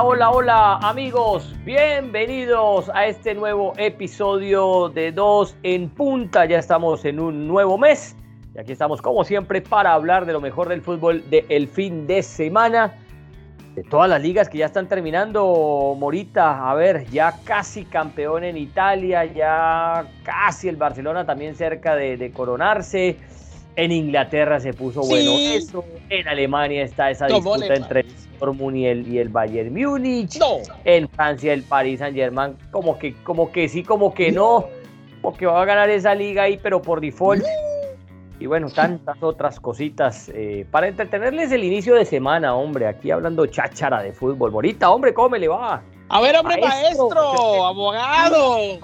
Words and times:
Hola, 0.00 0.30
hola, 0.30 0.76
amigos, 0.76 1.56
bienvenidos 1.64 2.88
a 2.94 3.06
este 3.06 3.34
nuevo 3.34 3.72
episodio 3.78 4.90
de 4.90 5.10
Dos 5.10 5.56
en 5.64 5.88
Punta. 5.90 6.44
Ya 6.44 6.60
estamos 6.60 7.04
en 7.04 7.18
un 7.18 7.48
nuevo 7.48 7.76
mes 7.76 8.14
y 8.54 8.60
aquí 8.60 8.70
estamos 8.70 9.02
como 9.02 9.24
siempre 9.24 9.60
para 9.60 9.92
hablar 9.92 10.24
de 10.24 10.32
lo 10.32 10.40
mejor 10.40 10.68
del 10.68 10.82
fútbol 10.82 11.28
del 11.28 11.66
fin 11.66 12.06
de 12.06 12.22
semana. 12.22 12.94
De 13.74 13.82
todas 13.82 14.08
las 14.08 14.22
ligas 14.22 14.48
que 14.48 14.58
ya 14.58 14.66
están 14.66 14.86
terminando, 14.86 15.96
Morita, 15.98 16.70
a 16.70 16.74
ver, 16.74 17.04
ya 17.06 17.34
casi 17.44 17.84
campeón 17.84 18.44
en 18.44 18.56
Italia, 18.56 19.24
ya 19.24 20.06
casi 20.22 20.68
el 20.68 20.76
Barcelona 20.76 21.26
también 21.26 21.56
cerca 21.56 21.96
de, 21.96 22.30
coronarse. 22.32 23.16
En 23.78 23.92
Inglaterra 23.92 24.58
se 24.58 24.74
puso 24.74 25.02
bueno 25.02 25.30
eso. 25.38 25.84
En 26.10 26.26
Alemania 26.26 26.82
está 26.82 27.12
esa 27.12 27.28
disputa 27.28 27.72
entre 27.72 28.04
Dortmund 28.40 28.76
y 28.76 28.86
el, 28.86 29.06
y 29.06 29.18
el 29.18 29.28
Bayern 29.28 29.72
Múnich. 29.72 30.36
En 30.84 31.08
Francia 31.08 31.52
el 31.52 31.62
Paris 31.62 32.00
Saint 32.00 32.16
Germain 32.16 32.56
como 32.72 32.98
que, 32.98 33.14
como 33.22 33.52
que 33.52 33.68
sí, 33.68 33.84
como 33.84 34.12
que 34.12 34.32
no. 34.32 34.66
Porque 35.22 35.46
va 35.46 35.62
a 35.62 35.64
ganar 35.64 35.88
esa 35.90 36.12
liga 36.12 36.42
ahí, 36.42 36.58
pero 36.60 36.82
por 36.82 37.00
default. 37.00 37.44
Y 38.40 38.46
bueno, 38.46 38.68
tantas 38.68 39.22
otras 39.22 39.60
cositas 39.60 40.28
eh, 40.34 40.66
para 40.72 40.88
entretenerles 40.88 41.52
el 41.52 41.62
inicio 41.62 41.94
de 41.94 42.04
semana, 42.04 42.56
hombre. 42.56 42.88
Aquí 42.88 43.12
hablando 43.12 43.46
cháchara 43.46 44.02
de 44.02 44.12
fútbol. 44.12 44.50
Bonita, 44.50 44.90
hombre, 44.90 45.14
¿cómo 45.14 45.28
me 45.28 45.38
le 45.38 45.46
va? 45.46 45.84
A 46.10 46.20
ver, 46.22 46.36
hombre, 46.36 46.58
maestro, 46.58 47.66
abogado. 47.66 48.78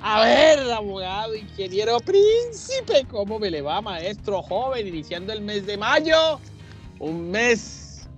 A 0.00 0.22
ver, 0.22 0.58
abogado, 0.72 1.34
ingeniero 1.34 1.98
príncipe, 2.00 3.04
¿cómo 3.10 3.38
me 3.38 3.50
le 3.50 3.60
va, 3.60 3.82
maestro 3.82 4.40
joven? 4.42 4.86
Iniciando 4.86 5.34
el 5.34 5.42
mes 5.42 5.66
de 5.66 5.76
mayo, 5.76 6.40
un 6.98 7.30
mes 7.30 8.08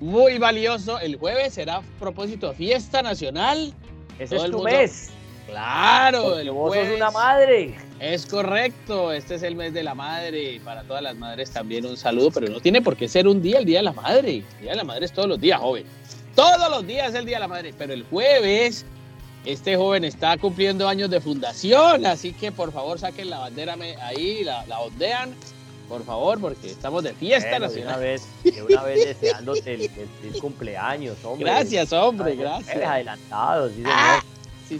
muy 0.00 0.38
valioso. 0.38 0.98
El 1.00 1.16
jueves 1.16 1.52
será 1.52 1.82
propósito 2.00 2.54
fiesta 2.54 3.02
nacional. 3.02 3.74
Ese 4.18 4.36
es 4.36 4.50
tu 4.50 4.62
mes. 4.62 5.10
Claro, 5.46 6.38
el 6.38 6.50
vos 6.50 6.74
sos 6.74 6.88
una 6.96 7.10
madre. 7.10 7.74
Es 8.00 8.26
correcto, 8.26 9.12
este 9.12 9.36
es 9.36 9.42
el 9.42 9.54
mes 9.54 9.74
de 9.74 9.82
la 9.82 9.94
madre. 9.94 10.60
Para 10.64 10.82
todas 10.82 11.02
las 11.02 11.14
madres 11.16 11.50
también 11.50 11.84
un 11.84 11.96
saludo, 11.98 12.30
pero 12.30 12.48
no 12.48 12.60
tiene 12.60 12.80
por 12.80 12.96
qué 12.96 13.06
ser 13.06 13.28
un 13.28 13.42
día 13.42 13.58
el 13.58 13.66
Día 13.66 13.78
de 13.80 13.84
la 13.84 13.92
Madre. 13.92 14.36
El 14.38 14.60
Día 14.62 14.70
de 14.72 14.76
la 14.76 14.84
Madre 14.84 15.04
es 15.04 15.12
todos 15.12 15.28
los 15.28 15.38
días, 15.38 15.60
joven. 15.60 15.84
Todos 16.36 16.70
los 16.70 16.86
días 16.86 17.08
es 17.08 17.14
el 17.16 17.26
Día 17.26 17.38
de 17.38 17.40
la 17.40 17.48
Madre, 17.48 17.74
pero 17.76 17.92
el 17.92 18.04
jueves 18.04 18.84
este 19.44 19.76
joven 19.76 20.04
está 20.04 20.36
cumpliendo 20.36 20.88
años 20.88 21.08
de 21.08 21.20
fundación, 21.20 22.04
así 22.04 22.32
que 22.32 22.52
por 22.52 22.72
favor 22.72 22.98
saquen 22.98 23.30
la 23.30 23.38
bandera 23.38 23.76
ahí, 24.02 24.44
la, 24.44 24.66
la 24.66 24.80
ondean 24.80 25.34
por 25.88 26.04
favor, 26.04 26.40
porque 26.40 26.70
estamos 26.70 27.04
de 27.04 27.14
fiesta 27.14 27.58
nacional. 27.58 27.74
De 27.74 27.82
una 27.84 27.96
vez, 27.96 28.28
de 28.42 28.62
una 28.62 28.82
vez 28.82 29.04
deseándote 29.06 29.74
el, 29.74 30.40
cumpleaños, 30.40 31.16
hombre. 31.24 31.44
Gracias, 31.44 31.92
hombre, 31.92 32.34
gracias. 32.34 32.76
Eres 32.76 32.88
adelantado, 32.88 33.68
sí, 33.68 33.82
ah, 33.86 34.22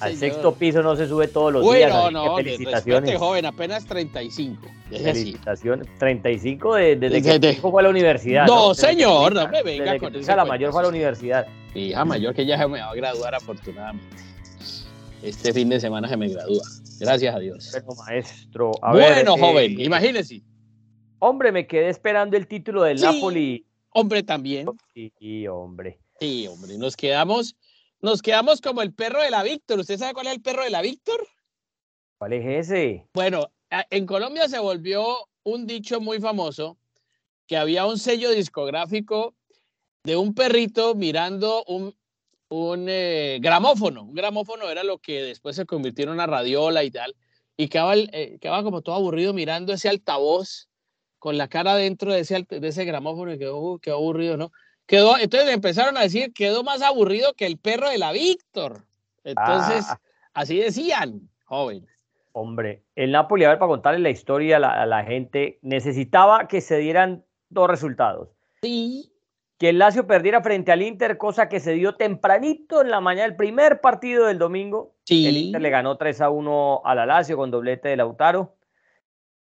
Al 0.00 0.16
sexto 0.16 0.54
piso 0.54 0.82
no 0.82 0.96
se 0.96 1.06
sube 1.06 1.28
todos 1.28 1.52
los 1.52 1.72
días. 1.72 1.92
No, 1.92 2.10
no, 2.10 2.36
felicitaciones. 2.36 3.18
joven, 3.18 3.46
apenas 3.46 3.84
35. 3.86 4.66
Felicitaciones. 4.90 5.88
35 5.98 6.74
desde 6.74 7.22
que 7.22 7.38
de, 7.38 7.54
fue 7.54 7.80
a 7.80 7.82
la 7.84 7.90
universidad. 7.90 8.46
No, 8.46 8.74
señor, 8.74 9.34
no 9.34 9.48
me 9.48 9.62
venga 9.62 9.92
desde 9.92 9.98
con 10.00 10.12
que 10.12 10.20
hija 10.20 10.36
la 10.36 10.44
mayor 10.44 10.72
fue 10.72 10.80
a 10.80 10.82
la 10.84 10.88
universidad. 10.88 11.46
Hija 11.74 12.04
mayor 12.04 12.34
que 12.34 12.46
ya 12.46 12.58
se 12.58 12.66
me 12.66 12.80
va 12.80 12.90
a 12.90 12.94
graduar 12.94 13.34
afortunadamente. 13.34 14.16
Este 15.22 15.52
fin 15.52 15.68
de 15.68 15.80
semana 15.80 16.08
se 16.08 16.16
me 16.16 16.28
gradúa. 16.28 16.62
Gracias 17.00 17.34
a 17.34 17.38
Dios. 17.38 17.70
Bueno, 17.72 18.02
maestro. 18.06 18.70
A 18.82 18.92
bueno, 18.92 19.36
joven, 19.36 19.78
eh, 19.78 19.84
imagínese. 19.84 20.42
Hombre, 21.18 21.52
me 21.52 21.66
quedé 21.66 21.88
esperando 21.88 22.36
el 22.36 22.46
título 22.46 22.82
del 22.82 23.00
Napoli. 23.00 23.66
Hombre, 23.90 24.22
también. 24.22 24.66
Sí, 24.94 25.46
hombre. 25.48 25.98
Sí, 26.20 26.46
hombre. 26.46 26.76
Nos 26.78 26.96
quedamos, 26.96 27.56
nos 28.00 28.22
quedamos 28.22 28.60
como 28.60 28.82
el 28.82 28.92
perro 28.92 29.22
de 29.22 29.30
la 29.30 29.42
Víctor. 29.42 29.80
¿Usted 29.80 29.98
sabe 29.98 30.14
cuál 30.14 30.28
es 30.28 30.34
el 30.34 30.42
perro 30.42 30.64
de 30.64 30.70
la 30.70 30.82
Víctor? 30.82 31.26
¿Cuál 32.18 32.32
es 32.34 32.68
ese? 32.68 33.08
Bueno, 33.14 33.50
en 33.90 34.06
Colombia 34.06 34.48
se 34.48 34.58
volvió 34.58 35.28
un 35.42 35.66
dicho 35.66 36.00
muy 36.00 36.20
famoso 36.20 36.78
que 37.46 37.56
había 37.56 37.86
un 37.86 37.98
sello 37.98 38.30
discográfico 38.30 39.34
de 40.04 40.16
un 40.16 40.34
perrito 40.34 40.94
mirando 40.94 41.64
un, 41.64 41.94
un 42.48 42.86
eh, 42.88 43.38
gramófono. 43.40 44.04
Un 44.04 44.14
gramófono 44.14 44.68
era 44.68 44.84
lo 44.84 44.98
que 44.98 45.22
después 45.22 45.56
se 45.56 45.66
convirtió 45.66 46.04
en 46.04 46.10
una 46.10 46.26
radiola 46.26 46.84
y 46.84 46.90
tal. 46.90 47.14
Y 47.56 47.68
quedaba, 47.68 47.96
eh, 47.96 48.38
quedaba 48.40 48.62
como 48.62 48.82
todo 48.82 48.94
aburrido 48.94 49.32
mirando 49.32 49.72
ese 49.72 49.88
altavoz 49.88 50.68
con 51.18 51.38
la 51.38 51.48
cara 51.48 51.74
dentro 51.76 52.12
de 52.12 52.20
ese, 52.20 52.46
de 52.48 52.68
ese 52.68 52.84
gramófono 52.84 53.32
y 53.32 53.38
quedó, 53.38 53.58
uh, 53.58 53.78
qué 53.78 53.90
aburrido, 53.90 54.36
¿no? 54.36 54.52
Quedó, 54.86 55.18
entonces 55.18 55.50
empezaron 55.50 55.96
a 55.96 56.02
decir, 56.02 56.32
quedó 56.32 56.62
más 56.62 56.80
aburrido 56.80 57.34
que 57.34 57.46
el 57.46 57.58
perro 57.58 57.90
de 57.90 57.98
la 57.98 58.12
Víctor. 58.12 58.84
Entonces, 59.24 59.84
ah. 59.88 60.00
así 60.34 60.58
decían, 60.58 61.28
jóvenes. 61.44 61.90
Hombre, 62.32 62.84
el 62.94 63.12
Napoli, 63.12 63.44
a 63.44 63.48
ver, 63.48 63.58
para 63.58 63.70
contarle 63.70 63.98
la 63.98 64.10
historia 64.10 64.58
a 64.58 64.86
la, 64.86 65.04
gente, 65.04 65.58
necesitaba 65.62 66.46
que 66.48 66.60
se 66.60 66.76
dieran 66.76 67.24
dos 67.48 67.68
resultados. 67.68 68.28
Sí. 68.62 69.10
Que 69.58 69.70
el 69.70 69.78
Lazio 69.78 70.06
perdiera 70.06 70.42
frente 70.42 70.70
al 70.70 70.82
Inter, 70.82 71.16
cosa 71.16 71.48
que 71.48 71.60
se 71.60 71.72
dio 71.72 71.94
tempranito 71.94 72.82
en 72.82 72.90
la 72.90 73.00
mañana, 73.00 73.24
el 73.24 73.36
primer 73.36 73.80
partido 73.80 74.26
del 74.26 74.38
domingo. 74.38 74.94
Sí. 75.04 75.26
El 75.26 75.36
Inter 75.38 75.62
le 75.62 75.70
ganó 75.70 75.96
3 75.96 76.20
a 76.20 76.30
1 76.30 76.82
a 76.84 76.94
la 76.94 77.06
Lazio 77.06 77.38
con 77.38 77.50
doblete 77.50 77.88
de 77.88 77.96
Lautaro. 77.96 78.54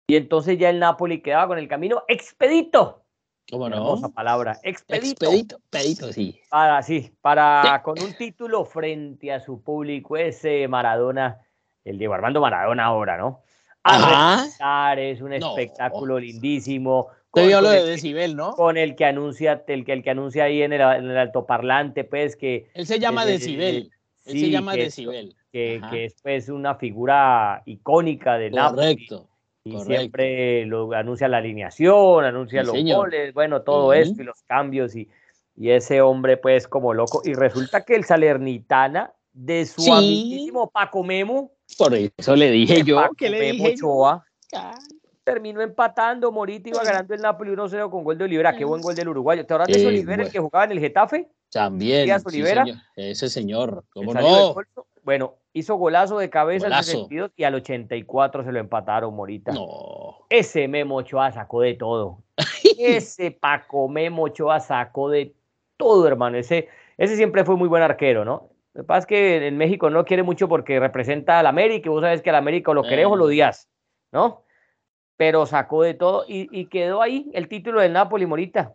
Y 0.07 0.17
entonces 0.17 0.59
ya 0.59 0.69
el 0.69 0.79
Napoli 0.79 1.23
quedaba 1.23 1.49
con 1.49 1.59
el 1.59 1.69
camino 1.69 2.03
expedito. 2.09 3.02
¿Cómo 3.51 3.69
no? 3.69 3.97
Esa 3.97 4.09
palabra, 4.09 4.59
expedito. 4.63 5.27
Expedito, 5.27 5.57
expedito, 5.57 6.13
sí. 6.13 6.41
Para, 6.49 6.83
sí, 6.83 7.13
para 7.21 7.83
con 7.85 8.01
un 8.01 8.15
título 8.15 8.65
frente 8.65 9.33
a 9.33 9.41
su 9.41 9.63
público, 9.63 10.17
ese 10.17 10.67
Maradona, 10.69 11.39
el 11.85 11.99
Diego 11.99 12.15
Armando 12.15 12.41
Maradona 12.41 12.85
ahora, 12.85 13.19
¿no? 13.19 13.43
A 13.85 14.95
es 14.97 15.21
un 15.21 15.33
espectáculo 15.33 16.19
lindísimo. 16.19 17.09
Con, 17.31 17.51
lo 17.51 17.71
de 17.71 17.85
Decibel, 17.85 18.37
¿no? 18.37 18.55
Con 18.55 18.77
el 18.77 18.95
que 18.95 19.07
anuncia, 19.07 19.65
el 19.67 19.85
que, 19.85 19.93
el 19.95 20.03
que 20.03 20.11
anuncia 20.11 20.45
ahí 20.45 20.63
en 20.63 20.75
el, 20.75 20.83
altoparlante, 20.83 22.05
pues 22.05 22.37
que. 22.37 22.71
Él 22.75 22.87
se 22.87 22.99
llama 22.99 23.25
Decibel. 23.25 23.91
Él 24.27 24.39
se 24.39 24.51
llama 24.51 24.75
Decibel. 24.75 25.35
Que, 25.51 25.81
que, 25.91 26.05
es 26.07 26.15
pues 26.23 26.49
una 26.49 26.77
figura 26.77 27.63
icónica 27.65 28.39
de 28.39 28.51
Napoli. 28.51 29.09
Correcto 29.65 29.93
y 29.93 29.97
siempre 29.97 30.67
lo 30.67 30.93
anuncia 30.93 31.29
la 31.29 31.39
alineación, 31.39 32.25
anuncia 32.25 32.65
los 32.65 32.77
goles, 32.83 33.33
bueno, 33.33 33.63
todo 33.63 33.93
esto 33.93 34.23
y 34.23 34.25
los 34.25 34.43
cambios 34.43 34.97
y, 34.97 35.09
y, 35.55 35.71
ese 35.71 36.01
hombre 36.01 36.37
pues 36.37 36.67
como 36.67 36.93
loco. 36.93 37.23
Y 37.25 37.35
resulta 37.35 37.85
que 37.85 37.95
el 37.95 38.05
Salernitana 38.05 39.13
de 39.33 39.65
su 39.67 39.93
amiguísimo 39.93 40.69
Paco 40.69 41.05
Memo. 41.05 41.53
Por 41.79 41.95
eso 41.95 42.37
le 42.37 42.51
dije 42.51 42.83
yo 42.83 43.01
que 43.17 43.31
le 43.31 43.53
dije 43.53 43.75
Ochoa, 43.75 44.25
terminó 45.23 45.61
empatando, 45.61 46.33
Morita 46.33 46.69
iba 46.69 46.83
ganando 46.83 47.15
el 47.15 47.21
Napoli 47.21 47.53
1-0 47.53 47.89
con 47.89 48.03
gol 48.03 48.19
de 48.19 48.25
Olivera, 48.25 48.57
qué 48.57 48.65
buen 48.65 48.83
gol 48.83 48.97
del 48.97 49.09
uruguayo. 49.09 49.47
¿Te 49.47 49.55
hablas 49.55 49.69
de 49.69 49.87
Olivera, 49.87 50.25
el 50.25 50.31
que 50.31 50.41
jugaba 50.41 50.65
en 50.65 50.73
el 50.73 50.81
Getafe? 50.81 51.29
También. 51.51 52.11
Olivera? 52.25 52.65
Ese 52.97 53.29
señor, 53.29 53.85
¿cómo 53.91 54.13
no? 54.13 54.55
Bueno, 55.03 55.37
hizo 55.53 55.77
golazo 55.77 56.19
de 56.19 56.31
cabeza 56.31 56.67
en 56.67 56.85
62 56.85 57.33
y 57.37 57.45
al 57.45 57.55
84 57.57 58.45
se 58.45 58.53
lo 58.53 58.59
empataron, 58.59 59.15
Morita. 59.15 59.53
No. 59.53 60.27
Ese 60.31 60.69
Memo 60.69 60.97
Ochoa 60.97 61.33
sacó 61.33 61.61
de 61.61 61.75
todo. 61.75 62.23
ese 62.79 63.33
Paco 63.33 63.89
Memo 63.89 64.25
Ochoa 64.25 64.61
sacó 64.61 65.11
de 65.11 65.35
todo, 65.77 66.07
hermano. 66.07 66.39
Ese, 66.39 66.69
ese 66.97 67.17
siempre 67.17 67.45
fue 67.45 67.57
muy 67.57 67.69
buen 67.69 67.83
arquero, 67.83 68.25
¿no? 68.25 68.51
Lo 68.75 68.83
que 68.83 68.87
pasa 68.87 69.01
es 69.01 69.07
que 69.07 69.47
en 69.47 69.59
México 69.59 69.91
no 69.91 70.05
quiere 70.05 70.23
mucho 70.23 70.49
porque 70.49 70.81
representa 70.81 71.39
al 71.39 71.47
América 71.47 71.89
y 71.89 71.91
vos 71.91 72.03
sabes 72.03 72.23
que 72.23 72.31
al 72.31 72.37
América 72.37 72.73
lo 72.73 72.85
querés 72.85 73.07
o 73.07 73.17
lo 73.17 73.25
eh. 73.25 73.29
odias, 73.29 73.69
¿no? 74.13 74.45
Pero 75.17 75.45
sacó 75.45 75.83
de 75.83 75.95
todo 75.95 76.25
y, 76.27 76.49
y 76.51 76.67
quedó 76.67 77.03
ahí 77.03 77.31
el 77.35 77.49
título 77.49 77.81
del 77.81 77.93
Napoli, 77.93 78.25
Morita. 78.25 78.75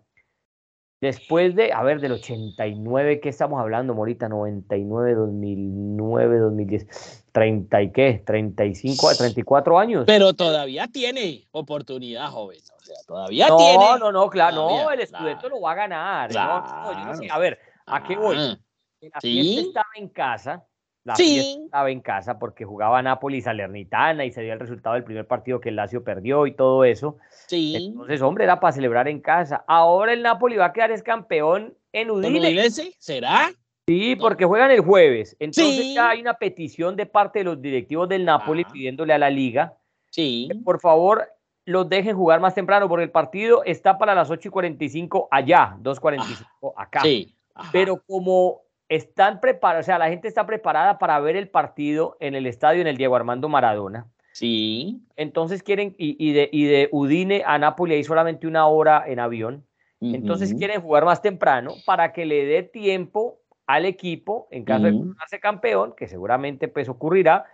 Después 1.00 1.56
de, 1.56 1.72
a 1.74 1.84
ver, 1.84 2.02
del 2.02 2.14
89, 2.14 3.20
¿qué 3.20 3.30
estamos 3.30 3.60
hablando, 3.60 3.94
Morita? 3.94 4.28
99, 4.28 5.14
2009, 5.14 6.40
2010, 6.40 7.26
30 7.32 7.82
y 7.84 7.92
qué, 7.92 8.24
35, 8.26 9.16
34 9.16 9.78
años. 9.78 10.04
Pero 10.08 10.34
todavía 10.34 10.88
tiene 10.88 11.48
oportunidad, 11.52 12.30
joven. 12.30 12.60
O 12.76 12.84
sea, 12.84 12.96
todavía 13.06 13.46
tiene. 13.56 13.76
No, 13.76 13.98
no, 14.00 14.12
no, 14.12 14.28
claro, 14.28 14.56
no, 14.56 14.90
el 14.90 15.02
estudiante 15.02 15.48
lo 15.50 15.62
va 15.62 15.74
a 15.74 15.76
ganar. 15.76 16.32
a 16.36 17.38
ver, 17.38 17.60
¿a 17.86 18.04
qué 18.04 18.16
voy? 18.16 18.36
Ah, 18.40 18.58
la 19.02 19.22
fiesta 19.22 19.62
estaba 19.62 19.90
en 19.98 20.10
casa, 20.10 20.66
la 21.08 21.16
sí. 21.16 21.62
estaba 21.66 21.90
en 21.90 22.02
casa 22.02 22.38
porque 22.38 22.66
jugaba 22.66 23.02
Nápoles 23.02 23.46
Salernitana 23.46 24.26
y 24.26 24.32
se 24.32 24.42
dio 24.42 24.52
el 24.52 24.60
resultado 24.60 24.96
del 24.96 25.06
primer 25.06 25.26
partido 25.26 25.62
que 25.62 25.70
el 25.70 25.78
Lazio 25.78 26.04
perdió 26.04 26.46
y 26.48 26.52
todo 26.52 26.84
eso. 26.84 27.18
Sí. 27.48 27.76
Entonces, 27.78 28.22
hombre, 28.22 28.44
era 28.44 28.60
para 28.60 28.74
celebrar 28.74 29.08
en 29.08 29.22
casa. 29.22 29.64
Ahora 29.68 30.12
el 30.12 30.22
Napoli 30.22 30.58
va 30.58 30.66
a 30.66 30.74
quedar 30.74 30.92
es 30.92 31.02
campeón 31.02 31.74
en 31.94 32.12
Udinese. 32.12 32.94
¿Será? 33.00 33.50
Sí, 33.88 34.18
porque 34.18 34.44
juegan 34.44 34.70
el 34.70 34.82
jueves. 34.82 35.38
Entonces 35.40 35.94
ya 35.94 36.10
hay 36.10 36.20
una 36.20 36.34
petición 36.34 36.98
de 36.98 37.06
parte 37.06 37.40
de 37.40 37.46
los 37.46 37.62
directivos 37.62 38.10
del 38.10 38.26
Napoli 38.26 38.66
ah. 38.68 38.72
pidiéndole 38.74 39.14
a 39.14 39.18
la 39.18 39.30
liga 39.30 39.78
sí. 40.12 40.50
que 40.52 40.56
por 40.56 40.82
favor 40.82 41.26
los 41.64 41.88
dejen 41.88 42.18
jugar 42.18 42.42
más 42.42 42.54
temprano 42.54 42.90
porque 42.90 43.06
el 43.06 43.12
partido 43.12 43.64
está 43.64 43.98
para 43.98 44.14
las 44.14 44.30
8 44.30 44.50
y 44.50 44.52
45 44.52 45.30
allá, 45.32 45.78
2.45 45.82 46.74
acá. 46.76 47.02
Sí. 47.02 47.34
pero 47.72 48.02
como 48.06 48.67
están 48.90 49.40
preparados, 49.40 49.86
o 49.86 49.88
sea, 49.88 50.00
la 50.00 50.10
gente 50.10 50.28
está 50.28 50.46
preparada 50.46 50.98
para 50.98 51.20
ver 51.20 51.36
el 51.36 51.50
partido 51.50 52.18
en 52.20 52.36
el 52.36 52.46
estadio 52.46 52.82
en 52.82 52.88
el 52.88 52.98
Diego 52.98 53.16
Armando 53.16 53.50
Maradona. 53.50 54.08
Sí. 54.32 55.02
Entonces 55.16 55.64
quieren, 55.64 55.96
y, 55.98 56.34
de, 56.34 56.50
y 56.52 56.66
de 56.66 56.90
Udine 56.92 57.44
a 57.46 57.58
Nápoles 57.58 57.96
hay 57.96 58.04
solamente 58.04 58.46
una 58.46 58.68
hora 58.68 59.04
en 59.08 59.20
avión. 59.20 59.66
Entonces 60.00 60.54
quieren 60.54 60.80
jugar 60.80 61.06
más 61.06 61.24
temprano 61.24 61.74
para 61.86 62.14
que 62.14 62.28
le 62.28 62.46
dé 62.46 62.62
tiempo 62.62 63.40
al 63.66 63.86
equipo, 63.86 64.48
en 64.52 64.64
caso 64.64 64.86
de 64.86 64.92
coronarse 64.92 65.40
campeón, 65.40 65.96
que 65.98 66.08
seguramente 66.08 66.68
pues 66.68 66.88
ocurrirá, 66.88 67.46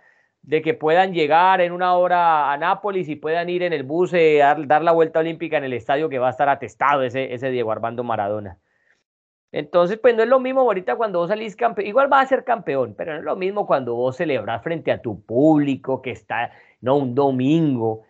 de 0.42 0.60
que 0.60 0.74
puedan 0.74 1.14
llegar 1.14 1.62
en 1.62 1.72
una 1.72 1.94
hora 1.94 2.52
a 2.52 2.58
Nápoles 2.58 3.08
y 3.08 3.16
puedan 3.16 3.48
ir 3.48 3.62
en 3.62 3.72
el 3.72 3.82
bus 3.82 4.12
eh, 4.12 4.42
a 4.42 4.54
dar, 4.54 4.82
la 4.82 4.92
vuelta 4.92 5.20
olímpica 5.20 5.56
en 5.56 5.64
el 5.64 5.72
estadio 5.72 6.10
que 6.10 6.18
va 6.18 6.26
a 6.26 6.32
estar 6.32 6.50
atestado 6.50 7.02
ese, 7.02 7.32
ese 7.32 7.50
Diego 7.50 7.72
Armando 7.72 8.04
Maradona. 8.04 8.58
Entonces, 9.54 10.00
pues 10.02 10.16
no 10.16 10.24
es 10.24 10.28
lo 10.28 10.40
mismo 10.40 10.62
ahorita 10.62 10.96
cuando 10.96 11.20
vos 11.20 11.28
salís 11.28 11.54
campeón, 11.54 11.86
igual 11.86 12.12
va 12.12 12.20
a 12.20 12.26
ser 12.26 12.42
campeón, 12.42 12.96
pero 12.98 13.12
no 13.12 13.18
es 13.20 13.24
lo 13.24 13.36
mismo 13.36 13.68
cuando 13.68 13.94
vos 13.94 14.16
celebras 14.16 14.64
frente 14.64 14.90
a 14.90 15.00
tu 15.00 15.22
público 15.22 16.02
que 16.02 16.10
está, 16.10 16.50
no 16.80 16.96
un 16.96 17.14
domingo, 17.14 18.02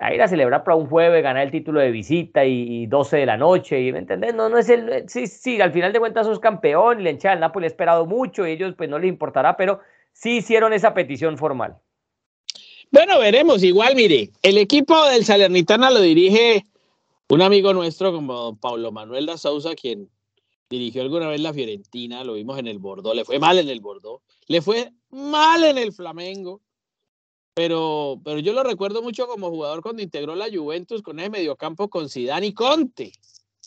a 0.00 0.14
ir 0.14 0.22
a 0.22 0.28
celebrar 0.28 0.64
para 0.64 0.76
un 0.76 0.86
jueves, 0.86 1.22
ganar 1.22 1.42
el 1.42 1.50
título 1.50 1.80
de 1.80 1.90
visita 1.90 2.46
y, 2.46 2.86
12 2.86 3.18
de 3.18 3.26
la 3.26 3.36
noche, 3.36 3.78
y 3.78 3.92
¿me 3.92 3.98
entendés? 3.98 4.34
No, 4.34 4.48
no 4.48 4.56
es 4.56 4.70
el, 4.70 5.06
sí, 5.06 5.26
sí, 5.26 5.60
al 5.60 5.70
final 5.70 5.92
de 5.92 5.98
cuentas 5.98 6.26
sos 6.26 6.40
campeón 6.40 7.00
y 7.00 7.02
la 7.02 7.10
hinchada 7.10 7.34
del 7.34 7.40
Napoli 7.40 7.66
ha 7.66 7.68
esperado 7.68 8.06
mucho 8.06 8.46
y 8.46 8.52
ellos 8.52 8.74
pues 8.74 8.88
no 8.88 8.98
les 8.98 9.10
importará, 9.10 9.54
pero 9.54 9.80
sí 10.12 10.38
hicieron 10.38 10.72
esa 10.72 10.94
petición 10.94 11.36
formal. 11.36 11.76
Bueno, 12.90 13.18
veremos, 13.18 13.62
igual 13.62 13.96
mire, 13.96 14.30
el 14.40 14.56
equipo 14.56 14.94
del 15.10 15.26
Salernitana 15.26 15.90
lo 15.90 16.00
dirige 16.00 16.64
un 17.28 17.42
amigo 17.42 17.74
nuestro 17.74 18.14
como 18.14 18.56
Pablo 18.56 18.92
Manuel 18.92 19.26
da 19.26 19.36
Sousa, 19.36 19.74
quien 19.74 20.08
dirigió 20.68 21.02
alguna 21.02 21.28
vez 21.28 21.40
la 21.40 21.52
Fiorentina, 21.52 22.24
lo 22.24 22.34
vimos 22.34 22.58
en 22.58 22.66
el 22.66 22.78
Bordeaux, 22.78 23.14
le 23.14 23.24
fue 23.24 23.38
mal 23.38 23.58
en 23.58 23.68
el 23.68 23.80
Bordeaux, 23.80 24.22
le 24.48 24.60
fue 24.60 24.92
mal 25.10 25.64
en 25.64 25.78
el 25.78 25.92
Flamengo, 25.92 26.60
pero, 27.54 28.20
pero 28.24 28.38
yo 28.40 28.52
lo 28.52 28.62
recuerdo 28.62 29.02
mucho 29.02 29.26
como 29.26 29.48
jugador 29.48 29.80
cuando 29.80 30.02
integró 30.02 30.34
la 30.34 30.48
Juventus 30.52 31.02
con 31.02 31.20
ese 31.20 31.30
mediocampo 31.30 31.88
con 31.88 32.08
Zidane 32.08 32.48
y 32.48 32.52
Conte, 32.54 33.12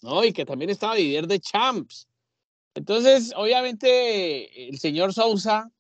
¿no? 0.02 0.24
Y 0.24 0.34
que 0.34 0.46
también 0.46 0.70
estaba 0.70 0.96
líder 0.96 1.28
de 1.28 1.40
Champs. 1.40 2.08
Entonces, 2.76 3.34
obviamente, 3.36 4.70
el 4.70 4.78
señor 4.78 5.14
Sousa 5.14 5.72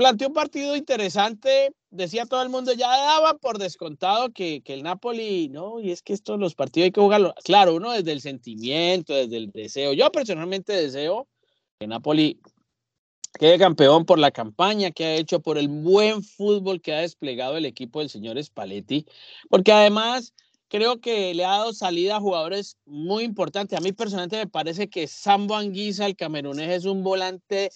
planteó 0.00 0.28
un 0.28 0.32
partido 0.32 0.76
interesante, 0.76 1.74
decía 1.90 2.24
todo 2.24 2.42
el 2.42 2.48
mundo, 2.48 2.72
ya 2.72 2.88
daban 2.88 3.36
por 3.36 3.58
descontado 3.58 4.30
que, 4.32 4.62
que, 4.62 4.72
el 4.72 4.82
Napoli, 4.82 5.50
no, 5.50 5.78
y 5.78 5.90
es 5.90 6.00
que 6.00 6.14
estos 6.14 6.40
los 6.40 6.54
partidos 6.54 6.86
hay 6.86 6.92
que 6.92 7.02
jugarlos, 7.02 7.34
claro, 7.44 7.74
uno 7.74 7.92
desde 7.92 8.12
el 8.12 8.22
sentimiento, 8.22 9.12
desde 9.12 9.36
el 9.36 9.50
deseo. 9.50 9.92
Yo 9.92 10.10
personalmente 10.10 10.72
deseo 10.72 11.28
que 11.78 11.86
Napoli 11.86 12.40
quede 13.38 13.58
campeón 13.58 14.06
por 14.06 14.18
la 14.18 14.30
campaña 14.30 14.90
que 14.90 15.04
ha 15.04 15.14
hecho, 15.16 15.40
por 15.40 15.58
el 15.58 15.68
buen 15.68 16.22
fútbol 16.22 16.80
que 16.80 16.94
ha 16.94 17.00
desplegado 17.00 17.58
el 17.58 17.66
equipo 17.66 17.98
del 17.98 18.08
señor 18.08 18.42
Spalletti, 18.42 19.04
porque 19.50 19.70
además 19.70 20.32
creo 20.70 20.98
que 20.98 21.34
le 21.34 21.44
ha 21.44 21.58
dado 21.58 21.74
salida 21.74 22.16
a 22.16 22.20
jugadores 22.20 22.78
muy 22.86 23.24
importantes. 23.24 23.78
A 23.78 23.82
mí 23.82 23.92
personalmente 23.92 24.38
me 24.38 24.46
parece 24.46 24.88
que 24.88 25.06
Sambo 25.06 25.56
Anguisa, 25.56 26.06
el 26.06 26.16
camerunés, 26.16 26.70
es 26.70 26.84
un 26.86 27.02
volante 27.02 27.70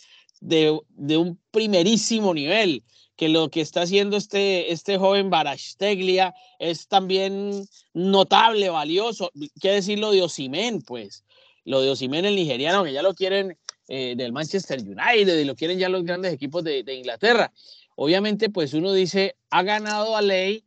de, 0.45 1.17
un 1.17 1.41
primerísimo 1.51 2.35
nivel, 2.35 2.85
que 3.17 3.29
lo 3.29 3.49
que 3.49 3.61
está 3.61 3.83
haciendo 3.83 4.17
este, 4.17 4.73
este 4.73 4.99
joven 4.99 5.31
Barasteglia 5.31 6.35
es 6.59 6.89
también 6.89 7.67
notable, 7.93 8.69
valioso. 8.69 9.31
¿Qué 9.61 9.71
decir 9.71 9.99
lo 9.99 10.11
de 10.11 10.23
Osimen? 10.23 10.83
Pues 10.83 11.25
lo 11.65 11.81
de 11.81 11.91
Osimen, 11.91 12.25
el 12.25 12.37
nigeriano, 12.37 12.85
que 12.85 12.93
ya 12.93 13.03
lo 13.03 13.15
quieren 13.15 13.57
eh, 13.89 14.15
del 14.17 14.33
Manchester 14.33 14.81
United 14.81 15.39
y 15.39 15.45
lo 15.45 15.55
quieren 15.55 15.79
ya 15.79 15.89
los 15.89 16.05
grandes 16.05 16.33
equipos 16.33 16.65
de, 16.65 16.83
de 16.83 16.95
Inglaterra. 16.95 17.53
Obviamente, 17.97 18.51
pues 18.51 18.75
uno 18.75 18.93
dice, 18.93 19.37
ha 19.51 19.63
ganado 19.63 20.17
a 20.17 20.23
ley, 20.23 20.65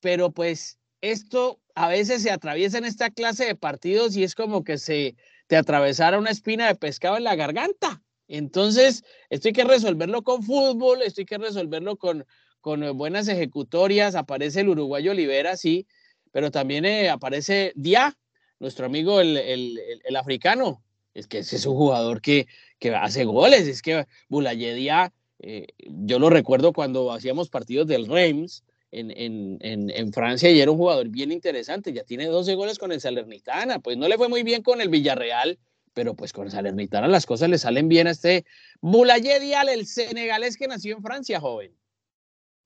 pero 0.00 0.32
pues 0.32 0.78
esto 1.00 1.60
a 1.74 1.88
veces 1.88 2.22
se 2.22 2.32
atraviesa 2.32 2.78
en 2.78 2.84
esta 2.84 3.10
clase 3.10 3.46
de 3.46 3.54
partidos 3.54 4.16
y 4.16 4.24
es 4.24 4.34
como 4.34 4.64
que 4.64 4.78
se 4.78 5.14
te 5.46 5.56
atravesara 5.56 6.18
una 6.18 6.30
espina 6.30 6.66
de 6.66 6.74
pescado 6.74 7.16
en 7.16 7.24
la 7.24 7.36
garganta. 7.36 8.02
Entonces, 8.28 9.04
esto 9.30 9.48
hay 9.48 9.54
que 9.54 9.64
resolverlo 9.64 10.22
con 10.22 10.42
fútbol, 10.42 11.02
esto 11.02 11.22
hay 11.22 11.26
que 11.26 11.38
resolverlo 11.38 11.96
con, 11.96 12.24
con 12.60 12.82
eh, 12.82 12.90
buenas 12.90 13.26
ejecutorias. 13.28 14.14
Aparece 14.14 14.60
el 14.60 14.68
uruguayo 14.68 15.12
Olivera, 15.12 15.56
sí, 15.56 15.86
pero 16.30 16.50
también 16.50 16.84
eh, 16.84 17.08
aparece 17.08 17.72
Dia, 17.74 18.16
nuestro 18.60 18.86
amigo 18.86 19.20
el, 19.20 19.36
el, 19.36 19.80
el, 20.04 20.16
africano. 20.16 20.82
Es 21.14 21.26
que 21.26 21.38
es 21.38 21.66
un 21.66 21.74
jugador 21.74 22.20
que, 22.20 22.46
que 22.78 22.94
hace 22.94 23.24
goles. 23.24 23.66
Es 23.66 23.82
que 23.82 24.06
Bulaye 24.28 24.74
Dia, 24.74 25.12
eh, 25.40 25.66
yo 25.86 26.18
lo 26.18 26.28
recuerdo 26.30 26.72
cuando 26.72 27.10
hacíamos 27.12 27.48
partidos 27.48 27.86
del 27.86 28.06
Reims 28.06 28.62
en, 28.90 29.10
en, 29.10 29.58
en, 29.60 29.90
en, 29.90 30.12
Francia 30.12 30.50
y 30.50 30.60
era 30.60 30.70
un 30.70 30.78
jugador 30.78 31.08
bien 31.08 31.32
interesante. 31.32 31.92
Ya 31.92 32.04
tiene 32.04 32.26
12 32.26 32.54
goles 32.54 32.78
con 32.78 32.92
el 32.92 33.00
Salernitana. 33.00 33.78
Pues 33.78 33.96
no 33.96 34.06
le 34.06 34.16
fue 34.16 34.28
muy 34.28 34.42
bien 34.42 34.62
con 34.62 34.80
el 34.80 34.90
Villarreal, 34.90 35.58
pero 35.98 36.14
pues 36.14 36.32
con 36.32 36.48
Salernitana 36.48 37.08
las 37.08 37.26
cosas 37.26 37.50
le 37.50 37.58
salen 37.58 37.88
bien 37.88 38.06
a 38.06 38.10
este 38.10 38.44
Boulaye 38.80 39.40
Dial, 39.40 39.68
el 39.68 39.84
senegalés 39.84 40.56
que 40.56 40.68
nació 40.68 40.94
en 40.94 41.02
Francia, 41.02 41.40
joven. 41.40 41.72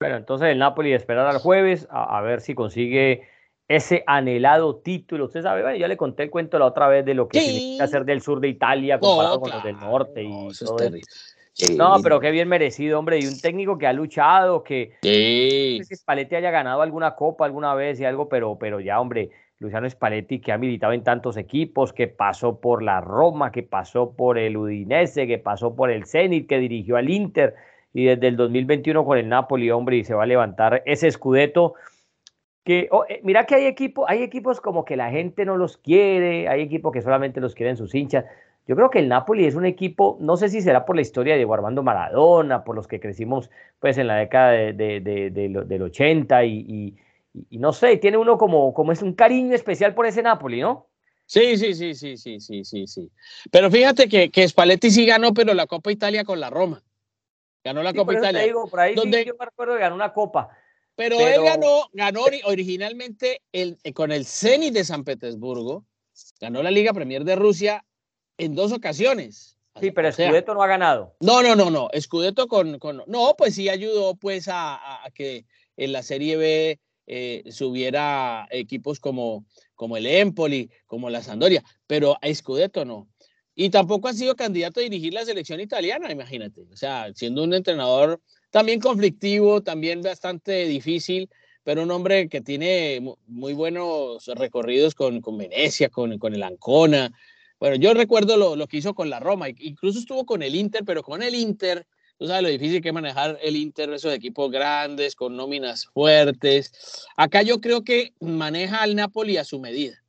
Bueno, 0.00 0.18
entonces 0.18 0.48
el 0.48 0.58
Napoli 0.58 0.92
esperar 0.92 1.26
al 1.26 1.38
jueves 1.38 1.88
a, 1.88 2.20
ver 2.20 2.42
si 2.42 2.54
consigue 2.54 3.26
ese 3.68 4.04
anhelado 4.06 4.76
título. 4.80 5.24
Usted 5.24 5.40
sabe, 5.40 5.62
bueno, 5.62 5.78
ya 5.78 5.88
le 5.88 5.96
conté 5.96 6.24
el 6.24 6.30
cuento 6.30 6.58
la 6.58 6.66
otra 6.66 6.88
vez 6.88 7.06
de 7.06 7.14
lo 7.14 7.26
que 7.26 7.40
sí. 7.40 7.46
significa 7.46 7.86
ser 7.86 8.04
del 8.04 8.20
sur 8.20 8.38
de 8.38 8.48
Italia 8.48 8.98
comparado 8.98 9.40
con 9.40 9.50
los 9.50 9.64
del 9.64 9.78
norte 9.78 10.24
y 10.24 10.48
todo 10.58 10.76
eso. 10.78 11.74
No, 11.78 12.02
pero 12.02 12.20
qué 12.20 12.30
bien 12.30 12.48
merecido, 12.48 12.98
hombre, 12.98 13.18
y 13.18 13.26
un 13.26 13.40
técnico 13.40 13.78
que 13.78 13.86
ha 13.86 13.94
luchado, 13.94 14.62
que 14.62 14.92
sí. 15.00 15.78
no 15.78 15.84
sé 15.84 15.88
si 15.88 15.96
Spalletti 15.96 16.34
haya 16.34 16.50
ganado 16.50 16.82
alguna 16.82 17.14
copa 17.14 17.46
alguna 17.46 17.74
vez 17.74 17.98
y 17.98 18.04
algo, 18.04 18.28
pero, 18.28 18.58
pero 18.58 18.78
ya, 18.78 19.00
hombre, 19.00 19.30
Luciano 19.62 19.88
Spalletti, 19.88 20.40
que 20.40 20.52
ha 20.52 20.58
militado 20.58 20.92
en 20.92 21.02
tantos 21.02 21.36
equipos, 21.36 21.92
que 21.92 22.08
pasó 22.08 22.60
por 22.60 22.82
la 22.82 23.00
Roma, 23.00 23.52
que 23.52 23.62
pasó 23.62 24.12
por 24.12 24.36
el 24.36 24.56
Udinese, 24.56 25.26
que 25.26 25.38
pasó 25.38 25.74
por 25.74 25.90
el 25.90 26.04
Zenit, 26.04 26.48
que 26.48 26.58
dirigió 26.58 26.96
al 26.96 27.08
Inter, 27.08 27.54
y 27.94 28.04
desde 28.04 28.28
el 28.28 28.36
2021 28.36 29.04
con 29.04 29.18
el 29.18 29.28
Napoli, 29.28 29.70
hombre, 29.70 29.96
y 29.96 30.04
se 30.04 30.14
va 30.14 30.24
a 30.24 30.26
levantar 30.26 30.82
ese 30.84 31.08
escudeto. 31.08 31.74
Que, 32.64 32.88
oh, 32.90 33.04
eh, 33.08 33.20
mira 33.22 33.44
que 33.44 33.54
hay 33.54 33.66
equipos, 33.66 34.04
hay 34.08 34.22
equipos 34.22 34.60
como 34.60 34.84
que 34.84 34.96
la 34.96 35.10
gente 35.10 35.44
no 35.44 35.56
los 35.56 35.76
quiere, 35.76 36.48
hay 36.48 36.60
equipos 36.62 36.92
que 36.92 37.02
solamente 37.02 37.40
los 37.40 37.54
quieren 37.54 37.76
sus 37.76 37.94
hinchas. 37.94 38.24
Yo 38.66 38.76
creo 38.76 38.90
que 38.90 39.00
el 39.00 39.08
Napoli 39.08 39.46
es 39.46 39.56
un 39.56 39.66
equipo, 39.66 40.16
no 40.20 40.36
sé 40.36 40.48
si 40.48 40.60
será 40.60 40.84
por 40.84 40.94
la 40.94 41.02
historia 41.02 41.34
de 41.34 41.38
Diego 41.38 41.54
Armando 41.54 41.82
Maradona, 41.82 42.62
por 42.62 42.76
los 42.76 42.86
que 42.86 43.00
crecimos 43.00 43.50
pues 43.80 43.98
en 43.98 44.06
la 44.06 44.16
década 44.16 44.50
de, 44.50 45.00
del 45.00 45.82
80 45.82 46.44
y 46.44 46.64
y, 46.68 46.96
no 47.50 47.72
sé, 47.72 47.96
tiene 47.96 48.16
uno 48.16 48.38
como, 48.38 48.74
como 48.74 48.92
es 48.92 49.02
un 49.02 49.14
cariño 49.14 49.54
especial 49.54 49.94
por 49.94 50.06
ese 50.06 50.22
Napoli, 50.22 50.60
¿no? 50.60 50.88
Sí, 51.26 51.56
sí, 51.56 51.74
sí, 51.74 51.94
sí, 51.94 52.16
sí, 52.16 52.40
sí, 52.40 52.64
sí, 52.64 52.86
sí. 52.86 53.10
Pero 53.50 53.70
fíjate 53.70 54.08
que, 54.08 54.30
que 54.30 54.46
Spalletti 54.46 54.90
sí 54.90 55.06
ganó, 55.06 55.32
pero 55.32 55.54
la 55.54 55.66
Copa 55.66 55.90
Italia 55.90 56.24
con 56.24 56.40
la 56.40 56.50
Roma. 56.50 56.82
Ganó 57.64 57.82
la 57.82 57.94
Copa 57.94 58.14
Italia. 58.14 58.42
digo, 58.42 58.66
por 58.66 58.80
ahí 58.80 58.94
donde, 58.94 59.24
yo 59.24 59.34
me 59.38 59.46
acuerdo 59.46 59.74
que 59.74 59.80
ganó 59.80 59.94
una 59.94 60.12
Copa. 60.12 60.50
Pero, 60.94 61.18
él 61.20 61.42
ganó, 61.42 61.88
ganó 61.92 62.24
originalmente 62.44 63.40
el, 63.52 63.78
con 63.94 64.12
el 64.12 64.26
Zenit 64.26 64.74
de 64.74 64.84
San 64.84 65.04
Petersburgo, 65.04 65.86
ganó 66.38 66.62
la 66.62 66.70
Liga 66.70 66.92
Premier 66.92 67.24
de 67.24 67.34
Rusia 67.34 67.84
en 68.36 68.54
dos 68.54 68.72
ocasiones. 68.72 69.56
Sí, 69.80 69.90
pero 69.90 70.12
Scudetto 70.12 70.52
no 70.52 70.62
ha 70.62 70.66
ganado. 70.66 71.16
No, 71.20 71.42
no, 71.42 71.56
no, 71.56 71.70
no. 71.70 71.88
Scudetto 71.98 72.46
con, 72.46 72.78
con 72.78 73.02
no, 73.06 73.34
pues 73.38 73.54
sí 73.54 73.70
ayudó 73.70 74.16
pues 74.16 74.48
a, 74.48 75.02
a 75.02 75.10
que 75.12 75.46
en 75.78 75.92
la 75.92 76.02
Serie 76.02 76.36
B 76.36 76.78
eh, 77.06 77.42
subiera 77.50 78.46
equipos 78.50 79.00
como, 79.00 79.44
como 79.74 79.96
el 79.96 80.06
Empoli, 80.06 80.70
como 80.86 81.10
la 81.10 81.22
Sandoria, 81.22 81.62
pero 81.86 82.16
a 82.20 82.34
Scudetto 82.34 82.84
no. 82.84 83.08
Y 83.54 83.70
tampoco 83.70 84.08
ha 84.08 84.14
sido 84.14 84.34
candidato 84.34 84.80
a 84.80 84.82
dirigir 84.82 85.12
la 85.12 85.24
selección 85.24 85.60
italiana, 85.60 86.10
imagínate. 86.10 86.62
O 86.72 86.76
sea, 86.76 87.12
siendo 87.14 87.44
un 87.44 87.52
entrenador 87.52 88.20
también 88.50 88.80
conflictivo, 88.80 89.62
también 89.62 90.00
bastante 90.00 90.66
difícil, 90.66 91.28
pero 91.62 91.82
un 91.82 91.90
hombre 91.90 92.28
que 92.28 92.40
tiene 92.40 93.00
muy 93.26 93.52
buenos 93.52 94.26
recorridos 94.26 94.94
con, 94.94 95.20
con 95.20 95.36
Venecia, 95.36 95.90
con, 95.90 96.18
con 96.18 96.34
el 96.34 96.42
Ancona. 96.42 97.12
Bueno, 97.60 97.76
yo 97.76 97.94
recuerdo 97.94 98.36
lo, 98.36 98.56
lo 98.56 98.66
que 98.66 98.78
hizo 98.78 98.94
con 98.94 99.10
la 99.10 99.20
Roma, 99.20 99.48
incluso 99.48 99.98
estuvo 99.98 100.24
con 100.24 100.42
el 100.42 100.54
Inter, 100.54 100.82
pero 100.84 101.02
con 101.02 101.22
el 101.22 101.34
Inter 101.34 101.86
Tú 102.22 102.28
sabes 102.28 102.44
lo 102.44 102.50
difícil 102.50 102.80
que 102.80 102.90
es 102.90 102.94
manejar 102.94 103.36
el 103.42 103.56
Inter, 103.56 103.92
esos 103.92 104.14
equipos 104.14 104.48
grandes, 104.48 105.16
con 105.16 105.34
nóminas 105.36 105.86
fuertes. 105.86 107.04
Acá 107.16 107.42
yo 107.42 107.60
creo 107.60 107.82
que 107.82 108.14
maneja 108.20 108.80
al 108.80 108.94
Napoli 108.94 109.38
a 109.38 109.44
su 109.44 109.58
medida. 109.58 110.00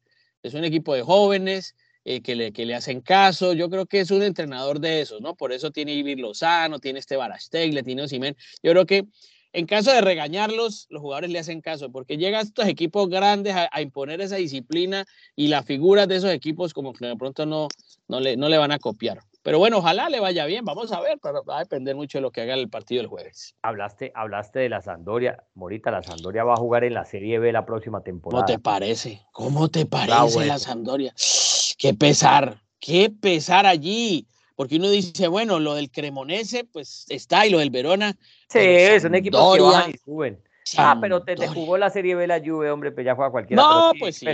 Es 0.43 0.53
un 0.53 0.63
equipo 0.63 0.93
de 0.93 1.01
jóvenes 1.01 1.75
eh, 2.05 2.21
que, 2.21 2.35
le, 2.35 2.53
que 2.53 2.67
le 2.67 2.75
hacen 2.75 3.01
caso. 3.01 3.53
Yo 3.53 3.67
creo 3.67 3.87
que 3.87 3.99
es 3.99 4.11
un 4.11 4.21
entrenador 4.21 4.79
de 4.79 5.01
esos, 5.01 5.21
¿no? 5.21 5.33
Por 5.33 5.51
eso 5.53 5.71
tiene 5.71 5.95
Ibir 5.95 6.19
Lozano, 6.19 6.77
tiene 6.77 6.99
este 6.99 7.17
le 7.17 7.81
tiene 7.81 8.03
Osimen. 8.03 8.37
Yo 8.61 8.73
creo 8.73 8.85
que 8.85 9.05
en 9.51 9.65
caso 9.65 9.91
de 9.91 10.01
regañarlos, 10.01 10.85
los 10.91 11.01
jugadores 11.01 11.31
le 11.31 11.39
hacen 11.39 11.61
caso, 11.61 11.91
porque 11.91 12.17
llegan 12.17 12.45
estos 12.45 12.67
equipos 12.67 13.09
grandes 13.09 13.55
a, 13.55 13.81
imponer 13.81 14.21
esa 14.21 14.35
disciplina 14.35 15.07
y 15.35 15.47
las 15.47 15.65
figuras 15.65 16.07
de 16.07 16.17
esos 16.17 16.29
equipos 16.29 16.75
como 16.75 16.93
que 16.93 17.07
de 17.07 17.15
pronto 17.15 17.47
no, 17.47 17.69
no, 18.07 18.19
le, 18.19 18.37
no 18.37 18.49
le 18.49 18.59
van 18.59 18.71
a 18.71 18.77
copiar. 18.77 19.23
Pero 19.43 19.59
bueno, 19.59 19.79
ojalá 19.79 20.09
le 20.09 20.21
vaya 20.21 20.45
bien, 20.45 20.63
vamos 20.63 20.91
a 20.93 21.01
ver, 21.01 21.19
pero 21.21 21.43
va 21.43 21.57
a 21.57 21.59
depender 21.59 21.95
mucho 21.95 22.17
de 22.17 22.21
lo 22.21 22.31
que 22.31 22.41
haga 22.41 22.53
el 22.53 22.69
partido 22.69 23.01
el 23.01 23.07
jueves. 23.07 23.55
Hablaste, 23.61 24.11
hablaste 24.15 24.59
de 24.59 24.69
la 24.69 24.81
Sandoria, 24.81 25.43
Morita, 25.53 25.91
la 25.91 26.01
Sandoria 26.01 26.45
va 26.45 26.53
a 26.53 26.57
jugar 26.57 26.85
en 26.85 26.93
la 26.93 27.03
Serie 27.03 27.39
B 27.39 27.51
la 27.51 27.65
próxima 27.65 28.01
temporada. 28.01 28.45
¿Cómo 28.45 28.55
te 28.55 28.59
parece? 28.59 29.21
¿Cómo 29.33 29.69
te 29.69 29.85
parece 29.85 30.45
la 30.45 30.57
Sandoria? 30.57 31.13
Qué 31.77 31.93
pesar, 31.93 32.61
qué 32.79 33.09
pesar 33.09 33.65
allí 33.65 34.25
porque 34.55 34.75
uno 34.75 34.89
dice, 34.89 35.27
bueno, 35.27 35.59
lo 35.59 35.75
del 35.75 35.89
Cremonese, 35.91 36.63
pues 36.63 37.05
está, 37.09 37.45
y 37.45 37.49
lo 37.49 37.59
del 37.59 37.71
Verona. 37.71 38.15
Sí, 38.47 38.59
es 38.59 39.03
un 39.03 39.15
equipo 39.15 39.53
que 39.53 39.61
bajan 39.61 39.91
y 39.91 39.97
suben. 39.97 40.41
Ah, 40.77 40.97
pero 40.99 41.23
te, 41.23 41.35
jugó 41.47 41.77
la 41.77 41.89
Serie 41.89 42.15
B 42.15 42.25
la 42.25 42.39
Juve, 42.39 42.71
hombre, 42.71 42.91
pues 42.91 43.05
ya 43.05 43.15
juega 43.15 43.31
cualquiera. 43.31 43.61
No, 43.61 43.91
pues, 43.99 44.15
sí, 44.15 44.25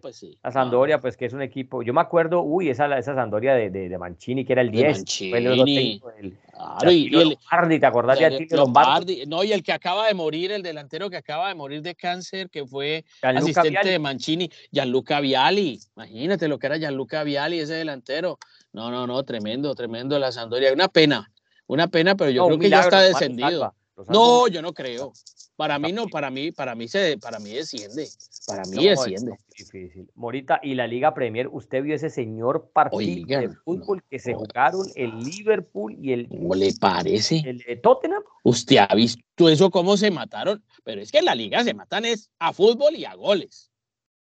pues 0.00 0.16
sí. 0.16 0.38
La 0.42 0.52
Sandoria, 0.52 1.00
pues 1.00 1.16
que 1.16 1.26
es 1.26 1.32
un 1.32 1.42
equipo. 1.42 1.82
Yo 1.82 1.92
me 1.92 2.00
acuerdo, 2.00 2.42
uy, 2.42 2.70
esa, 2.70 2.86
esa 2.98 3.14
Sandoria 3.14 3.54
de, 3.54 3.70
de, 3.70 3.88
de 3.88 3.98
Mancini, 3.98 4.44
que 4.44 4.52
era 4.52 4.62
el 4.62 4.70
10. 4.70 4.98
Mancini. 4.98 6.00
el, 6.18 6.38
claro, 6.52 6.90
y, 6.90 7.06
el, 7.14 7.28
Lombardi, 7.30 7.80
¿te 7.80 7.86
acordás 7.86 8.18
de 8.18 8.30
Tito 8.38 8.56
Lombardi? 8.56 9.24
No, 9.26 9.42
y 9.42 9.52
el 9.52 9.62
que 9.62 9.72
acaba 9.72 10.06
de 10.06 10.14
morir, 10.14 10.52
el 10.52 10.62
delantero 10.62 11.10
que 11.10 11.16
acaba 11.16 11.48
de 11.48 11.54
morir 11.54 11.82
de 11.82 11.94
cáncer, 11.94 12.48
que 12.48 12.64
fue 12.64 13.04
asistente 13.20 13.88
de 13.88 13.98
Mancini, 13.98 14.50
Gianluca 14.70 15.20
Viali. 15.20 15.80
Imagínate 15.96 16.48
lo 16.48 16.58
que 16.58 16.66
era 16.66 16.78
Gianluca 16.78 17.24
Viali, 17.24 17.58
ese 17.58 17.74
delantero. 17.74 18.38
No, 18.72 18.90
no, 18.90 19.06
no, 19.06 19.22
tremendo, 19.24 19.74
tremendo 19.74 20.18
la 20.18 20.32
Sandoria. 20.32 20.72
Una 20.72 20.88
pena, 20.88 21.30
una 21.66 21.88
pena, 21.88 22.14
pero 22.14 22.30
yo 22.30 22.46
creo 22.46 22.58
que 22.58 22.70
ya 22.70 22.80
está 22.80 23.02
descendido. 23.02 23.74
No, 24.08 24.48
yo 24.48 24.62
no 24.62 24.72
creo. 24.72 25.12
Para 25.56 25.78
mí 25.78 25.92
no, 25.92 26.06
para 26.08 26.30
mí, 26.30 26.50
para 26.50 26.74
mí 26.74 26.88
se, 26.88 27.18
para 27.18 27.38
mí 27.38 27.50
desciende. 27.50 28.08
Para 28.46 28.62
mí 28.64 28.88
desciende. 28.88 29.36
difícil. 29.56 30.10
Morita, 30.14 30.58
y 30.62 30.74
la 30.74 30.86
Liga 30.86 31.14
Premier, 31.14 31.48
¿usted 31.52 31.82
vio 31.82 31.94
ese 31.94 32.10
señor 32.10 32.70
partido 32.72 33.40
de 33.40 33.50
fútbol 33.64 34.02
que 34.10 34.18
se 34.18 34.34
jugaron 34.34 34.86
el 34.94 35.18
Liverpool 35.20 35.94
y 36.00 36.12
el. 36.12 36.28
¿Cómo 36.28 36.54
le 36.54 36.72
parece? 36.80 37.42
El 37.44 37.58
de 37.58 37.76
Tottenham. 37.76 38.22
¿Usted 38.42 38.78
ha 38.78 38.94
visto 38.94 39.48
eso 39.48 39.70
cómo 39.70 39.96
se 39.96 40.10
mataron? 40.10 40.64
Pero 40.84 41.00
es 41.02 41.12
que 41.12 41.18
en 41.18 41.26
la 41.26 41.34
liga 41.34 41.62
se 41.62 41.74
matan 41.74 42.06
es 42.06 42.30
a 42.38 42.52
fútbol 42.52 42.96
y 42.96 43.04
a 43.04 43.14
goles. 43.14 43.70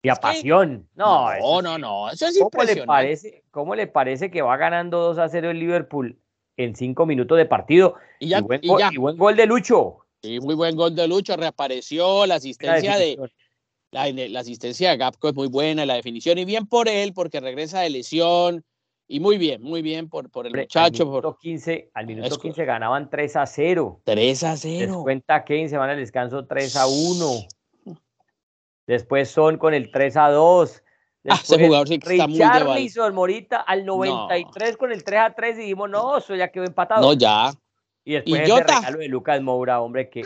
Y 0.04 0.10
a 0.10 0.16
pasión. 0.16 0.88
No, 0.94 1.34
no, 1.40 1.62
no, 1.64 1.78
no, 1.80 2.10
eso 2.12 2.28
es 2.28 2.38
¿cómo 2.38 2.64
Le 2.64 2.86
parece, 2.86 3.44
¿Cómo 3.50 3.74
le 3.74 3.88
parece 3.88 4.30
que 4.30 4.44
va 4.44 4.58
ganando 4.58 5.00
2 5.00 5.18
a 5.18 5.30
0 5.30 5.50
el 5.50 5.60
Liverpool 5.60 6.20
en 6.58 6.76
5 6.76 7.06
minutos 7.06 7.38
de 7.38 7.46
partido? 7.46 7.96
Y, 8.20 8.30
ya, 8.30 8.42
buen, 8.42 8.62
buen, 8.62 9.18
gol 9.18 9.36
de 9.36 9.46
Lucho. 9.46 10.00
Sí, 10.22 10.40
muy 10.40 10.56
buen 10.56 10.76
gol 10.76 10.96
de 10.96 11.08
Lucho, 11.08 11.36
reapareció, 11.36 12.26
la 12.26 12.36
asistencia 12.36 12.98
de 12.98 13.18
la, 13.92 14.40
asistencia 14.40 14.92
de 14.92 14.98
Gapco 14.98 15.30
es 15.30 15.36
muy 15.36 15.48
buena, 15.48 15.86
la 15.86 15.96
definición, 15.96 16.38
y 16.38 16.46
bien 16.46 16.68
por 16.68 16.90
él, 16.90 17.14
porque 17.14 17.40
regresa 17.40 17.82
de 17.82 17.90
lesión, 17.90 18.64
y 19.08 19.20
muy 19.20 19.38
bien, 19.38 19.62
muy 19.62 19.82
bien 19.82 20.10
por, 20.10 20.30
por 20.30 20.48
el 20.48 20.54
muchacho. 20.54 21.04
Al 21.04 21.10
minuto, 21.10 21.38
15, 21.40 21.92
al 21.94 22.08
minuto 22.08 22.38
15 22.38 22.66
ganaban 22.66 23.10
3 23.10 23.36
a 23.36 23.46
0. 23.46 24.02
3 24.04 24.44
a 24.44 24.58
0. 24.58 25.02
Cuenta 25.04 25.46
Kane, 25.46 25.70
se 25.70 25.78
van 25.78 25.92
al 25.92 25.98
descanso 25.98 26.46
3 26.46 26.76
a 26.76 26.88
1. 26.88 27.96
Después 28.88 29.30
son 29.30 29.58
con 29.58 29.74
el 29.74 29.92
3 29.92 30.18
a 30.18 30.30
2. 30.30 30.84
Ah, 31.30 31.40
ese 31.42 31.66
jugador 31.66 31.88
sí 31.88 32.00
que 32.00 32.14
está 32.14 32.28
muy 32.28 32.90
Morita 33.14 33.58
al 33.58 33.86
93 33.86 34.78
con 34.78 34.92
el 34.92 35.04
3 35.04 35.20
a 35.20 35.30
3 35.34 35.58
y 35.58 35.62
dijimos, 35.62 35.90
no, 35.90 36.18
eso 36.18 36.36
ya 36.36 36.50
quedó 36.50 36.66
empatado. 36.66 37.02
No, 37.02 37.14
ya. 37.14 37.52
Y 38.08 38.14
después 38.14 38.42
el 38.42 38.64
regalo 38.64 39.00
de 39.00 39.08
Lucas 39.08 39.42
Moura, 39.42 39.82
hombre, 39.82 40.10
que 40.10 40.22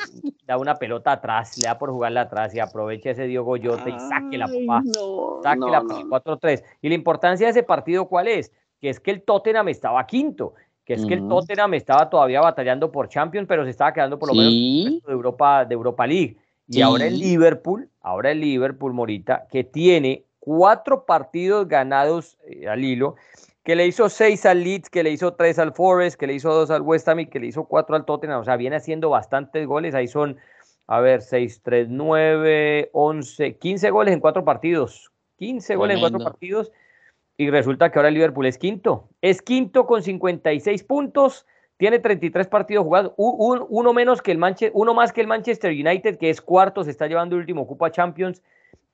da 0.46 0.58
una 0.58 0.76
pelota 0.76 1.14
atrás, 1.14 1.58
le 1.58 1.68
da 1.68 1.80
por 1.80 1.92
jugarla 1.92 2.22
atrás 2.22 2.54
y 2.54 2.60
aprovecha 2.60 3.12
ese 3.12 3.26
Diogo 3.26 3.52
Goyota 3.52 3.90
y 3.90 3.98
saque 3.98 4.38
la 4.38 4.48
papá. 4.48 4.84
saque 5.42 5.72
la 5.72 5.82
4-3. 5.82 6.62
Y 6.82 6.90
la 6.90 6.96
importancia 6.96 7.48
de 7.48 7.52
ese 7.52 7.64
partido, 7.64 8.10
¿cuál 8.10 8.28
es? 8.28 8.52
Que 8.82 8.90
es 8.90 9.00
que 9.00 9.12
el 9.12 9.22
Tottenham 9.22 9.70
estaba 9.70 10.06
quinto, 10.06 10.56
que 10.84 10.96
es 10.96 11.06
que 11.06 11.14
el 11.14 11.28
Tottenham 11.30 11.74
estaba 11.76 12.10
todavía 12.10 12.42
batallando 12.42 12.92
por 12.92 13.08
Champions, 13.08 13.48
pero 13.48 13.64
se 13.64 13.70
estaba 13.70 13.94
quedando 13.94 14.20
por 14.20 14.28
lo 14.28 14.36
menos 14.36 14.52
de 14.52 15.14
Europa, 15.14 15.64
de 15.64 15.74
Europa 15.74 16.06
League. 16.06 16.36
Y 16.68 16.82
ahora 16.82 17.08
el 17.08 17.18
Liverpool, 17.18 17.90
ahora 18.02 18.32
el 18.32 18.42
Liverpool, 18.42 18.94
Morita, 18.94 19.48
que 19.50 19.64
tiene 19.64 20.26
cuatro 20.50 21.06
partidos 21.06 21.68
ganados 21.68 22.40
eh, 22.48 22.68
al 22.68 22.84
hilo, 22.84 23.18
que 23.64 23.76
le 23.76 23.86
hizo 23.86 24.10
seis 24.10 24.48
al 24.48 24.64
Leeds, 24.64 24.90
que 24.90 25.04
le 25.04 25.12
hizo 25.12 25.36
tres 25.36 25.60
al 25.60 25.74
Forest, 25.74 26.20
que 26.20 26.26
le 26.26 26.34
hizo 26.34 26.52
dos 26.52 26.72
al 26.72 26.82
West 26.82 27.08
Ham 27.08 27.20
y 27.20 27.28
que 27.28 27.40
le 27.40 27.46
hizo 27.46 27.66
cuatro 27.66 27.96
al 27.96 28.04
Tottenham. 28.04 28.42
O 28.42 28.44
sea, 28.44 28.56
viene 28.56 28.78
haciendo 28.78 29.12
bastantes 29.12 29.68
goles. 29.68 29.94
Ahí 29.94 30.08
son, 30.08 30.38
a 30.88 31.02
ver, 31.02 31.22
seis, 31.22 31.62
tres, 31.64 31.88
nueve, 31.88 32.90
once, 32.94 33.58
quince 33.58 33.92
goles 33.92 34.12
en 34.12 34.22
cuatro 34.22 34.44
partidos. 34.44 35.12
Quince 35.38 35.76
goles 35.76 35.98
en 35.98 36.02
cuatro 36.02 36.20
partidos. 36.20 36.72
Y 37.38 37.52
resulta 37.52 37.92
que 37.92 38.00
ahora 38.00 38.10
el 38.10 38.16
Liverpool 38.16 38.48
es 38.48 38.58
quinto. 38.58 39.08
Es 39.22 39.44
quinto 39.44 39.86
con 39.86 40.02
56 40.02 40.84
puntos 40.84 41.46
tiene 41.78 42.00
33 42.00 42.48
partidos 42.48 42.84
jugados, 42.84 43.14
uno, 43.16 43.94
menos 43.94 44.22
que 44.22 44.32
el 44.32 44.38
Manchester, 44.38 44.72
uno 44.74 44.94
más 44.94 45.14
que 45.14 45.22
el 45.22 45.28
Manchester 45.28 45.72
United, 45.72 46.18
que 46.18 46.30
es 46.30 46.42
cuarto, 46.42 46.84
se 46.84 46.92
está 46.92 47.08
llevando 47.08 47.36
el 47.36 47.40
último 47.40 47.66
Copa 47.66 47.90
Champions 47.90 48.42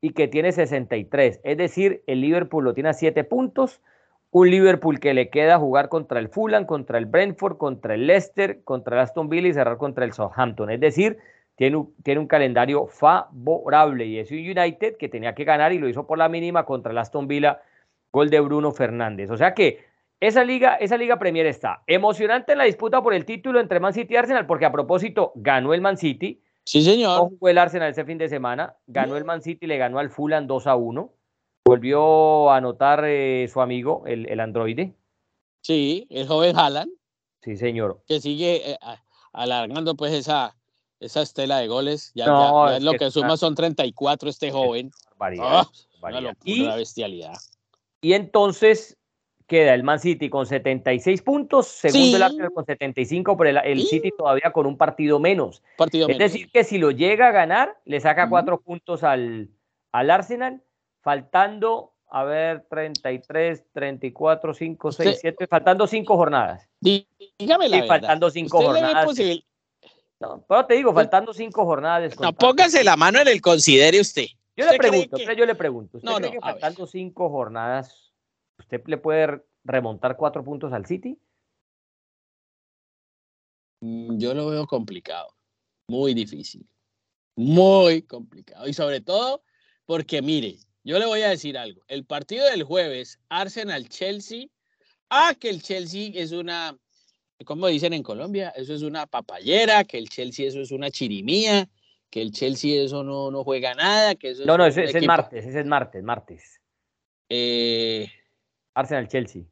y 0.05 0.12
que 0.12 0.27
tiene 0.27 0.51
63. 0.51 1.41
Es 1.43 1.57
decir, 1.57 2.03
el 2.05 2.21
Liverpool 2.21 2.63
lo 2.63 2.75
tiene 2.75 2.89
a 2.89 2.93
7 2.93 3.24
puntos. 3.24 3.81
Un 4.29 4.51
Liverpool 4.51 5.00
que 5.00 5.15
le 5.15 5.31
queda 5.31 5.57
jugar 5.57 5.89
contra 5.89 6.19
el 6.19 6.29
Fulham, 6.29 6.67
contra 6.67 7.00
el 7.00 7.07
Brentford, 7.07 7.57
contra 7.57 7.95
el 7.95 8.05
Leicester, 8.05 8.63
contra 8.63 8.97
el 8.97 9.01
Aston 9.01 9.29
Villa 9.29 9.47
y 9.47 9.53
cerrar 9.53 9.77
contra 9.77 10.05
el 10.05 10.13
Southampton. 10.13 10.69
Es 10.69 10.79
decir, 10.79 11.17
tiene 11.55 11.77
un, 11.77 11.95
tiene 12.03 12.19
un 12.19 12.27
calendario 12.27 12.85
favorable 12.85 14.05
y 14.05 14.19
es 14.19 14.29
un 14.29 14.38
United 14.38 14.97
que 14.97 15.09
tenía 15.09 15.33
que 15.33 15.43
ganar 15.43 15.74
y 15.74 15.79
lo 15.79 15.89
hizo 15.89 16.05
por 16.05 16.19
la 16.19 16.29
mínima 16.29 16.65
contra 16.65 16.91
el 16.91 17.00
Aston 17.00 17.27
Villa, 17.27 17.63
gol 18.12 18.29
de 18.29 18.41
Bruno 18.41 18.71
Fernández. 18.71 19.31
O 19.31 19.38
sea 19.38 19.55
que 19.55 19.85
esa 20.19 20.43
liga, 20.43 20.75
esa 20.75 20.97
liga 20.97 21.17
Premier 21.17 21.47
está 21.47 21.81
emocionante 21.88 22.55
la 22.55 22.65
disputa 22.65 23.01
por 23.01 23.15
el 23.15 23.25
título 23.25 23.59
entre 23.59 23.79
Man 23.79 23.93
City 23.93 24.13
y 24.13 24.17
Arsenal, 24.17 24.45
porque 24.45 24.65
a 24.65 24.71
propósito 24.71 25.31
ganó 25.33 25.74
el 25.74 25.81
Man 25.81 25.97
City. 25.97 26.43
Sí, 26.65 26.81
señor. 26.81 27.17
No 27.17 27.29
jugó 27.29 27.50
el 27.50 27.57
Arsenal 27.60 27.91
ese 27.91 28.05
fin 28.05 28.17
de 28.17 28.27
semana, 28.27 28.75
ganó 28.88 29.15
el 29.17 29.24
Man 29.24 29.41
City, 29.41 29.67
le 29.67 29.77
ganó 29.77 30.00
al 30.00 30.10
Fulham 30.10 30.48
2 30.48 30.67
a 30.67 30.75
1. 30.75 31.13
Volvió 31.63 32.50
a 32.50 32.57
anotar 32.57 33.05
eh, 33.05 33.48
su 33.51 33.62
amigo, 33.62 34.03
el, 34.07 34.27
el, 34.27 34.39
androide. 34.39 34.95
Sí, 35.62 36.07
el 36.10 36.27
joven 36.27 36.57
Haaland. 36.57 36.91
Sí, 37.41 37.55
señor. 37.55 38.03
Que 38.07 38.19
sigue 38.19 38.72
eh, 38.72 38.77
alargando 39.31 39.95
pues 39.95 40.13
esa, 40.13 40.55
esa 41.00 41.22
estela 41.22 41.60
de 41.60 41.67
goles. 41.67 42.12
Ya, 42.15 42.25
no, 42.25 42.79
lo 42.79 42.93
que, 42.93 43.12
suma 43.12 43.38
son 43.38 43.53
34 43.53 44.29
este 44.29 44.51
joven. 44.51 44.91
Barbaridad. 45.17 45.67
Oh, 45.67 46.07
una 46.07 46.22
locura, 46.22 46.75
bestialidad. 46.75 47.36
Y 48.01 48.13
entonces 48.13 48.98
queda 49.47 49.73
el 49.73 49.83
Man 49.83 49.99
City 49.99 50.29
con 50.29 50.45
76 50.45 51.21
puntos, 51.21 51.67
segundo 51.67 52.17
el 52.17 52.23
Arsenal 52.23 52.51
con 52.51 52.65
75, 52.65 53.37
pero 53.37 53.61
el, 53.61 53.81
City 53.83 54.11
todavía 54.17 54.51
con 54.51 54.65
un 54.65 54.77
partido 54.77 55.19
menos. 55.19 55.61
es 55.91 56.17
decir, 56.17 56.49
que 56.51 56.63
si 56.63 56.77
lo 56.77 56.91
llega 56.91 57.27
a 57.27 57.31
ganar, 57.31 57.77
le 57.85 57.99
saca 57.99 58.29
cuatro 58.29 58.59
puntos 58.59 59.03
al, 59.03 59.49
al 59.91 60.09
Arsenal, 60.09 60.61
faltando, 61.01 61.93
a 62.09 62.23
ver, 62.23 62.65
33, 62.69 63.65
34, 63.71 64.53
5, 64.53 64.91
6, 64.91 65.17
7, 65.21 65.47
faltando 65.47 65.85
cinco 65.87 66.15
jornadas. 66.15 66.67
Dígame 66.79 67.69
la 67.69 67.85
faltando 67.85 68.29
cinco 68.29 68.61
jornadas. 68.61 69.15
No, 70.17 70.43
pero 70.47 70.65
te 70.65 70.75
digo, 70.75 70.93
faltando 70.93 71.33
cinco 71.33 71.65
jornadas. 71.65 72.19
No, 72.19 72.33
póngase 72.33 72.83
la 72.83 72.95
mano 72.95 73.19
en 73.19 73.27
el 73.27 73.41
considere 73.41 73.99
usted. 73.99 74.27
Yo 74.55 74.71
le 74.71 74.77
pregunto, 74.77 75.17
yo 75.17 75.45
le 75.45 75.55
pregunto. 75.55 75.97
¿Usted 75.97 76.11
cree 76.13 76.31
que 76.31 76.39
faltando 76.39 76.87
cinco 76.87 77.29
jornadas 77.29 78.04
¿Usted 78.59 78.81
le 78.88 78.97
puede 78.97 79.43
remontar 79.63 80.15
cuatro 80.15 80.43
puntos 80.43 80.74
al 80.74 80.85
City? 80.85 81.19
Mm, 83.81 84.17
yo 84.17 84.33
lo 84.33 84.47
veo 84.47 84.65
complicado, 84.65 85.27
muy 85.88 86.13
difícil, 86.13 86.67
muy 87.35 88.01
complicado. 88.03 88.67
Y 88.67 88.74
sobre 88.74 89.01
todo 89.01 89.43
porque, 89.85 90.21
mire, 90.21 90.57
yo 90.83 91.00
le 91.00 91.05
voy 91.05 91.21
a 91.21 91.29
decir 91.29 91.57
algo. 91.57 91.83
El 91.88 92.05
partido 92.05 92.45
del 92.50 92.63
jueves, 92.63 93.19
Arsenal-Chelsea, 93.29 94.47
ah, 95.09 95.33
que 95.39 95.50
el 95.50 95.62
Chelsea 95.62 96.12
es 96.13 96.31
una, 96.31 96.77
como 97.45 97.67
dicen 97.67 97.93
en 97.93 98.03
Colombia, 98.03 98.50
eso 98.55 98.74
es 98.74 98.81
una 98.81 99.05
papayera, 99.05 99.83
que 99.83 99.97
el 99.97 100.09
Chelsea 100.09 100.47
eso 100.47 100.62
es 100.62 100.71
una 100.71 100.89
chirimía, 100.89 101.67
que 102.09 102.21
el 102.21 102.31
Chelsea 102.31 102.83
eso 102.83 103.03
no, 103.03 103.29
no 103.29 103.43
juega 103.43 103.74
nada, 103.74 104.15
que 104.15 104.31
eso 104.31 104.45
No, 104.45 104.57
no, 104.57 104.65
ese, 104.65 104.85
es 104.85 105.05
martes, 105.05 105.45
ese 105.45 105.59
es 105.59 105.65
martes, 105.65 106.03
martes. 106.03 106.62
Eh, 107.29 108.07
Arsenal-Chelsea. 108.75 109.44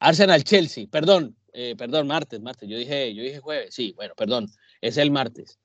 Arsenal-Chelsea, 0.00 0.86
perdón, 0.90 1.36
eh, 1.52 1.74
perdón, 1.76 2.06
martes, 2.06 2.40
martes, 2.40 2.68
yo 2.68 2.76
dije, 2.76 3.14
yo 3.14 3.22
dije 3.22 3.38
jueves, 3.40 3.74
sí, 3.74 3.92
bueno, 3.94 4.14
perdón, 4.16 4.48
es 4.80 4.96
el 4.96 5.10
martes. 5.10 5.58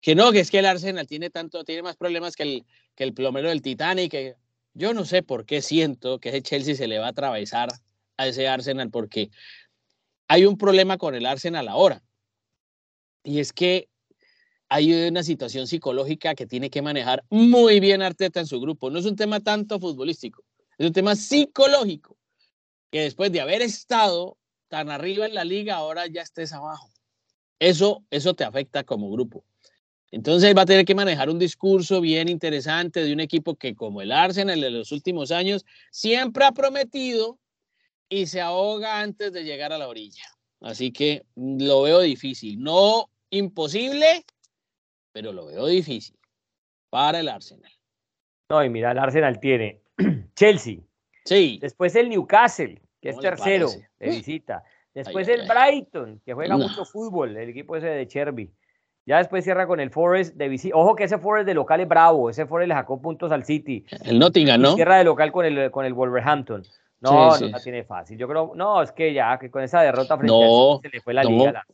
Que 0.00 0.14
no, 0.14 0.32
que 0.32 0.40
es 0.40 0.50
que 0.50 0.60
el 0.60 0.66
Arsenal 0.66 1.06
tiene 1.06 1.30
tanto, 1.30 1.64
tiene 1.64 1.82
más 1.82 1.96
problemas 1.96 2.36
que 2.36 2.42
el, 2.44 2.66
que 2.94 3.04
el 3.04 3.14
plomero 3.14 3.48
del 3.48 3.62
Titanic, 3.62 4.36
yo 4.74 4.94
no 4.94 5.04
sé 5.04 5.22
por 5.22 5.44
qué 5.44 5.60
siento 5.60 6.18
que 6.18 6.30
ese 6.30 6.42
Chelsea 6.42 6.74
se 6.74 6.88
le 6.88 6.98
va 6.98 7.06
a 7.06 7.10
atravesar 7.10 7.68
a 8.16 8.26
ese 8.26 8.48
Arsenal, 8.48 8.90
porque 8.90 9.30
hay 10.28 10.46
un 10.46 10.56
problema 10.56 10.98
con 10.98 11.14
el 11.14 11.26
Arsenal 11.26 11.68
ahora, 11.68 12.02
y 13.24 13.40
es 13.40 13.52
que 13.52 13.88
hay 14.68 15.08
una 15.08 15.22
situación 15.22 15.66
psicológica 15.66 16.34
que 16.34 16.46
tiene 16.46 16.70
que 16.70 16.80
manejar 16.80 17.24
muy 17.28 17.78
bien 17.80 18.02
Arteta 18.02 18.40
en 18.40 18.46
su 18.46 18.60
grupo, 18.60 18.90
no 18.90 18.98
es 18.98 19.04
un 19.04 19.16
tema 19.16 19.40
tanto 19.40 19.78
futbolístico, 19.78 20.44
es 20.78 20.86
un 20.86 20.92
tema 20.92 21.16
psicológico, 21.16 22.16
que 22.90 23.02
después 23.02 23.32
de 23.32 23.40
haber 23.40 23.62
estado 23.62 24.38
tan 24.68 24.90
arriba 24.90 25.26
en 25.26 25.34
la 25.34 25.44
liga, 25.44 25.76
ahora 25.76 26.06
ya 26.06 26.22
estés 26.22 26.52
abajo. 26.52 26.90
Eso, 27.58 28.04
eso 28.10 28.34
te 28.34 28.44
afecta 28.44 28.84
como 28.84 29.10
grupo. 29.10 29.44
Entonces 30.10 30.54
va 30.56 30.62
a 30.62 30.66
tener 30.66 30.84
que 30.84 30.94
manejar 30.94 31.30
un 31.30 31.38
discurso 31.38 32.00
bien 32.00 32.28
interesante 32.28 33.02
de 33.02 33.12
un 33.12 33.20
equipo 33.20 33.56
que 33.56 33.74
como 33.74 34.02
el 34.02 34.12
Arsenal 34.12 34.62
en 34.62 34.78
los 34.78 34.92
últimos 34.92 35.30
años 35.30 35.64
siempre 35.90 36.44
ha 36.44 36.52
prometido 36.52 37.38
y 38.08 38.26
se 38.26 38.40
ahoga 38.40 39.00
antes 39.00 39.32
de 39.32 39.44
llegar 39.44 39.72
a 39.72 39.78
la 39.78 39.88
orilla. 39.88 40.24
Así 40.60 40.92
que 40.92 41.24
lo 41.34 41.82
veo 41.82 42.00
difícil. 42.00 42.62
No 42.62 43.10
imposible, 43.30 44.24
pero 45.12 45.32
lo 45.32 45.46
veo 45.46 45.66
difícil 45.66 46.18
para 46.90 47.20
el 47.20 47.28
Arsenal. 47.28 47.72
No, 48.50 48.62
y 48.62 48.68
mira, 48.68 48.92
el 48.92 48.98
Arsenal 48.98 49.40
tiene 49.40 49.81
Chelsea. 50.34 50.78
Sí. 51.24 51.58
Después 51.60 51.94
el 51.96 52.08
Newcastle, 52.08 52.80
que 53.00 53.10
es 53.10 53.18
tercero 53.18 53.68
de 53.98 54.10
visita. 54.10 54.62
Después 54.94 55.28
el 55.28 55.48
Brighton, 55.48 56.20
que 56.24 56.34
juega 56.34 56.56
mucho 56.56 56.84
fútbol, 56.84 57.36
el 57.36 57.48
equipo 57.48 57.76
ese 57.76 57.86
de 57.86 58.06
Cherby. 58.06 58.52
Ya 59.04 59.18
después 59.18 59.42
cierra 59.42 59.66
con 59.66 59.80
el 59.80 59.90
Forest 59.90 60.36
de 60.36 60.48
visita. 60.48 60.76
Ojo 60.76 60.94
que 60.94 61.04
ese 61.04 61.18
Forest 61.18 61.46
de 61.46 61.54
local 61.54 61.80
es 61.80 61.88
bravo. 61.88 62.30
Ese 62.30 62.46
Forest 62.46 62.68
le 62.68 62.74
sacó 62.74 63.00
puntos 63.00 63.32
al 63.32 63.44
City. 63.44 63.84
El 64.04 64.18
Nottingham, 64.18 64.60
¿no? 64.60 64.74
cierra 64.74 64.98
de 64.98 65.04
local 65.04 65.32
con 65.32 65.44
el, 65.44 65.70
con 65.70 65.84
el 65.84 65.92
Wolverhampton. 65.92 66.62
No, 67.00 67.36
no 67.36 67.48
la 67.48 67.58
tiene 67.58 67.82
fácil. 67.82 68.16
Yo 68.16 68.28
creo, 68.28 68.52
no, 68.54 68.80
es 68.80 68.92
que 68.92 69.12
ya 69.12 69.36
que 69.38 69.50
con 69.50 69.62
esa 69.62 69.80
derrota 69.80 70.16
frente 70.16 70.32
no, 70.32 70.78
se 70.80 70.88
le 70.88 71.00
fue 71.00 71.14
la 71.14 71.24
liga. 71.24 71.64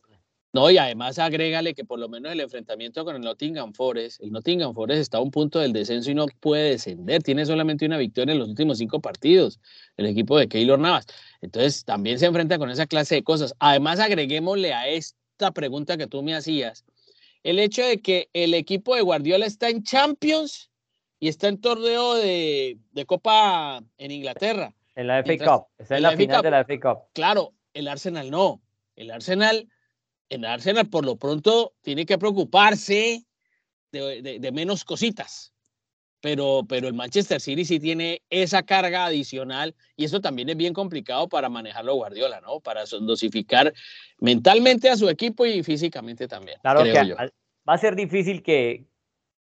No, 0.51 0.71
y 0.71 0.79
además 0.79 1.19
agrégale 1.19 1.75
que 1.75 1.85
por 1.85 1.99
lo 1.99 2.09
menos 2.09 2.31
el 2.31 2.39
enfrentamiento 2.39 3.05
con 3.05 3.15
el 3.15 3.21
Nottingham 3.21 3.71
Forest, 3.73 4.19
el 4.21 4.31
Nottingham 4.31 4.73
Forest 4.73 5.01
está 5.01 5.19
a 5.19 5.21
un 5.21 5.29
punto 5.29 5.59
del 5.59 5.73
descenso 5.73 6.09
y 6.09 6.15
no 6.15 6.25
puede 6.39 6.71
descender. 6.71 7.21
Tiene 7.21 7.45
solamente 7.45 7.85
una 7.85 7.97
victoria 7.97 8.33
en 8.33 8.39
los 8.39 8.49
últimos 8.49 8.79
cinco 8.79 8.99
partidos, 8.99 9.59
el 9.97 10.07
equipo 10.07 10.39
de 10.39 10.47
Keylor 10.47 10.79
Navas. 10.79 11.05
Entonces 11.41 11.85
también 11.85 12.17
se 12.17 12.25
enfrenta 12.25 12.57
con 12.57 12.71
esa 12.71 12.87
clase 12.87 13.15
de 13.15 13.23
cosas. 13.23 13.53
Además, 13.59 13.99
agreguémosle 13.99 14.73
a 14.73 14.87
esta 14.87 15.51
pregunta 15.51 15.97
que 15.97 16.07
tú 16.07 16.23
me 16.23 16.33
hacías, 16.33 16.83
el 17.43 17.59
hecho 17.59 17.85
de 17.85 18.01
que 18.01 18.29
el 18.33 18.53
equipo 18.53 18.95
de 18.95 19.01
Guardiola 19.01 19.45
está 19.45 19.69
en 19.69 19.83
Champions 19.83 20.69
y 21.19 21.27
está 21.27 21.47
en 21.47 21.59
torneo 21.61 22.15
de, 22.15 22.79
Copa 23.05 23.83
en 23.97 24.11
Inglaterra. 24.11 24.73
En 24.95 25.07
la 25.07 25.23
FA 25.23 25.37
Cup, 25.37 25.67
está 25.77 25.97
en, 25.97 26.03
la, 26.03 26.17
final 26.17 26.41
de 26.41 26.51
la 26.51 26.65
FA 26.65 26.79
Cup. 26.79 27.03
Claro, 27.13 27.53
el 27.73 27.87
Arsenal 27.87 28.29
no. 28.31 28.61
El 28.95 29.11
Arsenal, 29.11 29.69
el 30.29 30.45
Arsenal 30.45 30.87
por 30.87 31.05
lo 31.05 31.17
pronto 31.17 31.73
tiene 31.81 32.05
que 32.05 32.17
preocuparse 32.17 33.25
de, 33.91 34.51
menos 34.53 34.83
cositas. 34.83 35.53
Pero, 36.21 36.65
pero 36.67 36.89
el 36.89 36.93
Manchester 36.93 37.39
City 37.39 37.63
sí 37.63 37.79
tiene 37.79 38.21
esa 38.29 38.63
carga 38.63 39.05
adicional 39.05 39.73
y 39.95 40.03
eso 40.03 40.19
también 40.19 40.49
es 40.49 40.57
bien 40.57 40.73
complicado 40.73 41.29
para 41.29 41.47
manejarlo 41.47 41.95
Guardiola, 41.95 42.41
¿no? 42.41 42.59
Para 42.59 42.83
dosificar 42.83 43.73
mentalmente 44.19 44.89
a 44.89 44.97
su 44.97 45.07
equipo 45.07 45.45
y 45.45 45.63
físicamente 45.63 46.27
también. 46.27 46.59
Claro 46.61 46.83
que 46.83 46.91
va 46.93 47.73
a 47.73 47.77
ser 47.77 47.95
difícil 47.95 48.43
que, 48.43 48.85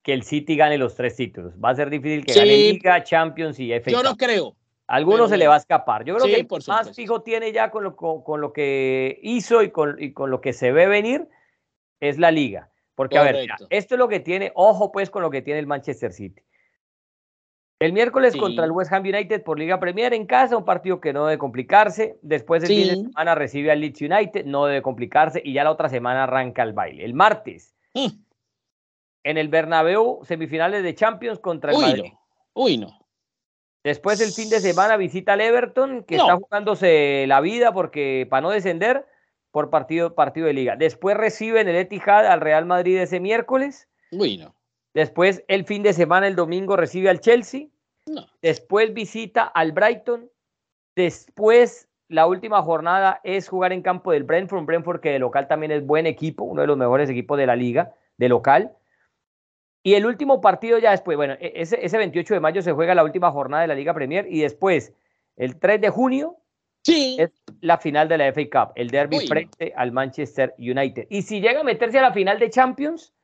que 0.02 0.12
el 0.12 0.22
City 0.22 0.54
gane 0.54 0.76
los 0.76 0.94
tres 0.94 1.16
títulos. 1.16 1.54
Va 1.54 1.70
a 1.70 1.76
ser 1.76 1.88
difícil 1.88 2.26
que 2.26 2.34
gane 2.34 2.56
Liga, 2.56 3.02
Champions 3.02 3.58
y 3.58 3.72
FA 3.72 3.90
Yo 3.90 4.02
no 4.02 4.16
creo. 4.16 4.54
Algunos 4.86 5.30
se 5.30 5.36
le 5.36 5.48
va 5.48 5.54
a 5.54 5.58
escapar. 5.58 6.04
Yo 6.04 6.16
creo 6.16 6.26
que 6.26 6.40
el 6.40 6.62
más 6.68 6.94
fijo 6.94 7.22
tiene 7.22 7.52
ya 7.52 7.70
con 7.70 7.82
lo, 7.84 7.96
con, 7.96 8.40
lo 8.40 8.52
que 8.52 9.18
hizo 9.22 9.62
y 9.62 9.70
con, 9.70 10.00
y 10.02 10.12
con, 10.12 10.30
lo 10.30 10.40
que 10.40 10.52
se 10.52 10.72
ve 10.72 10.86
venir 10.86 11.28
es 12.00 12.18
la 12.18 12.30
liga. 12.30 12.70
Porque, 12.94 13.18
a 13.18 13.22
ver, 13.22 13.48
esto 13.68 13.94
es 13.94 13.98
lo 13.98 14.08
que 14.08 14.20
tiene, 14.20 14.52
ojo 14.54 14.90
pues 14.90 15.10
con 15.10 15.22
lo 15.22 15.30
que 15.30 15.42
tiene 15.42 15.60
el 15.60 15.66
Manchester 15.66 16.12
City. 16.12 16.42
El 17.78 17.92
miércoles 17.92 18.34
contra 18.36 18.64
el 18.64 18.70
West 18.70 18.90
Ham 18.90 19.02
United 19.02 19.42
por 19.42 19.58
Liga 19.58 19.78
Premier 19.78 20.14
en 20.14 20.24
casa, 20.24 20.56
un 20.56 20.64
partido 20.64 20.98
que 20.98 21.12
no 21.12 21.26
debe 21.26 21.36
complicarse. 21.36 22.18
Después 22.22 22.62
el 22.62 22.68
fin 22.68 22.88
de 22.88 22.96
semana 23.08 23.34
recibe 23.34 23.70
al 23.70 23.80
Leeds 23.80 24.00
United, 24.00 24.46
no 24.46 24.64
debe 24.64 24.80
complicarse. 24.80 25.42
Y 25.44 25.52
ya 25.52 25.64
la 25.64 25.72
otra 25.72 25.90
semana 25.90 26.22
arranca 26.22 26.62
el 26.62 26.72
baile. 26.72 27.04
El 27.04 27.12
martes, 27.12 27.76
mm. 27.92 28.06
en 29.24 29.36
el 29.36 29.48
Bernabéu, 29.48 30.20
semifinales 30.24 30.82
de 30.82 30.94
Champions 30.94 31.38
contra 31.38 31.72
el 31.72 31.78
Madrid. 31.78 32.12
Uy, 32.54 32.78
no. 32.78 33.05
Después 33.86 34.20
el 34.20 34.32
fin 34.32 34.50
de 34.50 34.58
semana 34.58 34.96
visita 34.96 35.34
al 35.34 35.40
Everton, 35.40 36.02
que 36.02 36.16
está 36.16 36.34
jugándose 36.34 37.24
la 37.28 37.40
vida 37.40 37.72
porque 37.72 38.26
para 38.28 38.40
no 38.40 38.50
descender 38.50 39.06
por 39.52 39.70
partido, 39.70 40.16
partido 40.16 40.48
de 40.48 40.54
liga. 40.54 40.74
Después 40.74 41.16
reciben 41.16 41.68
el 41.68 41.76
Etihad 41.76 42.26
al 42.26 42.40
Real 42.40 42.66
Madrid 42.66 42.98
ese 42.98 43.20
miércoles. 43.20 43.88
Uy, 44.10 44.38
no. 44.38 44.56
Después 44.92 45.44
el 45.46 45.64
fin 45.66 45.84
de 45.84 45.92
semana, 45.92 46.26
el 46.26 46.34
domingo, 46.34 46.76
recibe 46.76 47.10
al 47.10 47.20
Chelsea. 47.20 47.68
Después 48.42 48.92
visita 48.92 49.44
al 49.44 49.70
Brighton. 49.70 50.28
Después 50.96 51.88
la 52.08 52.26
última 52.26 52.62
jornada 52.62 53.20
es 53.22 53.48
jugar 53.48 53.72
en 53.72 53.82
campo 53.82 54.10
del 54.10 54.24
Brentford. 54.24 54.64
Brentford 54.64 55.00
que 55.00 55.10
de 55.10 55.20
local 55.20 55.46
también 55.46 55.70
es 55.70 55.86
buen 55.86 56.06
equipo, 56.06 56.42
uno 56.42 56.62
de 56.62 56.66
los 56.66 56.76
mejores 56.76 57.08
equipos 57.08 57.38
de 57.38 57.46
la 57.46 57.54
liga, 57.54 57.94
de 58.16 58.28
local. 58.28 58.75
Y 59.86 59.94
el 59.94 60.04
último 60.04 60.40
partido 60.40 60.80
ya 60.80 60.90
después, 60.90 61.16
bueno, 61.16 61.34
e-, 61.34 61.52
ese, 61.54 61.78
ese 61.80 61.96
28 61.96 62.34
de 62.34 62.40
mayo 62.40 62.60
se 62.60 62.72
juega 62.72 62.92
la 62.96 63.04
última 63.04 63.30
jornada 63.30 63.62
de 63.62 63.68
la 63.68 63.76
Liga 63.76 63.94
Premier 63.94 64.26
y 64.28 64.40
después, 64.40 64.92
el 65.36 65.60
3 65.60 65.80
de 65.80 65.90
junio, 65.90 66.38
sí. 66.82 67.16
es 67.20 67.30
la 67.60 67.78
final 67.78 68.08
de 68.08 68.18
la 68.18 68.32
FA 68.32 68.42
Cup, 68.50 68.72
el 68.74 68.90
derby 68.90 69.20
frente 69.28 69.72
al 69.76 69.92
Manchester 69.92 70.56
United. 70.58 71.06
Y 71.08 71.22
si 71.22 71.40
llega 71.40 71.60
a 71.60 71.62
meterse 71.62 72.00
a 72.00 72.02
la 72.02 72.12
final 72.12 72.40
de 72.40 72.50
Champions, 72.50 73.14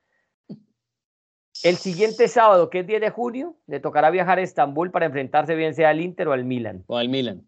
el 1.64 1.74
siguiente 1.78 2.28
sábado, 2.28 2.70
que 2.70 2.78
es 2.78 2.86
10 2.86 3.00
de 3.00 3.10
junio, 3.10 3.56
le 3.66 3.80
tocará 3.80 4.10
viajar 4.10 4.38
a 4.38 4.42
Estambul 4.42 4.92
para 4.92 5.06
enfrentarse 5.06 5.56
bien 5.56 5.74
sea 5.74 5.88
al 5.88 6.00
Inter 6.00 6.28
o 6.28 6.32
al 6.32 6.44
Milan. 6.44 6.84
O 6.86 6.96
al 6.96 7.08
Milan. 7.08 7.44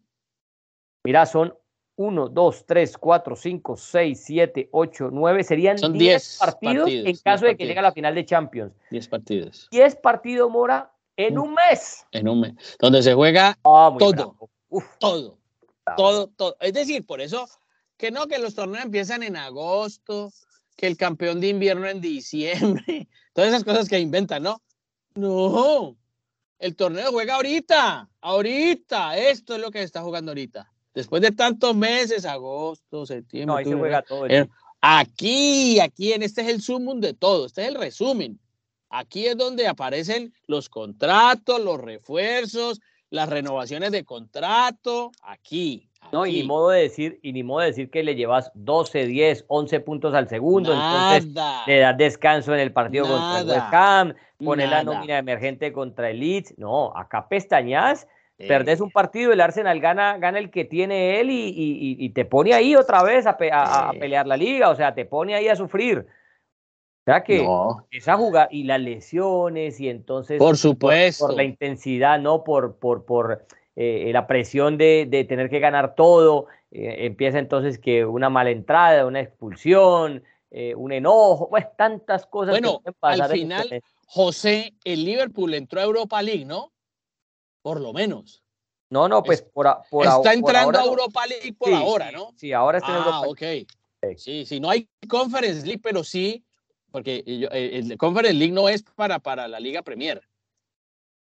Mira, 1.04 1.24
son 1.26 1.56
1, 1.96 2.28
2, 2.28 2.64
3, 2.66 2.98
4, 2.98 3.36
5, 3.36 3.76
6, 3.76 4.22
7, 4.24 4.68
8, 4.72 5.08
9. 5.12 5.44
Serían 5.44 5.76
10 5.76 6.38
partidos, 6.40 6.90
en 6.90 7.16
caso 7.18 7.46
de 7.46 7.56
que 7.56 7.66
llegue 7.66 7.78
a 7.78 7.82
la 7.82 7.92
final 7.92 8.14
de 8.14 8.24
Champions. 8.24 8.72
10 8.90 9.08
partidos. 9.08 9.68
10 9.70 9.96
partidos, 9.96 10.50
Mora, 10.50 10.92
en 11.16 11.38
un 11.38 11.54
mes. 11.54 12.04
En 12.12 12.28
un 12.28 12.40
mes. 12.40 12.54
Donde 12.80 13.02
se 13.02 13.14
juega 13.14 13.56
ah, 13.64 13.94
todo. 13.98 14.36
todo. 14.98 15.38
Todo, 15.96 16.28
todo. 16.28 16.56
Es 16.60 16.72
decir, 16.72 17.06
por 17.06 17.20
eso 17.20 17.46
que 17.96 18.10
no, 18.10 18.26
que 18.26 18.38
los 18.38 18.54
torneos 18.54 18.84
empiezan 18.84 19.22
en 19.22 19.36
agosto, 19.36 20.32
que 20.76 20.86
el 20.86 20.96
campeón 20.96 21.40
de 21.40 21.48
invierno 21.48 21.86
en 21.86 22.00
diciembre, 22.00 23.08
todas 23.32 23.50
esas 23.50 23.64
cosas 23.64 23.88
que 23.88 23.98
inventan, 23.98 24.42
¿no? 24.42 24.62
No, 25.14 25.96
el 26.58 26.74
torneo 26.74 27.12
juega 27.12 27.36
ahorita, 27.36 28.10
ahorita, 28.20 29.16
esto 29.16 29.54
es 29.54 29.60
lo 29.60 29.70
que 29.70 29.82
está 29.82 30.02
jugando 30.02 30.32
ahorita. 30.32 30.73
Después 30.94 31.22
de 31.22 31.32
tantos 31.32 31.74
meses, 31.74 32.24
agosto, 32.24 33.04
septiembre. 33.04 33.46
No, 33.46 33.56
ahí 33.56 33.64
se 33.64 33.74
juega 33.74 34.02
todo. 34.02 34.26
aquí, 34.80 35.80
aquí, 35.80 36.12
en 36.12 36.22
este 36.22 36.42
es 36.42 36.48
el 36.48 36.62
sumum 36.62 37.00
de 37.00 37.14
todo, 37.14 37.46
este 37.46 37.62
es 37.62 37.68
el 37.68 37.74
resumen. 37.74 38.38
Aquí 38.90 39.26
es 39.26 39.36
donde 39.36 39.66
aparecen 39.66 40.32
los 40.46 40.68
contratos, 40.68 41.60
los 41.60 41.80
refuerzos, 41.80 42.80
las 43.10 43.28
renovaciones 43.28 43.90
de 43.90 44.04
contrato, 44.04 45.10
aquí. 45.22 45.88
No, 46.12 46.26
y 46.26 46.34
ni 46.34 46.42
modo 46.44 46.68
de 46.68 46.82
decir, 46.82 47.18
y 47.22 47.32
ni 47.32 47.42
modo 47.42 47.60
de 47.60 47.66
decir 47.68 47.90
que 47.90 48.02
le 48.02 48.14
llevas 48.14 48.52
12, 48.54 49.06
10, 49.06 49.46
11 49.48 49.80
puntos 49.80 50.14
al 50.14 50.28
segundo, 50.28 50.72
entonces 50.72 51.34
le 51.66 51.78
das 51.78 51.96
descanso 51.96 52.54
en 52.54 52.60
el 52.60 52.72
partido 52.72 53.06
contra 53.06 53.40
el 53.40 53.48
West 53.48 53.72
Ham, 53.72 54.14
pones 54.44 54.70
la 54.70 54.84
nómina 54.84 55.18
emergente 55.18 55.72
contra 55.72 56.10
el 56.10 56.20
Leeds. 56.20 56.58
No, 56.58 56.94
acá 56.94 57.28
pestañas, 57.28 58.06
perdés 58.36 58.80
un 58.80 58.90
partido, 58.90 59.32
el 59.32 59.40
Arsenal 59.40 59.80
gana, 59.80 60.18
gana 60.18 60.38
el 60.38 60.50
que 60.50 60.64
tiene 60.64 61.20
él 61.20 61.28
y, 61.30 62.08
te 62.10 62.24
pone 62.24 62.54
ahí 62.54 62.74
otra 62.76 63.02
vez 63.02 63.26
a, 63.26 63.36
pelear 63.36 64.26
la 64.26 64.36
liga, 64.36 64.70
o 64.70 64.74
sea, 64.74 64.94
te 64.94 65.04
pone 65.04 65.34
ahí 65.34 65.48
a 65.48 65.56
sufrir. 65.56 66.06
O 67.00 67.04
sea 67.04 67.22
que 67.22 67.46
esa 67.90 68.16
jugada 68.16 68.48
y 68.50 68.64
las 68.64 68.80
lesiones 68.80 69.78
y 69.78 69.90
entonces 69.90 70.38
por 70.38 70.56
supuesto 70.56 71.26
por, 71.26 71.36
la 71.36 71.44
intensidad, 71.44 72.18
no 72.18 72.44
por 72.44 72.76
por 72.78 73.04
por 73.04 73.44
eh, 73.76 74.10
la 74.10 74.26
presión 74.26 74.78
de, 74.78 75.26
tener 75.28 75.50
que 75.50 75.58
ganar 75.58 75.96
todo, 75.96 76.46
eh, 76.70 77.06
empieza 77.06 77.38
entonces 77.38 77.78
que 77.78 78.06
una 78.06 78.30
mala 78.30 78.50
entrada, 78.50 79.04
una 79.04 79.20
expulsión, 79.20 80.22
eh, 80.50 80.74
un 80.76 80.92
enojo, 80.92 81.50
pues 81.50 81.66
tantas 81.76 82.24
cosas. 82.24 82.52
Bueno, 82.52 82.80
al 83.02 83.28
final, 83.28 83.82
José, 84.06 84.72
el 84.84 85.04
Liverpool 85.04 85.52
entró 85.54 85.80
a 85.80 85.84
Europa 85.84 86.22
League, 86.22 86.44
¿no? 86.44 86.72
Por 87.64 87.80
lo 87.80 87.94
menos. 87.94 88.44
No, 88.90 89.08
no, 89.08 89.22
pues 89.22 89.40
por, 89.40 89.66
por 89.90 90.06
Está 90.06 90.34
entrando 90.34 90.78
a 90.78 90.84
Europa 90.84 91.26
League 91.26 91.54
por 91.54 91.72
ahora, 91.72 92.12
¿no? 92.12 92.32
Sí, 92.36 92.52
ahora 92.52 92.76
está 92.76 92.90
en 92.90 93.02
ah, 93.06 93.22
ok. 93.22 93.42
Sí, 94.18 94.44
sí, 94.44 94.60
no 94.60 94.68
hay 94.68 94.86
Conference 95.08 95.64
League, 95.64 95.80
pero 95.82 96.04
sí, 96.04 96.44
porque 96.90 97.24
el 97.26 97.96
Conference 97.96 98.34
League 98.34 98.52
no 98.52 98.68
es 98.68 98.82
para, 98.82 99.18
para 99.18 99.48
la 99.48 99.58
Liga 99.60 99.80
Premier. 99.80 100.20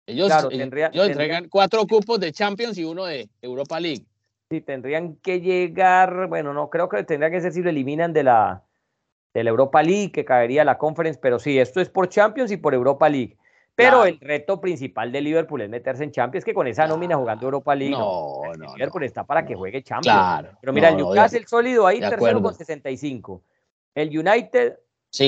Ellos, 0.04 0.26
claro, 0.26 0.50
entregan 0.50 1.48
cuatro 1.48 1.86
cupos 1.86 2.18
de 2.18 2.32
Champions 2.32 2.76
y 2.76 2.82
uno 2.82 3.04
de 3.04 3.30
Europa 3.40 3.78
League. 3.78 4.04
Sí, 4.50 4.60
tendrían 4.60 5.14
que 5.18 5.40
llegar, 5.40 6.26
bueno, 6.26 6.52
no 6.52 6.70
creo 6.70 6.88
que 6.88 7.04
tendría 7.04 7.30
que 7.30 7.40
ser 7.40 7.52
si 7.52 7.62
lo 7.62 7.70
eliminan 7.70 8.12
de 8.12 8.24
la, 8.24 8.64
de 9.32 9.44
la 9.44 9.50
Europa 9.50 9.80
League, 9.80 10.10
que 10.10 10.24
caería 10.24 10.64
la 10.64 10.76
Conference, 10.76 11.20
pero 11.22 11.38
sí, 11.38 11.56
esto 11.56 11.80
es 11.80 11.88
por 11.88 12.08
Champions 12.08 12.50
y 12.50 12.56
por 12.56 12.74
Europa 12.74 13.08
League. 13.08 13.38
Pero 13.74 14.04
el 14.04 14.20
reto 14.20 14.60
principal 14.60 15.10
de 15.10 15.20
Liverpool 15.20 15.62
es 15.62 15.70
meterse 15.70 16.04
en 16.04 16.12
Champions, 16.12 16.44
que 16.44 16.52
con 16.52 16.66
esa 16.66 16.86
nómina 16.86 17.16
jugando 17.16 17.46
Europa 17.46 17.74
League, 17.74 17.96
no, 17.96 18.42
no, 18.58 18.74
Liverpool 18.74 19.04
está 19.04 19.24
para 19.24 19.46
que 19.46 19.54
juegue 19.54 19.82
Champions. 19.82 20.48
Pero 20.60 20.72
mira, 20.72 20.90
el 20.90 20.98
Newcastle 20.98 21.46
sólido 21.46 21.86
ahí, 21.86 22.00
tercero 22.00 22.42
con 22.42 22.54
65. 22.54 23.42
El 23.94 24.18
United, 24.18 24.78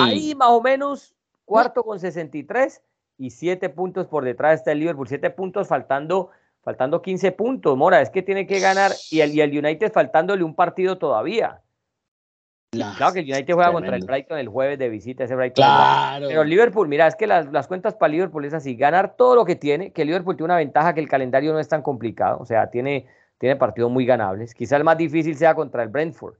ahí 0.00 0.34
más 0.34 0.50
o 0.50 0.60
menos, 0.60 1.14
cuarto 1.44 1.82
con 1.82 1.98
63 1.98 2.82
y 3.16 3.30
siete 3.30 3.70
puntos 3.70 4.06
por 4.06 4.24
detrás 4.24 4.60
está 4.60 4.72
el 4.72 4.80
Liverpool. 4.80 5.08
Siete 5.08 5.30
puntos 5.30 5.68
faltando, 5.68 6.30
faltando 6.62 7.00
15 7.00 7.32
puntos, 7.32 7.76
Mora. 7.76 8.02
Es 8.02 8.10
que 8.10 8.22
tiene 8.22 8.46
que 8.46 8.60
ganar 8.60 8.92
y 9.10 9.20
el, 9.20 9.32
y 9.32 9.40
el 9.40 9.58
United 9.58 9.90
faltándole 9.90 10.44
un 10.44 10.54
partido 10.54 10.98
todavía 10.98 11.63
claro 12.74 13.12
que 13.12 13.20
el 13.20 13.32
United 13.32 13.54
juega 13.54 13.72
contra 13.72 13.96
el 13.96 14.04
Brighton 14.04 14.38
el 14.38 14.48
jueves 14.48 14.78
de 14.78 14.88
visita, 14.88 15.24
ese 15.24 15.34
Brighton. 15.34 15.64
Claro. 15.64 16.28
Pero 16.28 16.44
Liverpool, 16.44 16.88
mira, 16.88 17.06
es 17.06 17.16
que 17.16 17.26
las, 17.26 17.66
cuentas 17.66 17.94
para 17.94 18.12
Liverpool 18.12 18.44
es 18.44 18.54
así, 18.54 18.74
ganar 18.76 19.16
todo 19.16 19.34
lo 19.34 19.44
que 19.44 19.56
tiene, 19.56 19.92
que 19.92 20.04
Liverpool 20.04 20.36
tiene 20.36 20.46
una 20.46 20.56
ventaja 20.56 20.94
que 20.94 21.00
el 21.00 21.08
calendario 21.08 21.52
no 21.52 21.58
es 21.58 21.68
tan 21.68 21.82
complicado, 21.82 22.38
o 22.40 22.44
sea, 22.44 22.70
tiene, 22.70 23.06
tiene 23.38 23.56
partidos 23.56 23.90
muy 23.90 24.06
ganables. 24.06 24.54
Quizá 24.54 24.76
el 24.76 24.84
más 24.84 24.98
difícil 24.98 25.36
sea 25.36 25.54
contra 25.54 25.82
el 25.82 25.88
Brentford, 25.88 26.34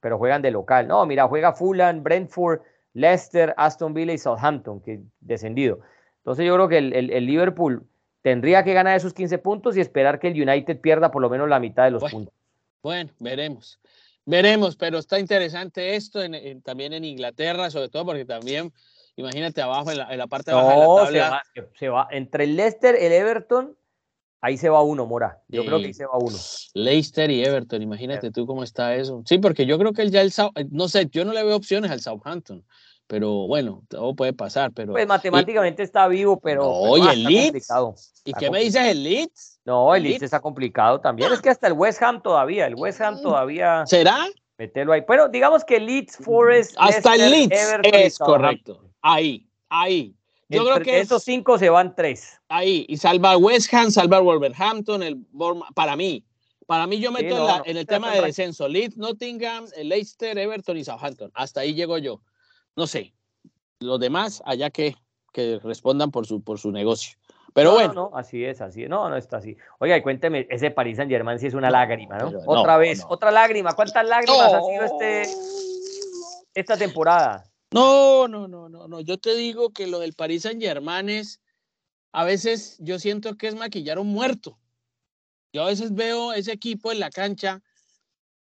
pero 0.00 0.18
juegan 0.18 0.42
de 0.42 0.50
local. 0.50 0.88
No, 0.88 1.04
mira, 1.06 1.26
juega 1.28 1.52
Fulham, 1.52 2.02
Brentford, 2.02 2.60
Leicester, 2.94 3.54
Aston 3.56 3.94
Villa 3.94 4.12
y 4.12 4.18
Southampton, 4.18 4.80
que 4.80 5.00
descendido. 5.20 5.80
Entonces 6.18 6.46
yo 6.46 6.54
creo 6.54 6.68
que 6.68 6.78
el, 6.78 7.10
el, 7.10 7.26
Liverpool 7.26 7.86
tendría 8.22 8.62
que 8.64 8.74
ganar 8.74 8.96
esos 8.96 9.14
15 9.14 9.38
puntos 9.38 9.76
y 9.76 9.80
esperar 9.80 10.18
que 10.18 10.28
el 10.28 10.48
United 10.48 10.80
pierda 10.80 11.10
por 11.10 11.22
lo 11.22 11.30
menos 11.30 11.48
la 11.48 11.60
mitad 11.60 11.84
de 11.84 11.92
los 11.92 12.10
puntos. 12.10 12.34
Bueno, 12.82 13.10
veremos. 13.18 13.78
Veremos, 14.26 14.76
pero 14.76 14.98
está 14.98 15.18
interesante 15.18 15.96
esto 15.96 16.20
también 16.62 16.92
en 16.92 17.04
Inglaterra, 17.04 17.70
sobre 17.70 17.88
todo 17.88 18.04
porque 18.06 18.24
también, 18.24 18.72
imagínate 19.16 19.62
abajo 19.62 19.90
en 19.90 19.98
la, 19.98 20.26
parte 20.26 20.50
de 20.50 20.56
la 20.56 20.62
tabla. 20.62 21.42
Se 21.78 21.88
va, 21.88 22.08
entre 22.10 22.44
el 22.44 22.56
Leicester, 22.56 22.94
el 22.96 23.12
Everton, 23.12 23.76
ahí 24.40 24.56
se 24.56 24.68
va 24.68 24.82
uno, 24.82 25.06
Mora. 25.06 25.42
Yo 25.48 25.64
creo 25.64 25.78
que 25.78 25.86
ahí 25.86 25.94
se 25.94 26.06
va 26.06 26.18
uno. 26.18 26.36
Leicester 26.74 27.30
y 27.30 27.42
Everton, 27.42 27.82
imagínate 27.82 28.30
tú 28.30 28.46
cómo 28.46 28.62
está 28.62 28.94
eso. 28.94 29.22
Sí, 29.26 29.38
porque 29.38 29.66
yo 29.66 29.78
creo 29.78 29.92
que 29.92 30.02
él 30.02 30.10
ya 30.10 30.20
el 30.20 30.32
no 30.70 30.88
sé, 30.88 31.08
yo 31.10 31.24
no 31.24 31.32
le 31.32 31.42
veo 31.42 31.56
opciones 31.56 31.90
al 31.90 32.00
Southampton. 32.00 32.64
Pero 33.10 33.48
bueno, 33.48 33.82
todo 33.88 34.14
puede 34.14 34.32
pasar, 34.32 34.70
pero... 34.70 34.92
Pues 34.92 35.04
matemáticamente 35.04 35.82
está 35.82 36.06
vivo, 36.06 36.38
pero... 36.38 36.64
oye, 36.64 37.12
el 37.12 37.24
Leeds. 37.24 37.68
¿Y 38.24 38.32
qué 38.34 38.52
me 38.52 38.60
dices 38.60 38.82
el 38.86 39.02
Leeds? 39.02 39.58
No, 39.64 39.92
el 39.96 40.04
Leeds 40.04 40.22
está 40.22 40.38
complicado 40.38 41.00
también. 41.00 41.32
Es 41.32 41.40
que 41.40 41.50
hasta 41.50 41.66
el 41.66 41.72
West 41.72 42.00
Ham 42.00 42.22
todavía, 42.22 42.68
el 42.68 42.76
West 42.76 43.00
Ham 43.00 43.20
todavía... 43.20 43.84
¿Será? 43.84 44.28
Metelo 44.58 44.92
ahí. 44.92 45.02
Pero 45.04 45.28
digamos 45.28 45.64
que 45.64 45.80
Leeds, 45.80 46.18
Forest... 46.18 46.76
Hasta 46.78 47.16
el 47.16 47.32
Leeds 47.32 47.56
es 47.82 48.16
correcto. 48.16 48.80
Ahí, 49.02 49.44
ahí. 49.68 50.14
Yo 50.48 50.64
creo 50.64 50.80
que 50.80 51.00
esos 51.00 51.24
cinco 51.24 51.58
se 51.58 51.68
van 51.68 51.96
tres. 51.96 52.40
Ahí, 52.48 52.86
y 52.88 52.96
salvar 52.96 53.38
West 53.38 53.74
Ham, 53.74 53.90
salvar 53.90 54.22
Wolverhampton, 54.22 55.02
el 55.02 55.18
para 55.74 55.96
mí. 55.96 56.24
Para 56.66 56.86
mí 56.86 57.00
yo 57.00 57.10
meto 57.10 57.64
en, 57.64 57.76
el 57.76 57.86
tema 57.88 58.12
de 58.12 58.22
descenso. 58.22 58.68
Leeds, 58.68 58.96
Nottingham, 58.96 59.66
Leicester, 59.82 60.38
Everton 60.38 60.76
y 60.76 60.84
Southampton. 60.84 61.32
Hasta 61.34 61.62
ahí 61.62 61.74
llego 61.74 61.98
yo 61.98 62.20
no 62.80 62.86
sé, 62.86 63.12
los 63.78 64.00
demás 64.00 64.42
allá 64.46 64.70
que, 64.70 64.96
que 65.34 65.60
respondan 65.62 66.10
por 66.10 66.26
su, 66.26 66.42
por 66.42 66.58
su 66.58 66.72
negocio. 66.72 67.18
Pero 67.52 67.72
bueno. 67.72 67.92
No, 67.92 68.10
así 68.14 68.42
es, 68.42 68.62
así 68.62 68.84
es. 68.84 68.88
No, 68.88 69.10
no 69.10 69.16
está 69.16 69.36
así. 69.36 69.54
Oiga, 69.80 69.98
y 69.98 70.02
cuénteme, 70.02 70.46
ese 70.48 70.70
París 70.70 70.96
Saint 70.96 71.10
Germain 71.10 71.38
sí 71.38 71.48
es 71.48 71.52
una 71.52 71.68
lágrima, 71.68 72.16
¿no? 72.16 72.32
Otra 72.46 72.78
vez, 72.78 73.04
otra 73.06 73.30
lágrima. 73.30 73.74
¿Cuántas 73.74 74.06
lágrimas 74.06 74.54
ha 74.54 74.62
sido 74.62 74.84
este, 74.84 75.22
esta 76.54 76.78
temporada? 76.78 77.44
No, 77.70 78.26
no, 78.28 78.48
no, 78.48 78.70
no, 78.70 78.88
no. 78.88 79.00
Yo 79.00 79.18
te 79.18 79.34
digo 79.34 79.74
que 79.74 79.86
lo 79.86 79.98
del 79.98 80.14
París 80.14 80.44
Saint 80.44 80.62
Germain 80.62 81.10
es, 81.10 81.42
a 82.12 82.24
veces 82.24 82.78
yo 82.80 82.98
siento 82.98 83.36
que 83.36 83.48
es 83.48 83.56
maquillar 83.56 83.98
un 83.98 84.08
muerto. 84.08 84.58
Yo 85.52 85.64
a 85.64 85.66
veces 85.66 85.92
veo 85.92 86.32
ese 86.32 86.52
equipo 86.52 86.92
en 86.92 87.00
la 87.00 87.10
cancha 87.10 87.62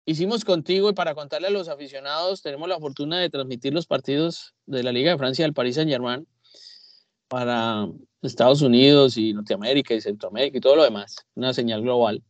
hicimos 0.07 0.45
contigo 0.45 0.89
y 0.89 0.93
para 0.93 1.13
contarle 1.13 1.47
a 1.47 1.51
los 1.51 1.67
aficionados, 1.67 2.41
tenemos 2.41 2.67
la 2.69 2.79
fortuna 2.79 3.19
de 3.19 3.29
transmitir 3.29 3.73
los 3.73 3.85
partidos 3.85 4.55
de 4.65 4.81
la 4.81 4.93
Liga 4.93 5.11
de 5.11 5.17
Francia 5.17 5.43
del 5.43 5.53
Paris 5.53 5.75
Saint 5.75 5.91
Germain 5.91 6.25
para 7.27 7.89
Estados 8.21 8.61
Unidos 8.61 9.17
y 9.17 9.33
Norteamérica 9.33 9.93
y 9.93 10.01
Centroamérica 10.01 10.57
y 10.57 10.61
todo 10.61 10.77
lo 10.77 10.83
demás, 10.83 11.17
una 11.35 11.53
señal 11.53 11.81
global. 11.81 12.23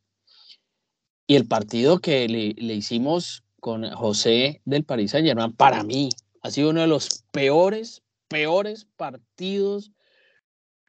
Y 1.27 1.35
el 1.35 1.47
partido 1.47 1.99
que 1.99 2.27
le, 2.27 2.73
hicimos 2.73 3.43
con 3.59 3.87
José 3.91 4.59
del 4.65 4.83
Paris 4.83 5.11
Saint 5.11 5.27
Germain, 5.27 5.53
para 5.53 5.83
mí, 5.83 6.09
ha 6.41 6.49
sido 6.49 6.71
uno 6.71 6.81
de 6.81 6.87
los 6.87 7.25
peores, 7.31 8.01
peores 8.27 8.87
partidos 8.95 9.91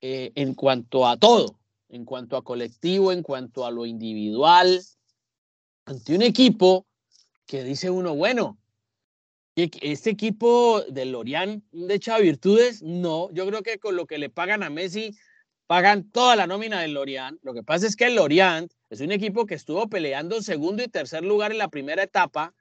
eh, 0.00 0.32
en 0.36 0.54
cuanto 0.54 1.06
a 1.06 1.18
todo, 1.18 1.58
en 1.90 2.06
cuanto 2.06 2.38
a 2.38 2.44
colectivo, 2.44 3.12
en 3.12 3.22
cuanto 3.22 3.66
a 3.66 3.70
lo 3.70 3.84
individual, 3.84 4.80
ante 5.88 6.14
un 6.14 6.20
equipo 6.20 6.86
que 7.46 7.64
dice 7.64 7.88
uno, 7.88 8.14
bueno, 8.14 8.58
este 9.56 10.10
equipo 10.10 10.82
del 10.82 11.12
Lorient 11.12 11.64
de 11.72 11.94
hecho 11.94 12.16
virtudes, 12.18 12.82
no, 12.82 13.30
yo 13.32 13.46
creo 13.46 13.62
que 13.62 13.78
con 13.78 13.96
lo 13.96 14.06
que 14.06 14.18
le 14.18 14.28
pagan 14.28 14.62
a 14.62 14.68
Messi, 14.68 15.16
pagan 15.66 16.10
toda 16.10 16.36
la 16.36 16.46
nómina 16.46 16.82
del 16.82 16.92
Lorient. 16.92 17.40
Lo 17.42 17.54
que 17.54 17.62
pasa 17.62 17.86
es 17.86 17.96
que 17.96 18.04
el 18.04 18.16
Lorient 18.16 18.70
es 18.90 19.00
un 19.00 19.12
equipo 19.12 19.46
que 19.46 19.54
estuvo 19.54 19.88
peleando 19.88 20.42
segundo 20.42 20.82
y 20.82 20.88
tercer 20.88 21.24
lugar 21.24 21.52
en 21.52 21.58
la 21.58 21.68
primera 21.68 22.02
etapa 22.02 22.54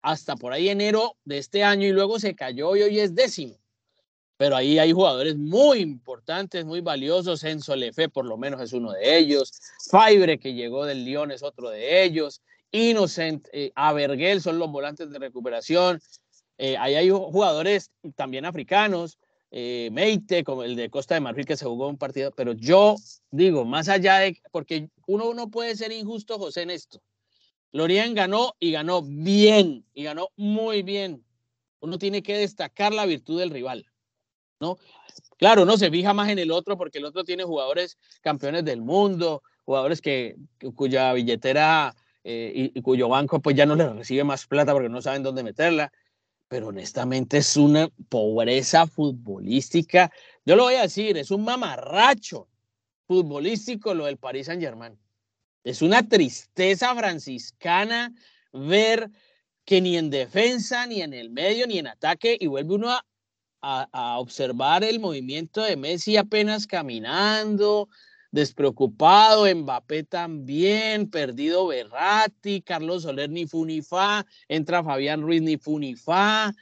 hasta 0.00 0.34
por 0.34 0.52
ahí 0.52 0.68
enero 0.68 1.16
de 1.24 1.38
este 1.38 1.62
año 1.62 1.86
y 1.86 1.92
luego 1.92 2.18
se 2.18 2.34
cayó 2.34 2.74
y 2.74 2.82
hoy 2.82 2.98
es 2.98 3.14
décimo. 3.14 3.56
Pero 4.36 4.56
ahí 4.56 4.80
hay 4.80 4.90
jugadores 4.90 5.36
muy 5.36 5.78
importantes, 5.78 6.64
muy 6.64 6.80
valiosos. 6.80 7.44
Enzo 7.44 7.76
Lefe, 7.76 8.08
por 8.08 8.24
lo 8.24 8.36
menos, 8.36 8.60
es 8.60 8.72
uno 8.72 8.90
de 8.90 9.16
ellos. 9.18 9.52
Faibre, 9.88 10.40
que 10.40 10.54
llegó 10.54 10.84
del 10.84 11.04
Lyon, 11.04 11.30
es 11.30 11.44
otro 11.44 11.70
de 11.70 12.02
ellos. 12.02 12.42
Innocent, 12.72 13.48
eh, 13.52 13.70
Aberguel 13.74 14.40
son 14.40 14.58
los 14.58 14.70
volantes 14.70 15.10
de 15.10 15.18
recuperación. 15.18 16.00
Eh, 16.58 16.76
ahí 16.78 16.94
hay 16.94 17.10
jugadores 17.10 17.90
también 18.16 18.44
africanos, 18.44 19.18
eh, 19.50 19.90
Meite, 19.92 20.44
como 20.44 20.64
el 20.64 20.76
de 20.76 20.88
Costa 20.90 21.14
de 21.14 21.20
Marfil 21.20 21.44
que 21.44 21.56
se 21.56 21.66
jugó 21.66 21.88
un 21.88 21.98
partido, 21.98 22.30
pero 22.32 22.52
yo 22.52 22.96
digo, 23.30 23.64
más 23.64 23.88
allá 23.88 24.18
de, 24.18 24.40
porque 24.50 24.88
uno 25.06 25.34
no 25.34 25.50
puede 25.50 25.76
ser 25.76 25.92
injusto, 25.92 26.38
José, 26.38 26.62
en 26.62 26.70
esto. 26.70 27.02
Lorient 27.72 28.16
ganó 28.16 28.54
y 28.58 28.72
ganó 28.72 29.02
bien, 29.02 29.84
y 29.92 30.04
ganó 30.04 30.28
muy 30.36 30.82
bien. 30.82 31.24
Uno 31.80 31.98
tiene 31.98 32.22
que 32.22 32.38
destacar 32.38 32.94
la 32.94 33.06
virtud 33.06 33.38
del 33.40 33.50
rival, 33.50 33.86
¿no? 34.60 34.78
Claro, 35.36 35.64
no 35.64 35.76
se 35.76 35.90
fija 35.90 36.14
más 36.14 36.30
en 36.30 36.38
el 36.38 36.50
otro 36.50 36.78
porque 36.78 36.98
el 36.98 37.04
otro 37.04 37.24
tiene 37.24 37.44
jugadores 37.44 37.98
campeones 38.20 38.64
del 38.64 38.80
mundo, 38.80 39.42
jugadores 39.64 40.00
que 40.00 40.36
cuya 40.74 41.12
billetera 41.12 41.94
eh, 42.24 42.70
y, 42.74 42.82
cuyo 42.82 43.08
banco 43.08 43.40
pues 43.40 43.56
ya 43.56 43.66
no 43.66 43.74
le 43.74 43.88
recibe 43.88 44.22
más 44.24 44.46
plata 44.46 44.72
porque 44.72 44.88
no 44.88 45.02
saben 45.02 45.22
dónde 45.22 45.42
meterla. 45.42 45.92
Pero 46.48 46.68
honestamente 46.68 47.38
es 47.38 47.56
una 47.56 47.88
pobreza 48.08 48.86
futbolística. 48.86 50.12
Yo 50.44 50.54
lo 50.54 50.64
voy 50.64 50.74
a 50.74 50.82
decir, 50.82 51.16
es 51.16 51.30
un 51.30 51.44
mamarracho 51.44 52.48
futbolístico 53.06 53.94
lo 53.94 54.04
del 54.04 54.18
Paris 54.18 54.46
Saint 54.46 54.62
Germain. 54.62 54.98
Es 55.64 55.80
una 55.80 56.06
tristeza 56.06 56.94
franciscana 56.94 58.12
ver 58.52 59.10
que 59.64 59.80
ni 59.80 59.96
en 59.96 60.10
defensa, 60.10 60.86
ni 60.86 61.02
en 61.02 61.14
el 61.14 61.30
medio, 61.30 61.66
ni 61.66 61.78
en 61.78 61.86
ataque, 61.86 62.36
y 62.38 62.48
vuelve 62.48 62.74
uno 62.74 62.90
a, 62.90 63.02
a 63.62 64.18
observar 64.18 64.82
el 64.84 64.98
movimiento 64.98 65.62
de 65.62 65.76
Messi 65.76 66.16
apenas 66.16 66.66
caminando, 66.66 67.88
despreocupado, 68.32 69.44
Mbappé 69.54 70.02
también, 70.02 71.08
perdido 71.08 71.66
Berratti, 71.68 72.62
Carlos 72.62 73.04
Soler 73.04 73.30
ni 73.30 73.46
fa, 73.82 74.26
entra 74.48 74.82
Fabián 74.82 75.22
Ruiz 75.22 75.42
ni 75.42 75.94
fa, 75.94 76.52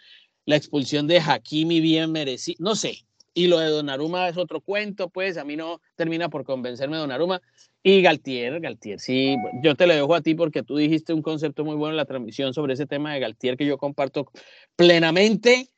la 0.45 0.57
expulsión 0.57 1.07
de 1.07 1.21
Hakimi 1.21 1.81
bien 1.81 2.13
merecida, 2.13 2.57
no 2.59 2.75
sé. 2.75 3.07
Y 3.33 3.47
lo 3.47 3.61
de 3.61 3.69
Donnarumma 3.69 4.29
es 4.29 4.37
otro 4.37 4.61
cuento, 4.61 5.09
pues 5.09 5.39
a 5.39 5.45
mí 5.45 5.57
no 5.57 5.81
termina 5.95 6.29
por 6.29 6.45
convencerme 6.45 6.97
Donnarumma. 6.97 7.41
Y 7.83 8.03
Galtier, 8.03 8.61
Galtier, 8.61 8.99
sí, 8.99 9.37
yo 9.63 9.77
te 9.77 9.87
lo 9.87 9.95
dejo 9.95 10.15
a 10.15 10.21
ti 10.21 10.35
porque 10.35 10.65
tú 10.65 10.77
dijiste 10.77 11.15
un 11.15 11.23
concepto 11.23 11.65
muy 11.65 11.77
bueno 11.77 11.93
en 11.93 11.97
la 11.97 12.05
transmisión 12.05 12.53
sobre 12.53 12.75
ese 12.75 12.87
tema 12.87 13.15
de 13.15 13.21
Galtier 13.21 13.57
que 13.57 13.65
yo 13.65 13.79
comparto 13.79 14.31
plenamente. 14.75 15.71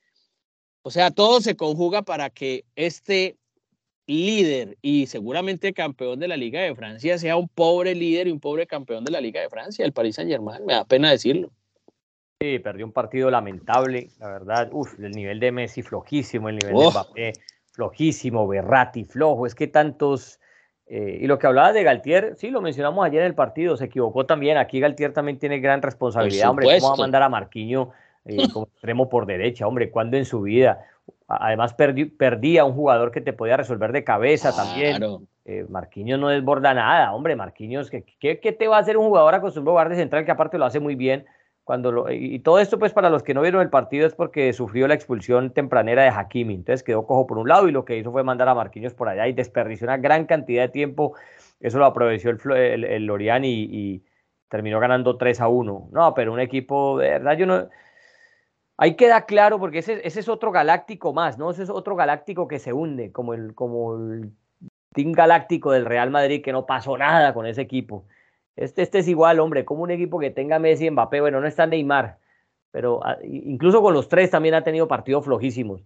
O 0.81 0.91
sea, 0.91 1.11
todo 1.11 1.41
se 1.43 1.55
conjuga 1.55 2.03
para 2.03 2.31
que 2.31 2.65
este 2.75 3.37
líder 4.07 4.77
y 4.83 5.07
seguramente 5.07 5.73
campeón 5.73 6.19
de 6.19 6.29
la 6.29 6.37
Liga 6.37 6.61
de 6.61 6.75
Francia 6.75 7.19
sea 7.19 7.37
un 7.37 7.49
pobre 7.49 7.95
líder 7.95 8.29
y 8.29 8.33
un 8.33 8.41
pobre 8.41 8.67
campeón 8.67 9.05
de 9.05 9.13
la 9.13 9.21
Liga 9.21 9.41
de 9.41 9.49
Francia, 9.49 9.85
el 9.85 9.93
Paris 9.93 10.17
Saint 10.17 10.31
Germain, 10.31 10.65
me 10.67 10.75
da 10.75 10.85
pena 10.85 11.11
decirlo. 11.11 11.51
Sí, 12.41 12.59
perdió 12.59 12.85
un 12.85 12.93
partido 12.93 13.31
lamentable, 13.31 14.09
la 14.19 14.29
verdad, 14.29 14.69
uf, 14.73 14.99
el 14.99 15.13
nivel 15.13 15.39
de 15.39 15.53
Messi 15.53 15.83
flojísimo, 15.83 16.49
el 16.49 16.57
nivel 16.57 16.77
de 16.77 16.91
Mbappé 16.91 17.33
flojísimo, 17.71 18.47
Berratti 18.49 19.05
flojo, 19.05 19.47
es 19.47 19.55
que 19.55 19.69
tantos... 19.69 20.41
Eh, 20.87 21.21
y 21.23 21.27
lo 21.27 21.39
que 21.39 21.47
hablaba 21.47 21.73
de 21.73 21.85
Galtier, 21.85 22.35
sí, 22.37 22.51
lo 22.51 22.61
mencionamos 22.61 23.07
ayer 23.07 23.21
en 23.21 23.29
el 23.29 23.35
partido, 23.35 23.77
se 23.77 23.85
equivocó 23.85 24.27
también, 24.27 24.59
aquí 24.59 24.81
Galtier 24.81 25.13
también 25.13 25.39
tiene 25.39 25.61
gran 25.61 25.81
responsabilidad, 25.81 26.51
hombre, 26.51 26.67
¿cómo 26.81 26.89
va 26.89 26.95
a 26.95 26.99
mandar 26.99 27.23
a 27.23 27.29
Marquinho 27.29 27.93
eh, 28.25 28.49
como 28.53 28.67
extremo 28.67 29.09
por 29.09 29.27
derecha, 29.27 29.67
hombre, 29.67 29.91
cuando 29.91 30.17
en 30.17 30.25
su 30.25 30.43
vida 30.43 30.85
Además 31.29 31.75
perdía 31.75 32.65
un 32.65 32.75
jugador 32.75 33.11
que 33.11 33.21
te 33.21 33.33
podía 33.33 33.57
resolver 33.57 33.93
de 33.93 34.05
cabeza 34.05 34.55
también. 34.55 35.03
Eh, 35.45 35.67
Marquinhos 35.69 36.21
no 36.21 36.29
desborda 36.29 36.73
nada, 36.73 37.13
hombre, 37.13 37.35
Marquinhos, 37.35 37.91
¿qué, 37.91 38.05
¿qué, 38.21 38.53
te 38.53 38.69
va 38.69 38.77
a 38.77 38.81
hacer 38.81 38.97
un 38.97 39.09
jugador 39.09 39.35
acostumbrado 39.35 39.77
a 39.77 39.83
jugar 39.83 39.89
de 39.89 40.01
central 40.01 40.25
que 40.25 40.31
aparte 40.31 40.57
lo 40.57 40.65
hace 40.65 40.79
muy 40.79 40.95
bien? 40.95 41.25
Cuando 41.65 42.11
y 42.11 42.41
todo 42.41 42.59
esto, 42.59 42.79
pues 42.79 42.93
para 42.93 43.09
los 43.09 43.23
que 43.23 43.35
no 43.35 43.43
vieron 43.43 43.63
el 43.63 43.71
partido 43.71 44.07
es 44.07 44.15
porque 44.15 44.53
sufrió 44.53 44.89
la 44.89 44.95
expulsión 44.95 45.53
tempranera 45.53 46.03
de 46.03 46.09
Hakimi, 46.09 46.55
entonces 46.55 46.83
quedó 46.83 47.07
cojo 47.07 47.27
por 47.27 47.39
un 47.39 47.49
lado 47.49 47.69
y 47.69 47.73
lo 47.73 47.85
que 47.85 47.97
hizo 47.97 48.11
fue 48.11 48.25
mandar 48.25 48.49
a 48.49 48.55
Marquinhos 48.55 48.95
por 48.95 49.09
allá 49.09 49.29
y 49.29 49.33
desperdició 49.33 49.87
una 49.87 49.97
gran 49.97 50.27
cantidad 50.27 50.63
de 50.63 50.69
tiempo, 50.69 51.15
eso 51.61 51.79
lo 51.79 51.87
aprovechó 51.87 52.31
el, 52.31 52.85
el, 52.85 53.07
Lorian 53.07 53.45
y, 53.45 54.03
terminó 54.49 54.81
ganando 54.81 55.17
3 55.17 55.41
a 55.41 55.49
1. 55.49 55.89
No, 55.93 56.15
pero 56.15 56.31
un 56.31 56.41
equipo, 56.41 56.99
de 56.99 57.09
verdad, 57.09 57.37
yo 57.39 57.47
no... 57.47 57.69
Ahí 58.83 58.97
queda 58.97 59.27
claro 59.27 59.61
porque 59.61 59.79
ese, 59.79 60.01
ese 60.05 60.19
es 60.19 60.29
otro 60.29 60.51
galáctico 60.51 61.13
más, 61.13 61.39
¿no? 61.39 61.53
Ese 61.53 61.63
es 61.63 61.71
otro 61.71 61.95
galáctico 61.95 62.49
que 62.49 62.59
se 62.59 62.73
hunde, 62.73 63.13
como 63.13 63.33
el, 63.33 63.55
como 63.55 63.95
el 63.95 64.33
team 64.93 65.13
galáctico 65.13 65.71
del 65.71 65.85
Real 65.85 66.11
Madrid, 66.11 66.43
que 66.43 66.51
no 66.51 66.67
pasó 66.67 66.99
nada 66.99 67.33
con 67.33 67.47
ese 67.47 67.61
equipo. 67.61 68.07
Este, 68.57 68.83
este 68.83 68.99
es 68.99 69.07
igual, 69.07 69.39
hombre, 69.39 69.65
como 69.65 69.85
un 69.85 69.93
equipo 69.93 70.19
que 70.19 70.31
tenga 70.31 70.59
Messi 70.59 70.87
y 70.87 70.91
Mbappé, 70.91 71.21
bueno, 71.21 71.41
no 71.41 71.47
está 71.47 71.65
Neymar, 71.65 72.19
pero 72.73 72.99
ah, 73.07 73.19
incluso 73.23 73.83
con 73.83 73.95
los 73.95 74.09
tres 74.09 74.33
también 74.33 74.57
ha 74.57 74.65
tenido 74.65 74.89
partidos 74.89 75.27
flojísimos. 75.27 75.85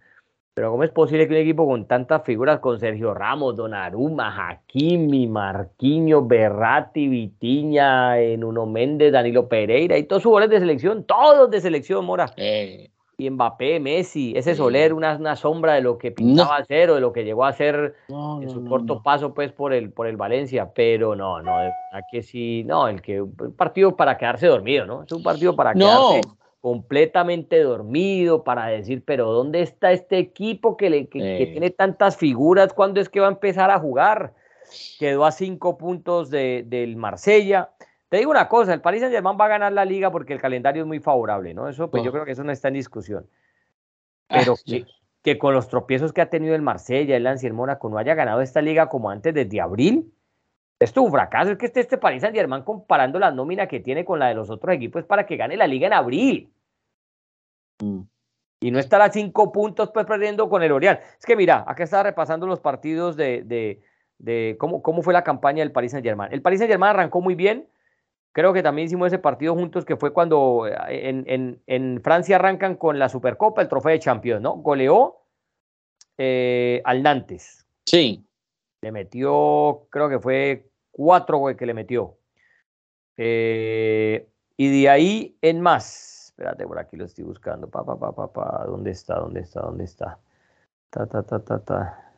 Pero 0.57 0.71
¿cómo 0.71 0.85
es 0.85 0.91
posible 0.91 1.29
que 1.29 1.35
un 1.35 1.41
equipo 1.41 1.67
con 1.67 1.85
tantas 1.85 2.23
figuras, 2.25 2.61
con 2.61 2.81
Sergio 2.81 3.13
Ramos, 3.13 3.57
Donnarumma, 3.57 4.49
Hakimi, 4.49 5.27
Marquinhos, 5.27 6.27
Berratti, 6.27 7.09
Vitiña, 7.09 8.17
Nuno 8.39 8.65
Méndez, 8.65 9.13
Danilo 9.13 9.51
Pereira 9.51 9.99
y 9.99 10.05
todos 10.05 10.23
sus 10.23 10.33
goles 10.33 10.49
de 10.49 10.59
selección, 10.59 11.05
todos 11.05 11.51
de 11.51 11.61
selección, 11.61 12.07
Mora? 12.07 12.33
Eh, 12.39 12.89
y 13.19 13.29
Mbappé, 13.29 13.81
Messi, 13.81 14.33
ese 14.35 14.55
Soler, 14.55 14.95
una, 14.95 15.17
una 15.17 15.37
sombra 15.37 15.75
de 15.75 15.83
lo 15.83 15.99
que 15.99 16.11
pintaba 16.11 16.57
a 16.57 16.65
ser 16.65 16.89
o 16.89 16.95
de 16.95 17.03
lo 17.03 17.13
que 17.13 17.25
llegó 17.25 17.45
a 17.45 17.53
ser 17.53 17.95
en 18.09 18.49
su 18.49 18.65
corto 18.65 19.03
paso 19.03 19.35
pues 19.35 19.53
por 19.53 19.75
el, 19.75 19.93
por 19.93 20.07
el 20.07 20.17
Valencia, 20.17 20.73
pero 20.75 21.15
no, 21.15 21.43
no, 21.43 21.53
que 22.11 22.23
sí, 22.23 22.65
no, 22.65 22.89
el 22.89 23.03
que 23.03 23.21
un 23.21 23.55
partido 23.59 23.95
para 23.95 24.17
quedarse 24.17 24.47
dormido, 24.47 24.87
¿no? 24.87 25.03
Es 25.03 25.13
un 25.13 25.23
partido 25.23 25.55
para 25.55 25.75
quedarse 25.75 26.23
completamente 26.67 27.63
dormido, 27.63 28.43
para 28.43 28.67
decir, 28.67 29.05
pero 29.07 29.31
¿dónde 29.31 29.63
está 29.63 29.93
este 29.93 30.19
equipo 30.19 30.77
que, 30.77 30.91
le, 30.91 31.07
que, 31.07 31.49
tiene 31.53 31.71
tantas 31.71 32.17
figuras? 32.17 32.73
¿Cuándo 32.73 33.01
es 33.01 33.09
que 33.09 33.21
va 33.21 33.29
a 33.29 33.31
empezar 33.31 33.71
a 33.71 33.79
jugar? 33.79 34.35
Quedó 34.99 35.25
a 35.25 35.31
cinco 35.31 35.79
puntos 35.79 36.29
de, 36.29 36.65
del 36.67 36.97
Marsella 36.97 37.71
te 38.09 38.17
digo 38.17 38.33
una 38.33 38.49
cosa, 38.49 38.75
el 38.75 38.81
Paris 38.81 39.01
Saint 39.01 39.15
Germain 39.15 39.39
va 39.41 39.45
a 39.45 39.49
ganar 39.49 39.73
la 39.73 39.85
liga 39.85 40.11
porque 40.11 40.33
el 40.33 40.41
calendario 40.41 40.83
es 40.83 40.89
muy 40.89 40.99
favorable, 40.99 41.55
¿no? 41.55 41.69
Eso, 41.69 41.89
pues 41.89 42.03
yo 42.03 42.11
creo 42.11 42.25
que 42.25 42.33
eso 42.33 42.43
no 42.43 42.51
está 42.51 42.67
en 42.67 42.75
discusión. 42.75 43.29
Ah, 44.29 44.39
Pero 44.41 44.57
que, 45.23 45.39
con 45.39 45.55
los 45.55 45.69
tropiezos 45.69 46.13
que 46.13 46.21
ha 46.21 46.31
tenido 46.31 46.57
el 46.57 46.63
Marsella, 46.63 47.17
el 47.17 47.27
el 47.27 47.53
Mónaco 47.53 47.89
no 47.89 47.99
haya 47.99 48.15
ganado 48.15 48.41
esta 48.41 48.61
liga 48.61 48.89
como 48.89 49.11
antes 49.11 49.33
desde 49.33 49.61
abril, 49.61 50.13
esto 50.79 51.01
es 51.01 51.07
un 51.07 51.13
fracaso. 51.13 51.53
Es 51.53 51.59
que 51.59 51.67
esté 51.67 51.81
este 51.81 51.99
Paris 51.99 52.23
Saint 52.23 52.37
Germain 52.37 52.63
comparando 52.63 53.19
la 53.19 53.31
nómina 53.31 53.67
que 53.67 53.81
tiene 53.81 54.05
con 54.05 54.19
la 54.19 54.29
de 54.29 54.35
los 54.35 54.51
otros 54.51 54.75
equipos 54.75 55.05
para 55.05 55.27
que 55.27 55.37
gane 55.37 55.57
la 55.57 55.67
liga 55.67 55.87
en 55.87 55.93
abril. 55.93 56.53
Mm. 57.81 58.03
Y 58.61 58.71
no 58.71 58.79
estar 58.79 59.03
a 59.03 59.13
cinco 59.13 59.53
puntos 59.53 59.91
pues 59.93 60.07
perdiendo 60.07 60.49
con 60.49 60.63
el 60.63 60.73
Orial. 60.73 61.01
Es 61.19 61.27
que 61.27 61.37
mira, 61.37 61.65
acá 61.67 61.85
estaba 61.85 62.05
repasando 62.05 62.47
los 62.47 62.61
partidos 62.61 63.17
de, 63.17 63.43
de, 64.19 64.57
cómo, 64.59 64.83
cómo 64.83 65.03
fue 65.03 65.13
la 65.13 65.25
campaña 65.25 65.61
del 65.61 65.73
Paris 65.73 65.93
Saint 65.93 66.05
Germain. 66.05 66.33
El 66.33 66.43
Paris 66.43 66.61
Saint 66.61 66.71
Germain 66.71 66.91
arrancó 66.91 67.21
muy 67.21 67.35
bien 67.35 67.69
Creo 68.37 68.53
que 68.53 68.63
también 68.63 68.85
hicimos 68.85 69.07
ese 69.07 69.19
partido 69.19 69.55
juntos 69.55 69.87
que 69.87 69.97
fue 69.97 70.13
cuando 70.13 70.67
eh, 70.67 71.57
en, 71.67 72.01
Francia 72.03 72.37
arrancan 72.37 72.77
con 72.77 72.99
la 72.99 73.09
Supercopa, 73.09 73.63
el 73.63 73.69
trofeo 73.69 73.93
de 73.93 73.99
Champions, 73.99 74.43
¿no? 74.43 74.57
Goleó 74.57 75.23
eh, 76.19 76.83
al 76.85 77.03
Nantes. 77.03 77.67
Sí. 77.87 78.27
Le 78.83 78.93
metió, 78.93 79.87
creo 79.89 80.11
que 80.11 80.19
fue 80.19 80.69
cuatro 80.91 81.47
que 81.57 81.65
le 81.65 81.73
metió. 81.73 82.19
Eh, 83.17 84.29
y 84.59 84.83
de 84.83 84.91
ahí 84.91 85.39
en 85.41 85.63
más. 85.63 86.16
Espérate, 86.37 86.67
por 86.67 86.79
aquí 86.79 86.99
lo 86.99 87.07
estoy 87.07 87.25
buscando. 87.25 87.67
Pa, 87.67 87.83
pa, 87.83 87.99
pa, 87.99 88.13
pa, 88.13 88.31
pa. 88.31 88.65
¿Dónde 88.67 88.91
está? 88.91 89.15
¿Dónde 89.15 89.41
está? 89.41 89.63
¿Dónde 89.63 89.85
está? 89.85 90.19
Ta, 90.91 91.07
ta, 91.07 91.23
ta, 91.23 91.43
ta, 91.43 91.59
ta. 91.65 92.13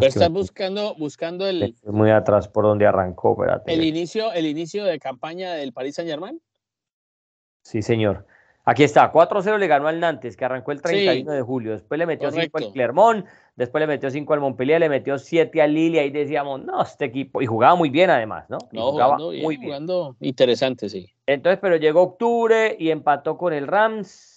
estás 0.00 0.30
buscando, 0.30 0.96
buscando 0.96 1.46
el. 1.46 1.76
Muy 1.84 2.10
atrás 2.10 2.48
por 2.48 2.64
donde 2.64 2.88
arrancó, 2.88 3.34
espérate. 3.34 3.72
El 3.72 3.84
inicio, 3.84 4.32
el 4.32 4.46
inicio 4.46 4.84
de 4.84 4.98
campaña 4.98 5.54
del 5.54 5.72
Paris 5.72 5.94
Saint 5.94 6.10
Germain. 6.10 6.42
Sí, 7.62 7.82
señor. 7.82 8.26
Aquí 8.68 8.82
está, 8.82 9.12
4-0 9.12 9.58
le 9.58 9.66
ganó 9.68 9.86
al 9.86 10.00
Nantes, 10.00 10.36
que 10.36 10.44
arrancó 10.44 10.72
el 10.72 10.82
31 10.82 11.30
de 11.32 11.40
julio. 11.40 11.72
Después 11.72 11.98
le 11.98 12.04
metió 12.04 12.30
5 12.30 12.58
al 12.58 12.72
Clermont, 12.72 13.26
después 13.54 13.80
le 13.80 13.86
metió 13.86 14.10
5 14.10 14.34
al 14.34 14.40
Montpellier, 14.40 14.80
le 14.80 14.88
metió 14.88 15.18
7 15.18 15.62
al 15.62 15.72
Lille. 15.72 16.00
Ahí 16.00 16.10
decíamos, 16.10 16.64
no, 16.64 16.82
este 16.82 17.04
equipo. 17.04 17.40
Y 17.40 17.46
jugaba 17.46 17.76
muy 17.76 17.90
bien, 17.90 18.10
además, 18.10 18.44
¿no? 18.50 18.58
no 18.72 18.90
jugaba 18.90 19.18
muy 19.18 19.56
bien. 19.56 19.70
Jugando 19.70 20.16
interesante, 20.20 20.88
sí. 20.88 21.08
Entonces, 21.26 21.60
pero 21.62 21.76
llegó 21.76 22.02
octubre 22.02 22.76
y 22.78 22.90
empató 22.90 23.38
con 23.38 23.52
el 23.52 23.68
Rams 23.68 24.36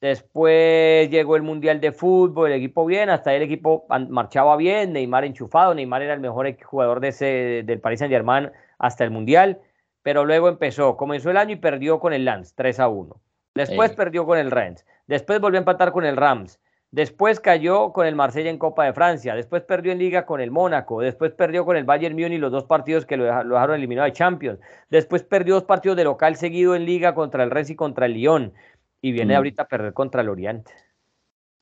Después 0.00 1.08
llegó 1.10 1.36
el 1.36 1.42
Mundial 1.42 1.80
de 1.80 1.92
Fútbol, 1.92 2.50
el 2.50 2.58
equipo 2.58 2.84
bien, 2.84 3.08
hasta 3.08 3.30
ahí 3.30 3.36
el 3.36 3.42
equipo 3.42 3.86
marchaba 4.08 4.56
bien, 4.56 4.92
Neymar 4.92 5.24
enchufado, 5.24 5.74
Neymar 5.74 6.02
era 6.02 6.14
el 6.14 6.20
mejor 6.20 6.56
jugador 6.64 6.98
de 7.00 7.08
ese, 7.08 7.62
del 7.64 7.80
Paris 7.80 8.00
Saint 8.00 8.12
Germain 8.12 8.50
hasta 8.78 9.04
el 9.04 9.10
Mundial, 9.12 9.60
pero 10.02 10.24
luego 10.24 10.48
empezó, 10.48 10.96
comenzó 10.96 11.30
el 11.30 11.36
año 11.36 11.52
y 11.52 11.56
perdió 11.56 12.00
con 12.00 12.12
el 12.12 12.24
Lens 12.24 12.54
3 12.56 12.80
a 12.80 12.88
1. 12.88 13.20
Después 13.54 13.92
perdió 13.92 14.26
con 14.26 14.38
el 14.38 14.50
Rennes, 14.50 14.84
después 15.06 15.40
volvió 15.40 15.58
a 15.58 15.60
empatar 15.60 15.92
con 15.92 16.04
el 16.04 16.16
Rams, 16.16 16.60
después 16.90 17.38
cayó 17.38 17.92
con 17.92 18.06
el 18.06 18.16
Marsella 18.16 18.50
en 18.50 18.58
Copa 18.58 18.84
de 18.84 18.92
Francia, 18.92 19.34
después 19.36 19.62
perdió 19.62 19.92
en 19.92 19.98
Liga 19.98 20.26
con 20.26 20.40
el 20.40 20.50
Mónaco, 20.50 21.00
después 21.00 21.32
perdió 21.32 21.64
con 21.64 21.76
el 21.76 21.84
Bayern 21.84 22.16
Múnich 22.16 22.40
los 22.40 22.50
dos 22.50 22.64
partidos 22.64 23.06
que 23.06 23.16
lo 23.16 23.24
dejaron 23.24 23.76
eliminado 23.76 24.06
de 24.06 24.12
Champions, 24.12 24.58
después 24.90 25.22
perdió 25.22 25.54
dos 25.54 25.64
partidos 25.64 25.96
de 25.96 26.04
local 26.04 26.36
seguido 26.36 26.74
en 26.74 26.84
Liga 26.84 27.14
contra 27.14 27.44
el 27.44 27.50
Rennes 27.50 27.70
y 27.70 27.76
contra 27.76 28.06
el 28.06 28.14
Lyon. 28.14 28.52
Y 29.00 29.12
viene 29.12 29.34
mm. 29.34 29.36
ahorita 29.36 29.62
a 29.64 29.68
perder 29.68 29.92
contra 29.92 30.22
el 30.22 30.30
Oriente. 30.30 30.72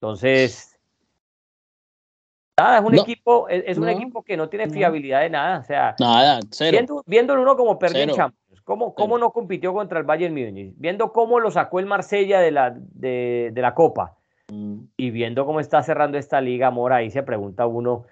Entonces, 0.00 0.78
nada, 2.58 2.78
es 2.78 2.84
un 2.84 2.94
equipo, 2.94 3.48
es, 3.48 3.78
un 3.78 3.88
equipo 3.88 4.22
que 4.22 4.36
no 4.36 4.48
tiene 4.48 4.70
fiabilidad 4.70 5.22
de 5.22 5.30
nada. 5.30 5.58
O 5.58 5.64
sea, 5.64 5.96
nada, 5.98 6.40
Viendo, 6.70 7.02
viéndolo 7.06 7.42
uno 7.42 7.56
como 7.56 7.78
perdió 7.78 8.02
en 8.02 8.10
Champions, 8.10 8.41
cómo, 8.64 8.94
cómo 8.94 9.18
no 9.18 9.30
compitió 9.30 9.72
contra 9.72 9.98
el 9.98 10.04
Bayern 10.04 10.34
Múnich, 10.34 10.74
viendo 10.76 11.12
cómo 11.12 11.40
lo 11.40 11.50
sacó 11.50 11.80
el 11.80 11.86
Marsella 11.86 12.40
de 12.40 12.50
la, 12.50 12.70
de, 12.70 13.50
de 13.52 13.62
la 13.62 13.74
Copa. 13.74 14.16
Mm. 14.52 14.80
y 14.98 15.10
viendo 15.10 15.46
cómo 15.46 15.60
está 15.60 15.82
cerrando 15.82 16.18
esta 16.18 16.40
liga, 16.40 16.70
Mora, 16.70 16.96
ahí 16.96 17.10
se 17.10 17.22
pregunta 17.22 17.66
uno, 17.66 18.04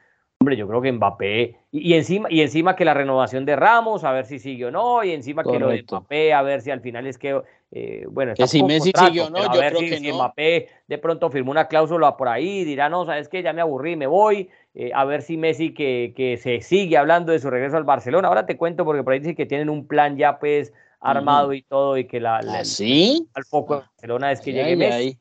Hombre, 0.42 0.56
yo 0.56 0.66
creo 0.66 0.80
que 0.80 0.90
Mbappé, 0.90 1.56
y, 1.70 1.92
encima, 1.92 2.26
y 2.30 2.40
encima 2.40 2.74
que 2.74 2.86
la 2.86 2.94
renovación 2.94 3.44
de 3.44 3.56
Ramos, 3.56 4.04
a 4.04 4.12
ver 4.12 4.24
si 4.24 4.38
sigue 4.38 4.64
o 4.64 4.70
no, 4.70 5.04
y 5.04 5.10
encima 5.10 5.44
que 5.44 5.58
lo 5.58 5.68
de 5.68 5.82
Mbappé, 5.82 6.32
a 6.32 6.40
ver 6.40 6.62
si 6.62 6.70
al 6.70 6.80
final 6.80 7.06
es 7.06 7.18
que, 7.18 7.42
eh, 7.72 8.06
bueno, 8.08 8.32
que 8.34 8.46
si 8.46 8.62
Messi 8.62 8.90
sigue 8.94 9.20
o 9.20 9.28
no, 9.28 9.52
yo 9.52 9.60
creo 9.60 9.80
que 9.80 9.98
si 9.98 10.10
Mbappé 10.10 10.68
de 10.86 10.96
pronto 10.96 11.28
firmó 11.28 11.50
una 11.50 11.68
cláusula 11.68 12.16
por 12.16 12.28
ahí, 12.28 12.64
dirá, 12.64 12.88
no, 12.88 13.04
sabes 13.04 13.28
que 13.28 13.42
ya 13.42 13.52
me 13.52 13.60
aburrí, 13.60 13.96
me 13.96 14.06
voy, 14.06 14.48
eh, 14.74 14.90
a 14.94 15.04
ver 15.04 15.22
si 15.22 15.37
Messi 15.37 15.74
que, 15.74 16.12
que 16.16 16.37
se 16.37 16.61
sigue 16.61 16.96
hablando 16.96 17.33
de 17.33 17.38
su 17.38 17.50
regreso 17.50 17.76
al 17.76 17.85
Barcelona. 17.85 18.28
Ahora 18.28 18.46
te 18.46 18.56
cuento 18.56 18.85
porque 18.85 19.02
por 19.02 19.12
ahí 19.12 19.20
dice 19.20 19.35
que 19.35 19.46
tienen 19.46 19.68
un 19.68 19.87
plan 19.87 20.16
ya 20.16 20.38
pues 20.38 20.72
armado 21.00 21.52
y 21.54 21.62
todo, 21.62 21.96
y 21.96 22.06
que 22.06 22.20
la, 22.20 22.38
¿Ah, 22.38 22.64
¿Sí? 22.64 23.26
al 23.35 23.44
poco 23.50 23.76
de 23.76 23.80
Barcelona 23.80 24.33
es 24.33 24.40
que 24.40 24.52
llegue 24.52 24.76
Messi. 24.76 25.18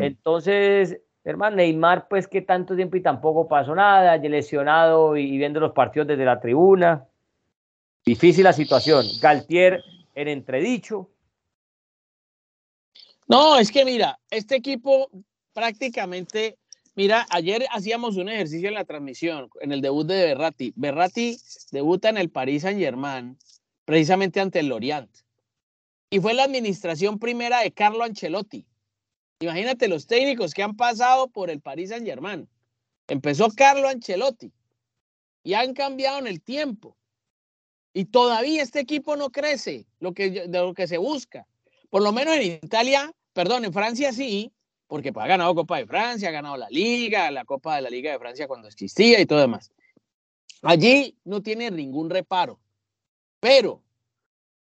Entonces, 0.00 1.00
Hermano, 1.26 1.56
Neymar, 1.56 2.06
pues 2.06 2.28
que 2.28 2.40
tanto 2.40 2.76
tiempo 2.76 2.96
y 2.96 3.02
tampoco 3.02 3.48
pasó 3.48 3.74
nada, 3.74 4.16
lesionado 4.16 5.16
y 5.16 5.36
viendo 5.36 5.58
los 5.58 5.72
partidos 5.72 6.06
desde 6.06 6.24
la 6.24 6.38
tribuna. 6.38 7.04
Difícil 8.04 8.44
la 8.44 8.52
situación. 8.52 9.04
Galtier 9.20 9.82
en 10.14 10.28
entredicho. 10.28 11.10
No, 13.26 13.58
es 13.58 13.72
que 13.72 13.84
mira, 13.84 14.20
este 14.30 14.54
equipo 14.54 15.10
prácticamente, 15.52 16.58
mira, 16.96 17.26
ayer 17.30 17.66
hacíamos 17.70 18.16
un 18.16 18.28
ejercicio 18.28 18.68
en 18.68 18.74
la 18.74 18.84
transmisión, 18.84 19.48
en 19.60 19.70
el 19.70 19.80
debut 19.80 20.06
de 20.06 20.24
Berratti. 20.24 20.72
Berratti 20.74 21.38
debuta 21.70 22.08
en 22.08 22.18
el 22.18 22.30
Paris 22.30 22.62
Saint 22.62 22.80
Germain, 22.80 23.38
precisamente 23.84 24.40
ante 24.40 24.58
el 24.58 24.66
Lorient. 24.66 25.10
Y 26.10 26.20
fue 26.20 26.34
la 26.34 26.44
administración 26.44 27.18
primera 27.18 27.60
de 27.60 27.72
Carlo 27.72 28.02
Ancelotti. 28.02 28.66
Imagínate 29.40 29.88
los 29.88 30.06
técnicos 30.06 30.54
que 30.54 30.62
han 30.62 30.76
pasado 30.76 31.28
por 31.28 31.50
el 31.50 31.60
Paris 31.60 31.90
Saint 31.90 32.06
Germain. 32.06 32.48
Empezó 33.06 33.50
Carlo 33.50 33.88
Ancelotti 33.88 34.52
y 35.44 35.54
han 35.54 35.74
cambiado 35.74 36.18
en 36.18 36.26
el 36.26 36.42
tiempo. 36.42 36.96
Y 37.92 38.06
todavía 38.06 38.62
este 38.62 38.80
equipo 38.80 39.16
no 39.16 39.30
crece 39.30 39.86
lo 40.00 40.12
que, 40.12 40.30
de 40.30 40.58
lo 40.58 40.74
que 40.74 40.86
se 40.86 40.98
busca. 40.98 41.46
Por 41.88 42.02
lo 42.02 42.12
menos 42.12 42.34
en 42.36 42.42
Italia, 42.42 43.12
perdón, 43.32 43.64
en 43.64 43.72
Francia 43.72 44.12
sí, 44.12 44.52
porque 44.86 45.12
pues, 45.12 45.24
ha 45.24 45.28
ganado 45.28 45.54
Copa 45.54 45.78
de 45.78 45.86
Francia, 45.86 46.28
ha 46.28 46.32
ganado 46.32 46.56
la 46.56 46.68
Liga, 46.70 47.30
la 47.30 47.44
Copa 47.44 47.76
de 47.76 47.82
la 47.82 47.90
Liga 47.90 48.12
de 48.12 48.18
Francia 48.18 48.46
cuando 48.46 48.68
existía 48.68 49.20
y 49.20 49.26
todo 49.26 49.40
demás. 49.40 49.72
Allí 50.62 51.16
no 51.24 51.42
tiene 51.42 51.70
ningún 51.70 52.10
reparo. 52.10 52.60
Pero 53.40 53.82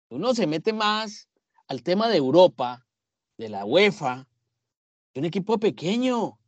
uno 0.09 0.35
se 0.35 0.47
mete 0.47 0.73
más 0.73 1.29
al 1.69 1.83
tema 1.83 2.09
de 2.09 2.17
Europa, 2.17 2.87
de 3.39 3.49
la 3.49 3.65
UEFA, 3.65 4.27
Un 5.15 5.25
equipo 5.25 5.59
pequeño. 5.59 6.39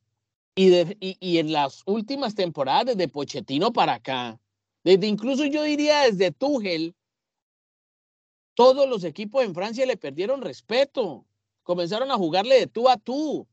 Y, 0.56 0.68
de, 0.68 0.96
y, 1.00 1.38
en 1.38 1.52
las 1.52 1.82
últimas 1.84 2.36
temporadas, 2.36 2.96
desde 2.96 3.08
Pochettino 3.08 3.72
para 3.72 3.94
acá, 3.94 4.40
desde 4.84 5.08
incluso 5.08 5.44
yo 5.46 5.64
diría 5.64 6.02
desde 6.02 6.30
Tuchel, 6.30 6.94
todos 8.54 8.88
los 8.88 9.02
equipos 9.02 9.42
en 9.42 9.52
Francia 9.52 9.84
le 9.84 9.96
perdieron 9.96 10.42
respeto. 10.42 11.26
Comenzaron 11.64 12.12
a 12.12 12.16
jugarle 12.16 12.54
de 12.54 12.66
tú 12.68 12.88
a 12.88 12.96
tú 12.96 13.48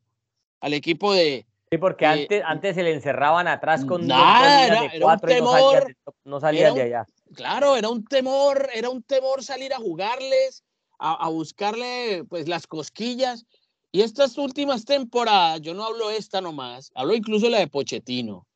al 0.62 0.74
equipo 0.74 1.13
de. 1.13 1.45
Sí, 1.69 1.78
porque 1.78 2.06
antes, 2.06 2.43
antes 2.45 2.76
se 2.76 2.84
le 2.84 2.93
encerraban 2.93 3.47
atrás 3.47 3.86
con 3.86 4.06
nada, 4.06 4.65
era, 4.65 5.06
un 5.06 5.19
temor, 5.19 5.95
no 6.26 6.39
salían, 6.39 6.76
de, 6.76 6.82
allá. 6.82 7.06
Claro, 7.34 7.78
era 7.78 7.88
un 7.88 8.04
temor, 8.04 8.69
era 8.74 8.89
un 8.89 9.02
temor 9.04 9.41
salir 9.41 9.74
a 9.74 9.78
jugarles, 9.78 10.63
a, 11.00 11.13
a, 11.13 11.30
buscarle 11.30 12.26
pues 12.30 12.50
las 12.50 12.67
cosquillas. 12.67 13.45
Y 13.93 14.02
estas 14.02 14.38
últimas 14.38 14.84
temporadas, 14.86 15.62
yo 15.62 15.74
no 15.74 15.86
hablo 15.86 16.10
esta 16.10 16.41
nomás, 16.41 16.91
hablo 16.93 17.13
incluso 17.13 17.50
la 17.50 17.60
de 17.60 17.67
Pochettino, 17.67 18.47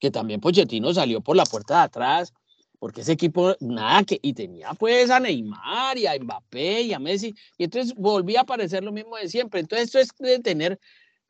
que 0.00 0.10
también 0.10 0.40
Pochettino 0.40 0.92
salió 0.92 1.20
por 1.20 1.36
la 1.36 1.44
puerta 1.44 1.78
de 1.78 1.82
atrás 1.82 2.32
porque 2.78 3.00
ese 3.00 3.12
equipo, 3.12 3.56
nada, 3.60 4.04
que, 4.04 4.18
y 4.22 4.32
tenía 4.32 4.72
pues 4.74 5.10
a 5.10 5.20
Neymar 5.20 5.98
y 5.98 6.06
a 6.06 6.18
Mbappé 6.18 6.82
y 6.82 6.92
a 6.92 6.98
Messi, 6.98 7.34
y 7.56 7.64
entonces 7.64 7.94
volvía 7.96 8.40
a 8.40 8.42
aparecer 8.42 8.84
lo 8.84 8.92
mismo 8.92 9.16
de 9.16 9.28
siempre. 9.28 9.60
Entonces 9.60 9.94
esto 9.94 9.98
es 9.98 10.14
de 10.18 10.38
tener 10.38 10.78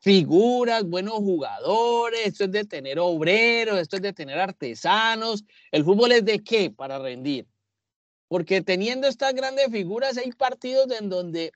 figuras, 0.00 0.84
buenos 0.84 1.14
jugadores, 1.14 2.20
esto 2.26 2.44
es 2.44 2.52
de 2.52 2.64
tener 2.64 2.98
obreros, 2.98 3.78
esto 3.78 3.96
es 3.96 4.02
de 4.02 4.12
tener 4.12 4.38
artesanos. 4.38 5.44
¿El 5.70 5.84
fútbol 5.84 6.12
es 6.12 6.24
de 6.24 6.42
qué? 6.42 6.70
Para 6.70 6.98
rendir. 6.98 7.46
Porque 8.28 8.60
teniendo 8.62 9.08
estas 9.08 9.34
grandes 9.34 9.70
figuras 9.70 10.16
hay 10.16 10.30
partidos 10.32 10.90
en 10.98 11.08
donde 11.08 11.52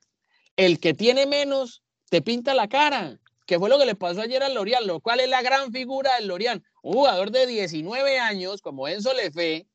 el 0.55 0.79
que 0.79 0.93
tiene 0.93 1.25
menos 1.25 1.83
te 2.09 2.21
pinta 2.21 2.53
la 2.53 2.67
cara, 2.67 3.19
que 3.45 3.59
fue 3.59 3.69
lo 3.69 3.77
que 3.77 3.85
le 3.85 3.95
pasó 3.95 4.21
ayer 4.21 4.43
al 4.43 4.55
Lorian, 4.55 4.85
lo 4.87 4.99
cual 4.99 5.19
es 5.19 5.29
la 5.29 5.41
gran 5.41 5.71
figura 5.71 6.15
del 6.15 6.27
Lorian, 6.27 6.63
un 6.81 6.93
jugador 6.93 7.31
de 7.31 7.45
19 7.45 8.19
años 8.19 8.61
como 8.61 8.87
Enzo 8.87 9.13
Lefe, 9.13 9.67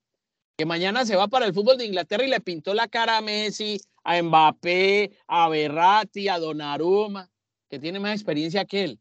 que 0.57 0.67
mañana 0.67 1.07
se 1.07 1.17
va 1.17 1.29
para 1.29 1.47
el 1.47 1.55
fútbol 1.55 1.79
de 1.79 1.87
Inglaterra 1.87 2.25
y 2.25 2.29
le 2.29 2.41
pintó 2.41 2.75
la 2.75 2.89
cara 2.89 3.19
a 3.19 3.21
Messi, 3.21 3.81
a 4.03 4.21
Mbappé, 4.21 5.13
a 5.27 5.49
Berratti, 5.49 6.29
a 6.29 6.39
Donnarumma, 6.39 7.31
que 7.69 7.79
tiene 7.79 8.01
más 8.01 8.13
experiencia 8.13 8.65
que 8.65 8.85
él. 8.85 9.01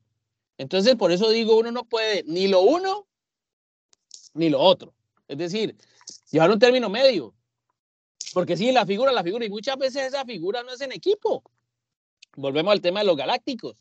Entonces, 0.57 0.95
por 0.95 1.11
eso 1.11 1.29
digo, 1.29 1.57
uno 1.57 1.71
no 1.71 1.83
puede 1.85 2.23
ni 2.23 2.47
lo 2.47 2.61
uno 2.61 3.07
ni 4.33 4.49
lo 4.49 4.59
otro. 4.59 4.93
Es 5.27 5.37
decir, 5.37 5.75
llevar 6.31 6.51
un 6.51 6.59
término 6.59 6.89
medio. 6.89 7.33
Porque 8.33 8.57
sí, 8.57 8.71
la 8.71 8.85
figura, 8.85 9.11
la 9.11 9.23
figura, 9.23 9.45
y 9.45 9.49
muchas 9.49 9.77
veces 9.77 10.07
esa 10.07 10.25
figura 10.25 10.63
no 10.63 10.73
es 10.73 10.81
en 10.81 10.91
equipo. 10.91 11.43
Volvemos 12.35 12.71
al 12.71 12.81
tema 12.81 12.99
de 12.99 13.05
los 13.05 13.17
galácticos. 13.17 13.77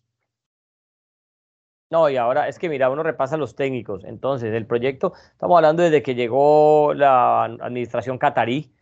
No, 1.90 2.10
y 2.10 2.16
ahora 2.16 2.48
es 2.48 2.58
que 2.58 2.68
mira, 2.68 2.90
uno 2.90 3.02
repasa 3.02 3.36
los 3.36 3.54
técnicos. 3.54 4.04
Entonces, 4.04 4.52
el 4.54 4.66
proyecto, 4.66 5.12
estamos 5.32 5.56
hablando 5.56 5.82
desde 5.82 6.02
que 6.02 6.14
llegó 6.14 6.94
la 6.94 7.44
administración 7.44 8.18
catarí, 8.18 8.72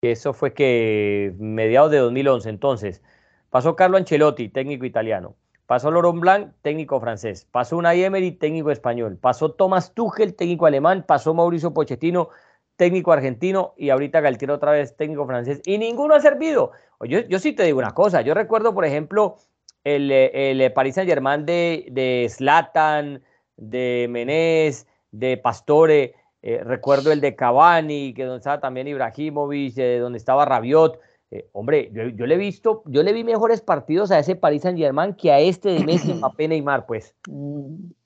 que 0.00 0.12
eso 0.12 0.32
fue 0.32 0.54
que 0.54 1.34
mediados 1.38 1.90
de 1.90 1.98
2011. 1.98 2.48
Entonces, 2.50 3.02
pasó 3.50 3.74
Carlo 3.74 3.96
Ancelotti, 3.96 4.48
técnico 4.48 4.84
italiano. 4.84 5.36
Pasó 5.66 5.90
Laurent 5.90 6.20
Blanc, 6.20 6.52
técnico 6.62 7.00
francés. 7.00 7.46
Pasó 7.50 7.76
Unai 7.76 8.04
Emery, 8.04 8.32
técnico 8.32 8.70
español. 8.70 9.18
Pasó 9.20 9.52
Thomas 9.52 9.94
Tuchel, 9.94 10.34
técnico 10.34 10.66
alemán. 10.66 11.04
Pasó 11.06 11.34
Mauricio 11.34 11.72
Pochettino, 11.72 12.28
técnico 12.76 13.12
argentino. 13.12 13.74
Y 13.76 13.90
ahorita 13.90 14.20
Galtier 14.20 14.50
otra 14.50 14.72
vez, 14.72 14.96
técnico 14.96 15.26
francés. 15.26 15.60
Y 15.64 15.78
ninguno 15.78 16.14
ha 16.14 16.20
servido. 16.20 16.72
Yo, 17.00 17.20
yo 17.20 17.38
sí 17.38 17.52
te 17.52 17.64
digo 17.64 17.78
una 17.78 17.92
cosa. 17.92 18.20
Yo 18.20 18.34
recuerdo, 18.34 18.74
por 18.74 18.84
ejemplo, 18.84 19.36
el, 19.84 20.10
el 20.10 20.72
Paris 20.72 20.96
Saint 20.96 21.08
Germain 21.08 21.46
de, 21.46 21.86
de 21.90 22.26
Zlatan, 22.30 23.22
de 23.56 24.06
Menés, 24.10 24.86
de 25.10 25.36
Pastore, 25.36 26.14
eh, 26.42 26.60
recuerdo 26.62 27.10
el 27.12 27.22
de 27.22 27.36
Cavani, 27.36 28.12
que 28.12 28.24
donde 28.24 28.38
estaba 28.38 28.60
también 28.60 28.88
Ibrahimovic, 28.88 29.78
eh, 29.78 29.98
donde 29.98 30.18
estaba 30.18 30.44
Rabiot. 30.44 31.00
Eh, 31.34 31.48
hombre, 31.50 31.90
yo, 31.92 32.26
le 32.26 32.34
he 32.36 32.38
visto, 32.38 32.84
yo 32.86 33.02
le 33.02 33.12
vi 33.12 33.24
mejores 33.24 33.60
partidos 33.60 34.12
a 34.12 34.20
ese 34.20 34.36
Paris 34.36 34.62
Saint 34.62 34.78
Germain 34.78 35.14
que 35.14 35.32
a 35.32 35.40
este 35.40 35.70
de 35.70 35.84
Messi, 35.84 36.14
Mbappé, 36.14 36.46
Neymar, 36.46 36.86
pues. 36.86 37.12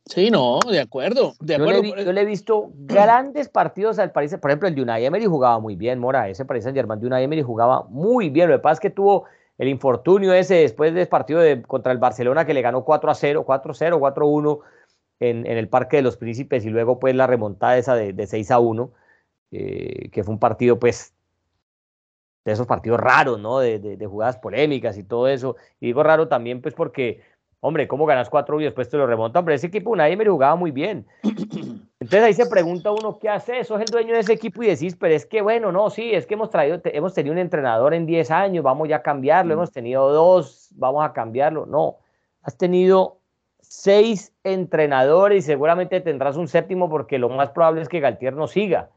Sí, 0.06 0.30
no, 0.30 0.60
de 0.60 0.80
acuerdo, 0.80 1.34
de 1.38 1.56
acuerdo. 1.56 1.82
Yo, 1.82 2.12
le, 2.12 2.22
he 2.22 2.24
visto 2.24 2.70
grandes 2.74 3.50
partidos 3.50 3.98
al 3.98 4.12
Paris, 4.12 4.34
por 4.40 4.50
ejemplo, 4.50 4.66
el 4.66 4.74
de 4.74 4.80
Unai 4.80 5.04
Emery 5.04 5.26
jugaba 5.26 5.58
muy 5.58 5.76
bien, 5.76 5.98
Mora, 5.98 6.26
ese 6.30 6.46
Paris 6.46 6.64
Saint 6.64 6.74
Germain 6.74 6.98
de 6.98 7.06
Unai 7.06 7.24
Emery 7.24 7.42
jugaba 7.42 7.82
muy 7.90 8.30
bien, 8.30 8.48
lo 8.48 8.56
que 8.56 8.62
pasa 8.62 8.74
es 8.74 8.80
que 8.80 8.88
tuvo 8.88 9.26
el 9.58 9.68
infortunio 9.68 10.32
ese 10.32 10.54
después 10.54 10.94
del 10.94 11.08
partido 11.08 11.40
de, 11.40 11.60
contra 11.60 11.92
el 11.92 11.98
Barcelona 11.98 12.46
que 12.46 12.54
le 12.54 12.62
ganó 12.62 12.82
4 12.82 13.10
a 13.10 13.14
0, 13.14 13.44
4 13.44 13.74
0, 13.74 13.98
4 14.00 14.26
1 14.26 14.60
en, 15.20 15.46
en, 15.46 15.58
el 15.58 15.68
Parque 15.68 15.98
de 15.98 16.02
los 16.02 16.16
Príncipes 16.16 16.64
y 16.64 16.70
luego 16.70 16.98
pues 16.98 17.14
la 17.14 17.26
remontada 17.26 17.76
esa 17.76 17.94
de, 17.94 18.14
de 18.14 18.26
6 18.26 18.50
a 18.52 18.58
1, 18.58 18.90
eh, 19.50 20.08
que 20.12 20.24
fue 20.24 20.32
un 20.32 20.40
partido 20.40 20.78
pues 20.78 21.12
de 22.44 22.52
esos 22.52 22.66
partidos 22.66 23.00
raros, 23.00 23.38
¿no? 23.38 23.58
De, 23.58 23.78
de, 23.78 23.96
de, 23.96 24.06
jugadas 24.06 24.38
polémicas 24.38 24.96
y 24.98 25.04
todo 25.04 25.28
eso. 25.28 25.56
Y 25.80 25.86
digo 25.86 26.02
raro 26.02 26.28
también 26.28 26.62
pues 26.62 26.74
porque, 26.74 27.22
hombre, 27.60 27.88
¿cómo 27.88 28.06
ganas 28.06 28.30
4 28.30 28.60
y 28.60 28.64
después 28.64 28.88
te 28.88 28.96
lo 28.96 29.06
remontan? 29.06 29.44
Pero 29.44 29.54
ese 29.54 29.66
equipo 29.66 29.94
nadie 29.94 30.16
me 30.16 30.26
jugaba 30.26 30.56
muy 30.56 30.70
bien. 30.70 31.06
Entonces 32.00 32.22
ahí 32.22 32.34
se 32.34 32.46
pregunta 32.46 32.90
uno, 32.92 33.18
¿qué 33.18 33.28
hace? 33.28 33.58
Eso 33.58 33.76
es 33.76 33.82
el 33.82 33.92
dueño 33.92 34.14
de 34.14 34.20
ese 34.20 34.32
equipo 34.32 34.62
y 34.62 34.68
decís, 34.68 34.96
pero 34.96 35.14
es 35.14 35.26
que 35.26 35.42
bueno, 35.42 35.72
no, 35.72 35.90
sí, 35.90 36.14
es 36.14 36.26
que 36.26 36.34
hemos 36.34 36.48
traído, 36.48 36.80
hemos 36.84 37.12
tenido 37.12 37.32
un 37.32 37.38
entrenador 37.38 37.92
en 37.92 38.06
10 38.06 38.30
años, 38.30 38.64
vamos 38.64 38.88
ya 38.88 38.96
a 38.96 39.02
cambiarlo, 39.02 39.52
hemos 39.52 39.72
tenido 39.72 40.10
dos, 40.10 40.70
vamos 40.76 41.04
a 41.04 41.12
cambiarlo. 41.12 41.66
No, 41.66 41.98
has 42.42 42.56
tenido 42.56 43.18
seis 43.60 44.32
entrenadores 44.44 45.44
y 45.44 45.46
seguramente 45.46 46.00
tendrás 46.00 46.36
un 46.36 46.48
séptimo 46.48 46.88
porque 46.88 47.18
lo 47.18 47.28
más 47.28 47.50
probable 47.50 47.82
es 47.82 47.88
que 47.88 48.00
Galtier 48.00 48.34
no 48.34 48.46
siga. 48.46 48.90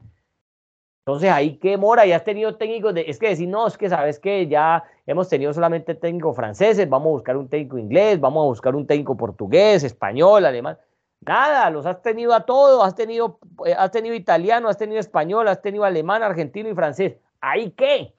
Entonces 1.05 1.31
ahí 1.31 1.57
qué 1.57 1.77
mora, 1.77 2.05
ya 2.05 2.17
has 2.17 2.23
tenido 2.23 2.57
técnicos 2.57 2.93
de, 2.93 3.05
es 3.07 3.17
que 3.17 3.29
decir, 3.29 3.47
no, 3.47 3.65
es 3.65 3.75
que 3.75 3.89
sabes 3.89 4.19
que 4.19 4.47
ya 4.47 4.83
hemos 5.07 5.27
tenido 5.27 5.51
solamente 5.51 5.95
técnicos 5.95 6.35
franceses, 6.35 6.87
vamos 6.87 7.07
a 7.07 7.11
buscar 7.11 7.37
un 7.37 7.49
técnico 7.49 7.79
inglés, 7.79 8.19
vamos 8.19 8.43
a 8.43 8.45
buscar 8.45 8.75
un 8.75 8.85
técnico 8.85 9.17
portugués, 9.17 9.83
español, 9.83 10.45
alemán. 10.45 10.77
Nada, 11.21 11.69
los 11.71 11.87
has 11.87 12.03
tenido 12.03 12.33
a 12.33 12.45
todos, 12.45 12.83
has 12.85 12.95
tenido, 12.95 13.39
eh, 13.65 13.73
has 13.75 13.91
tenido 13.91 14.13
italiano, 14.13 14.69
has 14.69 14.77
tenido 14.77 14.99
español, 14.99 15.47
has 15.47 15.61
tenido 15.61 15.83
alemán, 15.85 16.21
argentino 16.21 16.69
y 16.69 16.75
francés. 16.75 17.15
¿Ahí 17.39 17.71
qué? 17.71 18.13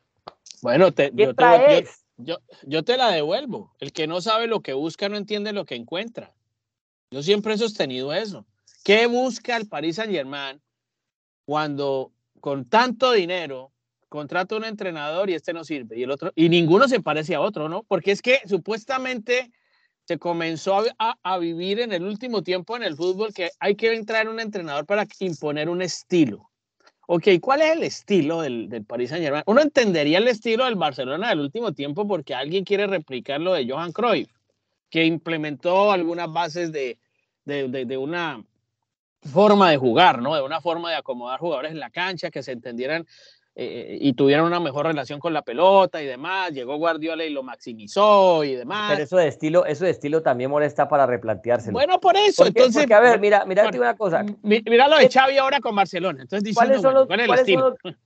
Bueno, 0.60 0.92
te, 0.92 1.12
yo, 1.14 1.34
te, 1.34 1.86
yo, 2.16 2.38
yo, 2.62 2.82
te 2.82 2.96
la 2.96 3.10
devuelvo. 3.10 3.72
El 3.78 3.92
que 3.92 4.08
no 4.08 4.20
sabe 4.20 4.48
lo 4.48 4.60
que 4.60 4.72
busca 4.72 5.08
no 5.08 5.16
entiende 5.16 5.52
lo 5.52 5.64
que 5.64 5.76
encuentra. 5.76 6.32
Yo 7.12 7.22
siempre 7.22 7.54
he 7.54 7.58
sostenido 7.58 8.12
eso. 8.12 8.44
¿Qué 8.84 9.06
busca 9.06 9.56
el 9.56 9.68
Paris 9.68 9.96
Saint 9.96 10.12
Germain 10.12 10.60
cuando 11.44 12.12
con 12.42 12.64
tanto 12.64 13.12
dinero 13.12 13.70
contrata 14.08 14.56
un 14.56 14.64
entrenador 14.64 15.30
y 15.30 15.34
este 15.34 15.52
no 15.52 15.62
sirve 15.62 15.96
y 15.96 16.02
el 16.02 16.10
otro 16.10 16.32
y 16.34 16.48
ninguno 16.48 16.88
se 16.88 17.00
parece 17.00 17.36
a 17.36 17.40
otro, 17.40 17.68
¿no? 17.68 17.84
Porque 17.84 18.10
es 18.10 18.20
que 18.20 18.40
supuestamente 18.46 19.52
se 20.04 20.18
comenzó 20.18 20.84
a, 20.98 21.38
vivir 21.38 21.78
en 21.78 21.92
el 21.92 22.02
último 22.02 22.42
tiempo 22.42 22.76
en 22.76 22.82
el 22.82 22.96
fútbol 22.96 23.32
que 23.32 23.50
hay 23.60 23.76
que 23.76 23.94
entrar 23.94 24.28
un 24.28 24.40
entrenador 24.40 24.84
para 24.86 25.06
imponer 25.20 25.68
un 25.68 25.82
estilo. 25.82 26.50
Ok, 27.06 27.28
¿cuál 27.40 27.62
es 27.62 27.70
el 27.70 27.84
estilo 27.84 28.42
del, 28.42 28.68
del 28.68 28.84
Paris 28.84 29.10
Saint 29.10 29.24
Germain? 29.24 29.44
Uno 29.46 29.60
entendería 29.60 30.18
el 30.18 30.26
estilo 30.26 30.64
del 30.64 30.74
Barcelona 30.74 31.28
del 31.28 31.40
último 31.40 31.72
tiempo 31.72 32.08
porque 32.08 32.34
alguien 32.34 32.64
quiere 32.64 32.88
replicar 32.88 33.40
lo 33.40 33.52
de 33.52 33.70
Johan 33.70 33.92
Cruyff, 33.92 34.30
que 34.90 35.04
implementó 35.04 35.92
algunas 35.92 36.30
bases 36.32 36.72
de, 36.72 36.98
de, 37.44 37.68
de, 37.68 37.84
de 37.84 37.96
una 37.96 38.44
forma 39.22 39.70
de 39.70 39.76
jugar, 39.76 40.20
¿no? 40.20 40.34
De 40.34 40.42
una 40.42 40.60
forma 40.60 40.90
de 40.90 40.96
acomodar 40.96 41.40
jugadores 41.40 41.72
en 41.72 41.80
la 41.80 41.90
cancha, 41.90 42.30
que 42.30 42.42
se 42.42 42.52
entendieran 42.52 43.06
eh, 43.54 43.98
y 44.00 44.14
tuvieron 44.14 44.46
una 44.46 44.60
mejor 44.60 44.86
relación 44.86 45.20
con 45.20 45.34
la 45.34 45.42
pelota 45.42 46.02
y 46.02 46.06
demás. 46.06 46.52
Llegó 46.52 46.76
Guardiola 46.76 47.24
y 47.24 47.30
lo 47.30 47.42
maximizó 47.42 48.44
y 48.44 48.54
demás. 48.54 48.92
Pero 48.92 49.04
eso 49.04 49.16
de 49.18 49.28
estilo, 49.28 49.66
eso 49.66 49.84
de 49.84 49.90
estilo 49.90 50.22
también 50.22 50.50
molesta 50.50 50.88
para 50.88 51.04
replantearse 51.06 51.70
Bueno, 51.70 52.00
por 52.00 52.16
eso. 52.16 52.46
entonces, 52.46 52.90
a 52.90 53.00
ver, 53.00 53.20
mira, 53.20 53.44
mira 53.44 53.68
una 53.68 53.94
cosa. 53.94 54.24
Mira 54.42 54.88
lo 54.88 54.96
de 54.96 55.08
Xavi 55.08 55.36
ahora 55.36 55.60
con 55.60 55.76
Barcelona. 55.76 56.22
Entonces, 56.22 56.54
¿cuáles 56.54 56.80
son 56.80 56.94
los, 56.94 57.06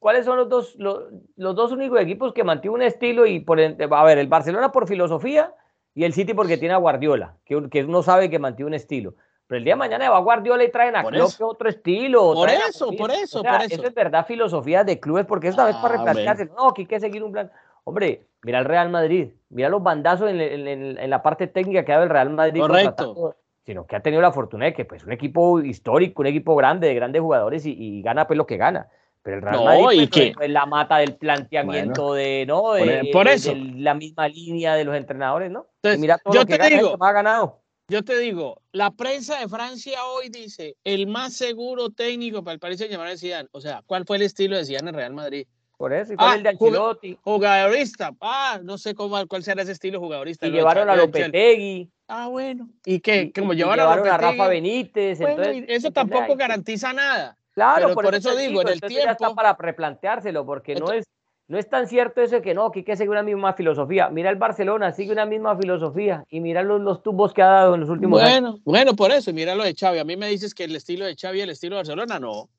¿cuáles, 0.00 0.24
son 0.24 0.36
los, 0.36 0.48
dos, 0.48 0.74
los, 0.76 1.54
dos 1.54 1.70
únicos 1.70 2.00
equipos 2.00 2.32
que 2.32 2.42
mantienen 2.42 2.74
un 2.74 2.82
estilo 2.82 3.24
y 3.26 3.38
por 3.40 3.60
a 3.60 4.04
ver, 4.04 4.18
el 4.18 4.26
Barcelona 4.26 4.72
por 4.72 4.88
filosofía 4.88 5.54
y 5.94 6.04
el 6.04 6.12
City 6.12 6.34
porque 6.34 6.58
tiene 6.58 6.74
a 6.74 6.78
Guardiola, 6.78 7.36
que, 7.44 7.68
que 7.70 7.84
uno 7.84 8.02
sabe 8.02 8.28
que 8.28 8.40
mantiene 8.40 8.66
un 8.66 8.74
estilo. 8.74 9.14
Pero 9.46 9.58
el 9.58 9.64
día 9.64 9.74
de 9.74 9.78
mañana 9.78 10.10
va 10.10 10.18
Guardiola 10.18 10.64
y 10.64 10.70
traen 10.70 10.96
a 10.96 11.04
Klopp 11.04 11.40
otro 11.40 11.68
estilo. 11.68 12.34
Por 12.34 12.50
eso, 12.50 12.90
por 12.96 13.10
eso, 13.12 13.42
por 13.42 13.62
eso. 13.62 13.74
Eso 13.74 13.86
es 13.86 13.94
verdad, 13.94 14.26
filosofía 14.26 14.82
de 14.82 14.98
clubes, 14.98 15.24
porque 15.24 15.48
esta 15.48 15.64
vez 15.64 15.76
para 15.76 15.94
ah, 15.94 15.96
replantearse, 15.98 16.46
no, 16.46 16.68
aquí 16.68 16.82
hay 16.82 16.86
que 16.86 17.00
seguir 17.00 17.22
un 17.22 17.32
plan. 17.32 17.50
Hombre, 17.84 18.26
mira 18.42 18.58
el 18.58 18.64
Real 18.64 18.90
Madrid, 18.90 19.28
mira 19.50 19.68
los 19.68 19.82
bandazos 19.82 20.30
en, 20.30 20.40
en, 20.40 20.98
en 20.98 21.10
la 21.10 21.22
parte 21.22 21.46
técnica 21.46 21.84
que 21.84 21.92
ha 21.92 21.96
dado 21.96 22.04
el 22.04 22.10
Real 22.10 22.30
Madrid. 22.30 22.60
Correcto. 22.60 23.36
Sino 23.64 23.86
que 23.86 23.96
ha 23.96 24.00
tenido 24.00 24.22
la 24.22 24.32
fortuna 24.32 24.66
de 24.66 24.74
que 24.74 24.84
pues 24.84 25.04
un 25.04 25.12
equipo 25.12 25.60
histórico, 25.60 26.22
un 26.22 26.28
equipo 26.28 26.54
grande, 26.56 26.88
de 26.88 26.94
grandes 26.94 27.22
jugadores 27.22 27.64
y, 27.66 28.02
gana 28.02 28.26
pues 28.26 28.36
lo 28.36 28.46
que 28.46 28.56
gana. 28.56 28.88
Pero 29.22 29.36
el 29.36 29.42
Real 29.42 29.64
Madrid 29.64 30.08
pues, 30.12 30.34
es 30.40 30.50
la 30.50 30.66
mata 30.66 30.98
del 30.98 31.16
planteamiento 31.16 32.14
de, 32.14 32.44
¿no? 32.46 32.74
por, 33.12 33.28
eso. 33.28 33.52
la 33.54 33.94
misma 33.94 34.28
línea 34.28 34.74
de 34.74 34.84
los 34.84 34.96
entrenadores, 34.96 35.50
¿no? 35.50 35.66
Entonces, 35.76 36.00
mira 36.00 36.18
todo 36.18 36.34
yo 36.34 36.40
lo 36.40 36.46
que 36.46 36.58
te 36.58 36.76
digo, 36.76 36.96
ha 37.00 37.12
ganado 37.12 37.60
yo 37.88 38.02
te 38.02 38.18
digo, 38.18 38.60
la 38.72 38.90
prensa 38.90 39.38
de 39.38 39.48
Francia 39.48 40.04
hoy 40.04 40.28
dice 40.28 40.76
el 40.84 41.06
más 41.06 41.34
seguro 41.34 41.90
técnico 41.90 42.42
para 42.42 42.54
el 42.54 42.58
Paris 42.58 42.78
Saint 42.78 42.90
Germain 42.90 43.12
es 43.12 43.20
Zidane. 43.20 43.48
O 43.52 43.60
sea, 43.60 43.82
¿cuál 43.86 44.04
fue 44.04 44.16
el 44.16 44.22
estilo 44.22 44.56
de 44.56 44.64
Zidane 44.64 44.90
en 44.90 44.96
Real 44.96 45.14
Madrid? 45.14 45.46
Por 45.76 45.92
eso, 45.92 46.14
y 46.14 46.16
ah, 46.18 46.34
el 46.34 46.42
de 46.42 46.48
Ancelotti. 46.48 47.18
Jugadorista. 47.22 48.14
Ah, 48.20 48.58
no 48.62 48.78
sé 48.78 48.94
cómo, 48.94 49.24
cuál 49.26 49.42
será 49.44 49.62
ese 49.62 49.72
estilo 49.72 50.00
jugadorista. 50.00 50.46
Y 50.46 50.50
llevaron 50.50 50.88
a 50.88 50.96
Lopetegui. 50.96 51.90
Ah, 52.08 52.28
bueno. 52.28 52.68
¿Y 52.84 53.00
qué? 53.00 53.30
Como 53.32 53.52
llevaron, 53.52 53.86
a, 53.86 54.14
a, 54.14 54.18
Rafa 54.18 54.48
Benítez. 54.48 55.20
entonces, 55.20 55.64
eso 55.68 55.90
tampoco 55.92 56.34
garantiza 56.34 56.92
nada. 56.92 57.36
Claro, 57.52 57.94
por, 57.94 58.14
eso, 58.14 58.34
digo, 58.36 58.62
en 58.62 58.68
el 58.68 58.80
tiempo. 58.80 59.04
Ya 59.04 59.12
está 59.12 59.34
para 59.34 59.54
replanteárselo, 59.54 60.44
porque 60.44 60.74
no 60.76 60.92
es 60.92 61.04
no 61.48 61.58
es 61.58 61.68
tan 61.68 61.86
cierto 61.86 62.20
eso 62.22 62.42
que 62.42 62.54
no, 62.54 62.72
que 62.72 62.80
hay 62.80 62.84
que 62.84 62.96
seguir 62.96 63.10
una 63.10 63.22
misma 63.22 63.52
filosofía. 63.52 64.08
Mira 64.10 64.30
el 64.30 64.36
Barcelona, 64.36 64.92
sigue 64.92 65.12
una 65.12 65.26
misma 65.26 65.56
filosofía 65.56 66.24
y 66.28 66.40
mira 66.40 66.62
los, 66.64 66.80
los 66.80 67.02
tubos 67.04 67.32
que 67.32 67.42
ha 67.42 67.46
dado 67.46 67.74
en 67.74 67.80
los 67.82 67.88
últimos 67.88 68.20
bueno, 68.20 68.48
años. 68.48 68.60
Bueno, 68.64 68.96
por 68.96 69.12
eso, 69.12 69.32
mira 69.32 69.54
lo 69.54 69.62
de 69.62 69.74
Xavi. 69.74 69.98
A 69.98 70.04
mí 70.04 70.16
me 70.16 70.28
dices 70.28 70.54
que 70.54 70.64
el 70.64 70.74
estilo 70.74 71.04
de 71.04 71.14
Xavi 71.14 71.38
y 71.38 71.42
el 71.42 71.50
estilo 71.50 71.76
de 71.76 71.80
Barcelona, 71.80 72.18
no. 72.18 72.50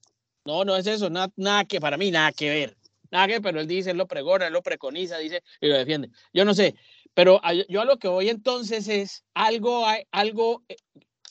No, 0.45 0.63
no 0.63 0.77
es 0.77 0.87
eso, 0.87 1.09
nada, 1.09 1.27
nada 1.35 1.65
que 1.65 1.81
para 1.81 1.97
mí, 1.97 2.11
nada 2.11 2.31
que 2.31 2.49
ver. 2.49 2.77
Nada 3.11 3.27
que, 3.27 3.41
pero 3.41 3.59
él 3.59 3.67
dice, 3.67 3.91
él 3.91 3.97
lo 3.97 4.07
pregona, 4.07 4.47
él 4.47 4.53
lo 4.53 4.61
preconiza, 4.61 5.17
dice 5.17 5.43
y 5.59 5.67
lo 5.67 5.77
defiende. 5.77 6.09
Yo 6.33 6.45
no 6.45 6.53
sé, 6.53 6.75
pero 7.13 7.41
yo 7.67 7.81
a 7.81 7.85
lo 7.85 7.97
que 7.97 8.07
voy 8.07 8.29
entonces 8.29 8.87
es 8.87 9.25
algo, 9.33 9.85
algo 10.11 10.63
eh, 10.69 10.77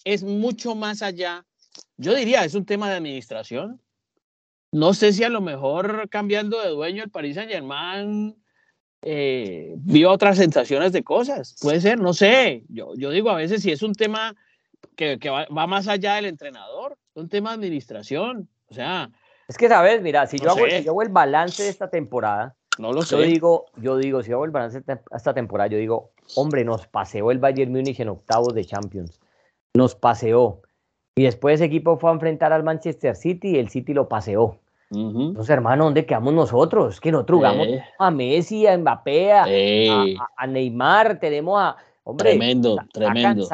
es 0.04 0.22
mucho 0.22 0.74
más 0.74 1.00
allá. 1.00 1.46
Yo 1.96 2.14
diría, 2.14 2.44
es 2.44 2.54
un 2.54 2.66
tema 2.66 2.90
de 2.90 2.96
administración 2.96 3.80
no 4.72 4.94
sé 4.94 5.12
si 5.12 5.24
a 5.24 5.28
lo 5.28 5.40
mejor 5.40 6.08
cambiando 6.08 6.60
de 6.60 6.70
dueño 6.70 7.04
el 7.04 7.10
Paris 7.10 7.36
Saint 7.36 7.50
Germain 7.50 8.36
eh, 9.02 9.74
vio 9.78 10.10
otras 10.10 10.36
sensaciones 10.36 10.92
de 10.92 11.04
cosas. 11.04 11.56
Puede 11.60 11.80
ser, 11.80 12.00
no 12.00 12.12
sé. 12.12 12.64
Yo, 12.68 12.94
yo 12.96 13.10
digo 13.10 13.30
a 13.30 13.36
veces 13.36 13.62
si 13.62 13.70
es 13.70 13.82
un 13.82 13.94
tema 13.94 14.34
que, 14.96 15.18
va, 15.30 15.66
más 15.66 15.88
allá 15.88 16.14
del 16.16 16.26
entrenador, 16.26 16.98
es 17.14 17.22
un 17.22 17.28
tema 17.28 17.50
de 17.50 17.54
administración. 17.56 18.48
O 18.68 18.74
sea. 18.74 19.10
Es 19.48 19.56
que, 19.56 19.68
¿sabes? 19.68 20.02
Mira, 20.02 20.26
si, 20.26 20.38
yo, 20.38 20.50
hago, 20.50 20.66
si 20.68 20.82
yo 20.82 20.90
hago 20.90 21.02
el 21.02 21.08
balance 21.10 21.62
de 21.62 21.68
esta 21.68 21.88
temporada, 21.88 22.56
no 22.78 22.92
lo 22.92 23.02
sé. 23.02 23.16
Yo 23.16 23.22
digo, 23.22 23.66
yo 23.76 23.96
digo, 23.96 24.22
si 24.22 24.32
hago 24.32 24.44
el 24.44 24.50
balance 24.50 24.80
de 24.80 24.98
esta 25.12 25.34
temporada, 25.34 25.68
yo 25.68 25.78
digo, 25.78 26.10
hombre, 26.34 26.64
nos 26.64 26.86
paseó 26.86 27.30
el 27.30 27.38
Bayern 27.38 27.72
Múnich 27.72 28.00
en 28.00 28.08
octavos 28.08 28.54
de 28.54 28.64
Champions. 28.64 29.20
Nos 29.74 29.94
paseó. 29.94 30.62
Y 31.18 31.22
después 31.22 31.54
ese 31.54 31.64
equipo 31.64 31.96
fue 31.96 32.10
a 32.10 32.12
enfrentar 32.12 32.52
al 32.52 32.62
Manchester 32.62 33.16
City 33.16 33.52
y 33.52 33.58
el 33.58 33.70
City 33.70 33.94
lo 33.94 34.06
paseó. 34.06 34.58
Entonces, 34.90 35.50
hermano, 35.50 35.84
¿dónde 35.84 36.06
quedamos 36.06 36.32
nosotros? 36.34 37.00
Que 37.00 37.10
nosotros 37.10 37.38
jugamos 37.38 37.66
a 37.98 38.10
Messi, 38.10 38.66
a 38.66 38.76
Mbappé, 38.76 39.32
a, 39.32 40.46
Neymar, 40.46 41.18
tenemos 41.18 41.58
a. 41.58 41.76
Hombre, 42.04 42.30
tremendo, 42.30 42.76
tremendo. 42.92 43.48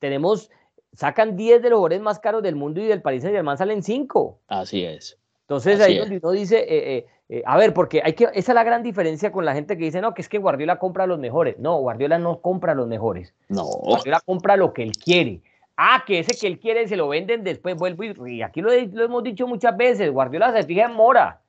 tenemos, 0.00 0.50
sacan 0.92 1.36
10 1.36 1.62
de 1.62 1.70
los 1.70 1.78
jugadores 1.78 2.00
más 2.02 2.18
caros 2.18 2.42
del 2.42 2.56
mundo 2.56 2.80
y 2.80 2.86
del 2.86 3.00
Paris 3.00 3.22
Saint 3.22 3.36
Germain 3.36 3.56
salen 3.56 3.82
5. 3.82 4.38
Así 4.48 4.84
es. 4.84 5.16
Entonces 5.42 5.80
ahí 5.80 5.98
donde 5.98 6.18
uno 6.18 6.32
dice, 6.32 6.58
eh, 6.58 6.96
eh, 6.96 7.06
eh, 7.28 7.42
a 7.46 7.56
ver, 7.56 7.72
porque 7.72 8.02
hay 8.04 8.14
que, 8.14 8.24
esa 8.24 8.52
es 8.52 8.54
la 8.54 8.64
gran 8.64 8.82
diferencia 8.82 9.30
con 9.30 9.44
la 9.44 9.54
gente 9.54 9.78
que 9.78 9.84
dice, 9.84 10.00
no, 10.00 10.12
que 10.12 10.22
es 10.22 10.28
que 10.28 10.38
Guardiola 10.38 10.78
compra 10.78 11.04
a 11.04 11.06
los 11.06 11.20
mejores. 11.20 11.56
No, 11.58 11.78
Guardiola 11.78 12.18
no 12.18 12.40
compra 12.40 12.72
a 12.72 12.74
los 12.74 12.88
mejores. 12.88 13.32
No. 13.48 13.64
Guardiola 13.64 14.20
compra 14.26 14.56
lo 14.56 14.74
que 14.74 14.82
él 14.82 14.92
quiere. 14.92 15.40
Ah, 15.76 16.04
que 16.06 16.20
ese 16.20 16.36
que 16.38 16.46
él 16.46 16.58
quiere 16.58 16.88
se 16.88 16.96
lo 16.96 17.08
venden 17.08 17.44
después, 17.44 17.76
vuelvo 17.76 18.26
y, 18.26 18.42
aquí 18.42 18.62
lo, 18.62 18.72
hemos 18.72 19.22
dicho 19.22 19.46
muchas 19.46 19.76
veces, 19.76 20.10
Guardiola 20.10 20.52
se 20.52 20.62
fija 20.62 20.86
en 20.86 20.94
Mora, 20.94 21.42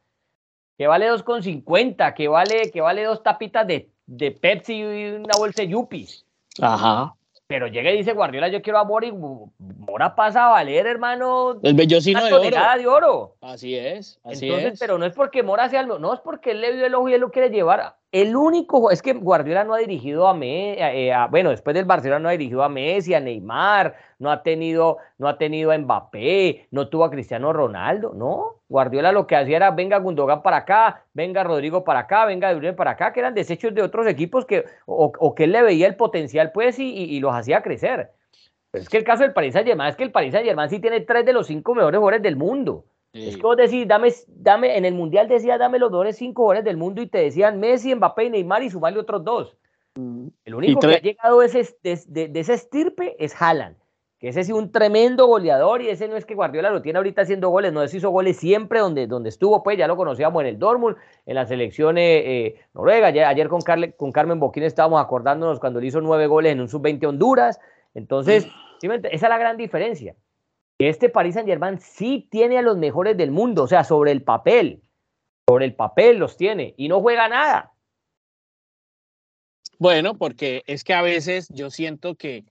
que 0.77 0.85
vale 0.85 1.09
2,50, 1.09 2.13
que 2.13 2.27
vale, 2.27 2.69
que 2.71 2.81
vale 2.81 3.03
dos 3.03 3.23
tapitas 3.23 3.65
de, 3.65 3.89
de 4.05 4.31
Pepsi 4.31 4.75
y 4.75 5.11
una 5.11 5.37
bolsa 5.37 5.61
de 5.61 5.69
Yuppies. 5.69 6.25
Ajá. 6.61 7.15
Pero 7.47 7.67
llega 7.67 7.91
y 7.91 7.97
dice 7.97 8.11
Guardiola, 8.11 8.49
yo 8.49 8.61
quiero 8.61 8.79
a 8.79 8.83
Mora 8.83 9.07
y 9.07 9.13
Mora 9.13 10.13
pasa 10.13 10.47
a 10.47 10.49
valer, 10.49 10.85
hermano. 10.85 11.57
El 11.63 11.75
bellocino 11.75 12.25
de 12.25 12.33
oro. 12.33 12.77
de 12.77 12.87
oro. 12.87 13.35
Así 13.39 13.75
es, 13.75 14.19
así 14.25 14.49
Entonces, 14.49 14.77
pero 14.77 14.97
no 14.97 15.05
es 15.05 15.13
porque 15.13 15.43
Mora 15.43 15.69
sea 15.69 15.79
algo, 15.79 15.97
no 15.97 16.13
es 16.13 16.19
porque 16.19 16.51
él 16.51 16.59
le 16.59 16.75
dio 16.75 16.85
el 16.85 16.95
ojo 16.95 17.07
y 17.07 17.13
él 17.13 17.21
lo 17.21 17.31
quiere 17.31 17.49
llevar. 17.49 17.95
El 18.11 18.37
único, 18.37 18.89
es 18.89 19.01
que 19.01 19.11
Guardiola 19.13 19.65
no 19.65 19.73
ha 19.73 19.79
dirigido 19.79 20.29
a, 20.29 20.33
Messi, 20.33 20.79
eh, 20.81 21.13
bueno, 21.29 21.49
después 21.49 21.73
del 21.73 21.83
Barcelona 21.83 22.19
no 22.19 22.29
ha 22.29 22.31
dirigido 22.31 22.63
a 22.63 22.69
Messi, 22.69 23.13
a 23.13 23.19
Neymar, 23.19 23.95
no 24.19 24.31
ha 24.31 24.43
tenido, 24.43 24.97
no 25.17 25.27
ha 25.27 25.37
tenido 25.37 25.71
a 25.71 25.77
Mbappé, 25.77 26.67
no 26.71 26.87
tuvo 26.87 27.03
a 27.03 27.11
Cristiano 27.11 27.51
Ronaldo, 27.51 28.13
no. 28.15 28.61
Guardiola 28.69 29.11
lo 29.11 29.27
que 29.27 29.35
hacía 29.35 29.57
era 29.57 29.71
venga 29.71 29.97
Gundogan 29.99 30.41
para 30.41 30.57
acá, 30.57 31.03
venga 31.13 31.43
Rodrigo 31.43 31.83
para 31.83 32.01
acá, 32.01 32.25
venga 32.25 32.53
De 32.53 32.73
para 32.73 32.91
acá, 32.91 33.11
que 33.11 33.19
eran 33.19 33.33
desechos 33.33 33.73
de 33.75 33.81
otros 33.81 34.07
equipos 34.07 34.45
que, 34.45 34.65
o, 34.85 35.35
que 35.35 35.43
él 35.43 35.51
le 35.51 35.61
veía 35.61 35.87
el 35.87 35.95
potencial, 35.95 36.51
pues, 36.53 36.79
y, 36.79 37.19
los 37.19 37.33
hacía 37.33 37.61
crecer. 37.61 38.11
Pero 38.71 38.83
es 38.83 38.89
que 38.89 38.97
el 38.97 39.03
caso 39.03 39.23
del 39.23 39.33
Paris 39.33 39.53
Saint 39.53 39.67
Germain 39.67 39.89
es 39.89 39.95
que 39.97 40.03
el 40.03 40.11
Paris 40.11 40.31
Saint 40.31 40.47
Germain 40.47 40.69
sí 40.69 40.79
tiene 40.79 41.01
tres 41.01 41.25
de 41.25 41.33
los 41.33 41.47
cinco 41.47 41.75
mejores 41.75 41.97
jugadores 41.97 42.21
del 42.21 42.37
mundo. 42.37 42.85
Es 43.13 43.35
que 43.35 43.41
vos 43.41 43.57
decís, 43.57 43.87
dame, 43.87 44.13
dame, 44.27 44.77
en 44.77 44.85
el 44.85 44.93
Mundial 44.93 45.27
decía, 45.27 45.57
dame 45.57 45.79
los 45.79 45.89
mejores 45.89 46.17
cinco 46.17 46.43
jugadores 46.43 46.65
del 46.65 46.77
mundo 46.77 47.01
y 47.01 47.07
te 47.07 47.17
decían 47.17 47.59
Messi, 47.59 47.95
Mbappé 47.95 48.25
y 48.25 48.29
Neymar 48.29 48.61
y 48.61 48.69
sumarle 48.69 48.99
otros 48.99 49.23
dos. 49.23 49.57
Mm. 49.95 50.27
El 50.45 50.55
único 50.55 50.79
que 50.81 50.95
ha 50.95 51.01
llegado 51.01 51.39
de, 51.39 51.67
de, 51.83 52.27
de, 52.27 52.39
ese 52.39 52.53
estirpe 52.53 53.15
es 53.17 53.39
Haaland 53.41 53.77
que 54.19 54.29
ese 54.29 54.39
es 54.41 54.49
un 54.49 54.71
tremendo 54.71 55.27
goleador 55.27 55.81
y 55.81 55.89
ese 55.89 56.07
no 56.07 56.15
es 56.15 56.25
que 56.25 56.33
Guardiola 56.33 56.71
lo 56.71 56.81
tiene 56.81 56.97
ahorita 56.97 57.21
haciendo 57.21 57.49
goles, 57.49 57.71
no, 57.71 57.83
ese 57.83 57.97
hizo 57.97 58.09
goles 58.09 58.37
siempre 58.37 58.79
donde, 58.79 59.05
donde 59.05 59.29
estuvo, 59.29 59.61
pues 59.61 59.77
ya 59.77 59.87
lo 59.87 59.95
conocíamos 59.95 60.41
en 60.41 60.47
el 60.47 60.59
Dortmund, 60.59 60.95
en 61.25 61.35
la 61.35 61.45
selección 61.45 61.99
eh, 61.99 62.45
eh, 62.45 62.55
noruega, 62.73 63.07
ayer, 63.07 63.47
con, 63.47 63.61
con 63.95 64.11
Carmen 64.11 64.39
Boquín 64.39 64.63
estábamos 64.63 65.01
acordándonos 65.01 65.59
cuando 65.59 65.79
le 65.79 65.87
hizo 65.87 66.01
nueve 66.01 66.25
goles 66.25 66.51
en 66.51 66.61
un 66.61 66.67
sub-20 66.67 67.05
Honduras, 67.07 67.59
entonces, 67.93 68.47
esa 68.81 69.07
es 69.11 69.21
la 69.21 69.37
gran 69.37 69.55
diferencia, 69.55 70.15
este 70.79 71.09
Paris 71.09 71.33
Saint 71.33 71.47
Germain 71.47 71.79
sí 71.79 72.27
tiene 72.29 72.57
a 72.57 72.61
los 72.61 72.77
mejores 72.77 73.17
del 73.17 73.31
mundo, 73.31 73.63
o 73.63 73.67
sea, 73.67 73.83
sobre 73.83 74.11
el 74.11 74.23
papel, 74.23 74.81
sobre 75.47 75.65
el 75.65 75.75
papel 75.75 76.17
los 76.17 76.37
tiene 76.37 76.75
y 76.77 76.87
no 76.87 77.01
juega 77.01 77.27
nada. 77.27 77.73
Bueno, 79.79 80.17
porque 80.17 80.63
es 80.67 80.83
que 80.83 80.93
a 80.93 81.01
veces 81.01 81.49
yo 81.49 81.69
siento 81.69 82.15
que 82.15 82.45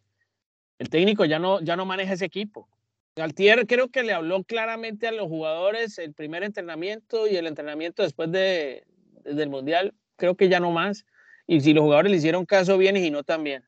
el 0.79 0.89
técnico 0.91 1.25
ya 1.25 1.39
no, 1.39 1.61
ya 1.61 1.77
no 1.77 1.85
maneja 1.85 2.15
ese 2.15 2.25
equipo. 2.25 2.69
Galtier 3.17 3.67
creo 3.67 3.89
que 3.89 4.03
le 4.03 4.13
habló 4.13 4.45
claramente 4.45 5.09
a 5.09 5.13
los 5.13 5.29
jugadores 5.29 5.99
el 5.99 6.13
primer 6.13 6.43
entrenamiento 6.43 7.27
y 7.27 7.37
el 7.37 7.47
entrenamiento 7.47 8.03
después 8.03 8.31
de, 8.31 8.85
del 9.25 9.49
Mundial, 9.49 9.95
creo 10.17 10.37
que 10.37 10.49
ya 10.49 10.61
no 10.61 10.71
más. 10.71 11.07
Y 11.47 11.61
si 11.61 11.73
los 11.73 11.83
jugadores 11.83 12.11
le 12.11 12.19
hicieron 12.19 12.45
caso 12.45 12.77
bien 12.77 12.97
y 12.97 13.11
no 13.11 13.23
también. 13.23 13.65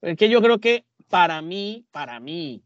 Es 0.00 0.16
que 0.16 0.28
yo 0.28 0.40
creo 0.40 0.58
que 0.58 0.84
para 1.08 1.42
mí, 1.42 1.84
para 1.90 2.18
mí, 2.18 2.62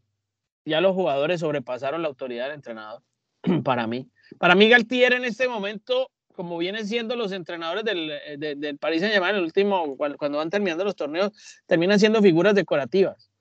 ya 0.67 0.81
los 0.81 0.93
jugadores 0.93 1.39
sobrepasaron 1.39 2.01
la 2.01 2.07
autoridad 2.07 2.45
del 2.45 2.55
entrenador. 2.55 3.01
para 3.63 3.87
mí. 3.87 4.09
Para 4.39 4.55
mí 4.55 4.69
Galtier 4.69 5.13
en 5.13 5.25
este 5.25 5.47
momento, 5.47 6.11
como 6.33 6.57
vienen 6.57 6.85
siendo 6.87 7.15
los 7.15 7.31
entrenadores 7.31 7.83
del, 7.83 8.11
eh, 8.11 8.37
del 8.37 8.77
Paris 8.77 9.01
Saint-Germain, 9.01 9.35
el 9.35 9.43
último, 9.43 9.95
cuando 9.95 10.37
van 10.37 10.49
terminando 10.49 10.83
los 10.83 10.95
torneos, 10.95 11.31
terminan 11.65 11.99
siendo 11.99 12.21
figuras 12.21 12.55
decorativas 12.55 13.31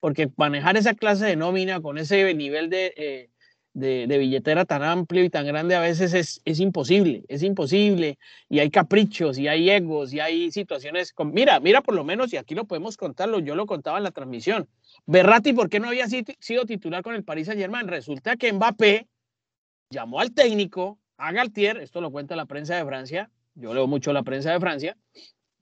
porque 0.00 0.30
manejar 0.36 0.76
esa 0.76 0.94
clase 0.94 1.26
de 1.26 1.36
nómina 1.36 1.80
con 1.80 1.98
ese 1.98 2.34
nivel 2.34 2.70
eh, 2.72 3.30
de, 3.72 4.06
de, 4.06 4.18
billetera 4.18 4.64
tan 4.64 4.82
amplio 4.82 5.24
y 5.24 5.30
tan 5.30 5.46
grande 5.46 5.74
a 5.76 5.80
veces 5.80 6.12
es, 6.14 6.42
es, 6.44 6.60
imposible, 6.60 7.24
es 7.28 7.42
imposible, 7.42 8.18
y 8.48 8.58
hay 8.58 8.70
caprichos, 8.70 9.38
y 9.38 9.48
hay 9.48 9.70
egos, 9.70 10.12
y 10.12 10.20
hay 10.20 10.50
situaciones, 10.50 11.12
con, 11.12 11.32
mira, 11.32 11.60
mira 11.60 11.80
por 11.80 11.94
lo 11.94 12.04
menos, 12.04 12.32
y 12.32 12.36
aquí 12.36 12.54
lo 12.54 12.64
podemos 12.64 12.96
contarlo, 12.96 13.38
yo 13.38 13.54
lo 13.54 13.66
contaba 13.66 13.98
en 13.98 14.04
la 14.04 14.10
transmisión, 14.10 14.68
Berratti, 15.06 15.52
¿por 15.52 15.68
qué 15.68 15.80
no 15.80 15.88
había 15.88 16.08
sido 16.08 16.64
titular 16.66 17.02
con 17.02 17.14
el 17.14 17.24
Paris 17.24 17.46
Saint 17.46 17.60
Germain? 17.60 17.86
Resulta 17.88 18.36
que 18.36 18.52
Mbappé 18.52 19.06
llamó 19.90 20.20
al 20.20 20.32
técnico, 20.32 20.98
a 21.16 21.32
Galtier, 21.32 21.78
esto 21.78 22.00
lo 22.00 22.10
cuenta 22.10 22.34
la 22.36 22.46
prensa 22.46 22.76
de 22.76 22.84
Francia, 22.84 23.30
yo 23.54 23.74
leo 23.74 23.86
mucho 23.86 24.12
la 24.12 24.22
prensa 24.22 24.52
de 24.52 24.60
Francia, 24.60 24.96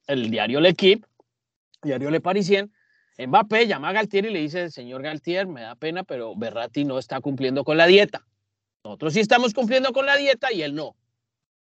el 0.07 0.31
diario 0.31 0.61
L'Equipe, 0.61 1.07
diario 1.83 2.11
Le 2.11 2.21
Parisien, 2.21 2.73
Mbappé 3.19 3.67
llama 3.67 3.89
a 3.89 3.93
Galtier 3.93 4.27
y 4.27 4.31
le 4.31 4.41
dice, 4.41 4.71
señor 4.71 5.03
Galtier, 5.03 5.49
me 5.49 5.63
da 5.63 5.75
pena, 5.75 6.05
pero 6.05 6.37
Berratti 6.37 6.85
no 6.85 6.99
está 6.99 7.21
cumpliendo 7.21 7.65
con 7.65 7.77
la 7.77 7.87
dieta. 7.87 8.25
Nosotros 8.85 9.13
sí 9.13 9.21
estamos 9.21 9.55
cumpliendo 9.55 9.93
con 9.93 10.07
la 10.07 10.17
dieta 10.17 10.53
y 10.53 10.63
él 10.63 10.75
no. 10.75 10.97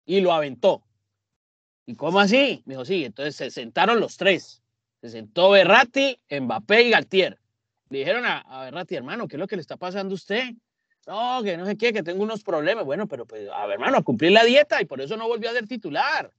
Y 0.04 0.20
lo 0.20 0.32
aventó. 0.32 0.82
¿Y 1.86 1.94
cómo 1.94 2.18
así? 2.18 2.62
Me 2.66 2.74
dijo, 2.74 2.84
sí, 2.84 3.04
entonces 3.04 3.36
se 3.36 3.50
sentaron 3.52 4.00
los 4.00 4.16
tres. 4.16 4.62
Se 5.00 5.10
sentó 5.10 5.50
Berratti, 5.50 6.18
Mbappé 6.28 6.82
y 6.82 6.90
Galtier. 6.90 7.38
Le 7.88 7.98
dijeron 7.98 8.24
a, 8.24 8.44
a 8.48 8.68
hermano, 8.90 9.28
¿qué 9.28 9.36
es 9.36 9.40
lo 9.40 9.46
que 9.46 9.56
le 9.56 9.62
está 9.62 9.76
pasando 9.76 10.12
a 10.12 10.16
usted? 10.16 10.50
No, 11.06 11.42
que 11.44 11.56
no 11.56 11.66
sé 11.66 11.76
qué, 11.76 11.92
que 11.92 12.02
tengo 12.02 12.22
unos 12.22 12.42
problemas. 12.42 12.84
Bueno, 12.84 13.06
pero 13.06 13.26
pues, 13.26 13.48
a 13.48 13.66
ver, 13.66 13.74
hermano, 13.74 13.98
a 13.98 14.02
cumplir 14.02 14.32
la 14.32 14.42
dieta 14.42 14.82
y 14.82 14.86
por 14.86 15.00
eso 15.00 15.16
no 15.16 15.28
volvió 15.28 15.50
a 15.50 15.52
ser 15.52 15.68
titular 15.68 16.32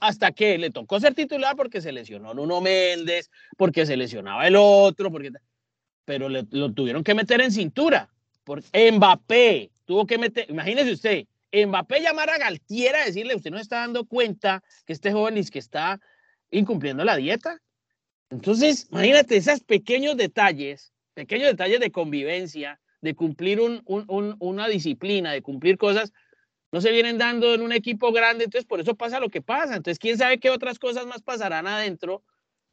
hasta 0.00 0.32
que 0.32 0.58
le 0.58 0.70
tocó 0.70 1.00
ser 1.00 1.14
titular 1.14 1.56
porque 1.56 1.80
se 1.80 1.92
lesionó 1.92 2.34
Nuno 2.34 2.60
Méndez, 2.60 3.30
porque 3.56 3.86
se 3.86 3.96
lesionaba 3.96 4.46
el 4.46 4.56
otro, 4.56 5.10
porque 5.10 5.30
pero 6.04 6.28
lo 6.28 6.72
tuvieron 6.72 7.04
que 7.04 7.14
meter 7.14 7.40
en 7.40 7.52
cintura. 7.52 8.08
Por 8.44 8.62
Mbappé 8.72 9.70
tuvo 9.84 10.06
que 10.06 10.18
meter, 10.18 10.50
imagínese 10.50 10.92
usted, 10.92 11.26
Mbappé 11.52 12.00
llamar 12.00 12.30
a 12.30 12.38
Galtier 12.38 12.96
a 12.96 13.04
decirle, 13.04 13.36
usted 13.36 13.50
no 13.50 13.58
está 13.58 13.78
dando 13.78 14.04
cuenta 14.04 14.62
que 14.84 14.92
este 14.92 15.12
joven 15.12 15.36
es 15.38 15.50
que 15.50 15.58
está 15.58 16.00
incumpliendo 16.50 17.04
la 17.04 17.16
dieta. 17.16 17.60
Entonces, 18.30 18.88
imagínate 18.90 19.36
esos 19.36 19.60
pequeños 19.60 20.16
detalles, 20.16 20.92
pequeños 21.14 21.48
detalles 21.48 21.80
de 21.80 21.92
convivencia, 21.92 22.80
de 23.02 23.14
cumplir 23.14 23.60
un, 23.60 23.82
una 23.86 24.68
disciplina, 24.68 25.32
de 25.32 25.42
cumplir 25.42 25.76
cosas, 25.76 26.12
no 26.72 26.80
se 26.80 26.90
vienen 26.90 27.18
dando 27.18 27.54
en 27.54 27.60
un 27.60 27.72
equipo 27.72 28.12
grande, 28.12 28.44
entonces 28.44 28.66
por 28.66 28.80
eso 28.80 28.94
pasa 28.94 29.20
lo 29.20 29.28
que 29.28 29.42
pasa. 29.42 29.76
Entonces, 29.76 29.98
quién 29.98 30.16
sabe 30.16 30.40
qué 30.40 30.50
otras 30.50 30.78
cosas 30.78 31.06
más 31.06 31.22
pasarán 31.22 31.66
adentro 31.66 32.22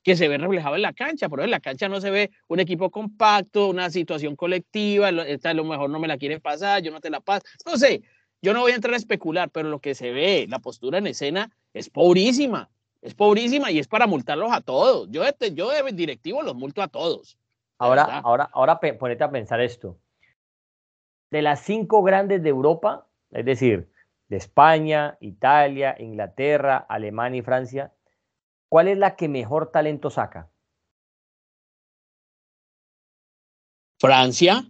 que 0.03 0.15
se 0.15 0.29
ve 0.29 0.37
reflejado 0.37 0.77
en 0.77 0.81
la 0.81 0.93
cancha. 0.93 1.27
Por 1.27 1.39
eso 1.39 1.45
en 1.45 1.51
la 1.51 1.59
cancha 1.59 1.89
no 1.89 1.99
se 1.99 2.09
ve 2.09 2.31
un 2.47 2.61
equipo 2.61 2.89
compacto, 2.89 3.67
una 3.67 3.89
situación 3.89 4.37
colectiva, 4.37 5.09
esta 5.09 5.49
a 5.49 5.53
lo 5.53 5.65
mejor 5.65 5.89
no 5.89 5.99
me 5.99 6.07
la 6.07 6.17
quieren 6.17 6.39
pasar, 6.39 6.81
yo 6.81 6.91
no 6.91 7.01
te 7.01 7.09
la 7.09 7.19
paso. 7.19 7.45
No 7.65 7.77
sé, 7.77 8.01
yo 8.41 8.53
no 8.53 8.61
voy 8.61 8.71
a 8.71 8.75
entrar 8.75 8.93
a 8.93 8.97
especular, 8.97 9.49
pero 9.49 9.69
lo 9.69 9.79
que 9.79 9.93
se 9.93 10.11
ve, 10.11 10.47
la 10.49 10.59
postura 10.59 10.99
en 10.99 11.07
escena 11.07 11.51
es 11.73 11.89
pobrísima. 11.89 12.69
Es 13.01 13.13
pobrísima 13.13 13.69
y 13.71 13.79
es 13.79 13.87
para 13.87 14.07
multarlos 14.07 14.51
a 14.51 14.61
todos. 14.61 15.09
Yo, 15.11 15.23
yo 15.53 15.69
de 15.69 15.91
directivo 15.91 16.41
los 16.41 16.55
multo 16.55 16.81
a 16.81 16.87
todos. 16.87 17.37
Ahora, 17.77 18.03
ahora, 18.03 18.49
ahora 18.53 18.79
ponete 18.79 19.23
a 19.23 19.31
pensar 19.31 19.61
esto. 19.61 19.97
De 21.31 21.41
las 21.41 21.63
cinco 21.63 22.01
grandes 22.01 22.43
de 22.43 22.49
Europa, 22.49 23.08
es 23.31 23.45
decir, 23.45 23.91
de 24.27 24.37
España, 24.37 25.17
Italia, 25.21 25.95
Inglaterra, 25.99 26.77
Alemania 26.77 27.39
y 27.39 27.43
Francia, 27.43 27.93
¿cuál 28.69 28.87
es 28.87 28.97
la 28.97 29.15
que 29.15 29.27
mejor 29.27 29.71
talento 29.71 30.09
saca? 30.09 30.51
Francia. 33.99 34.63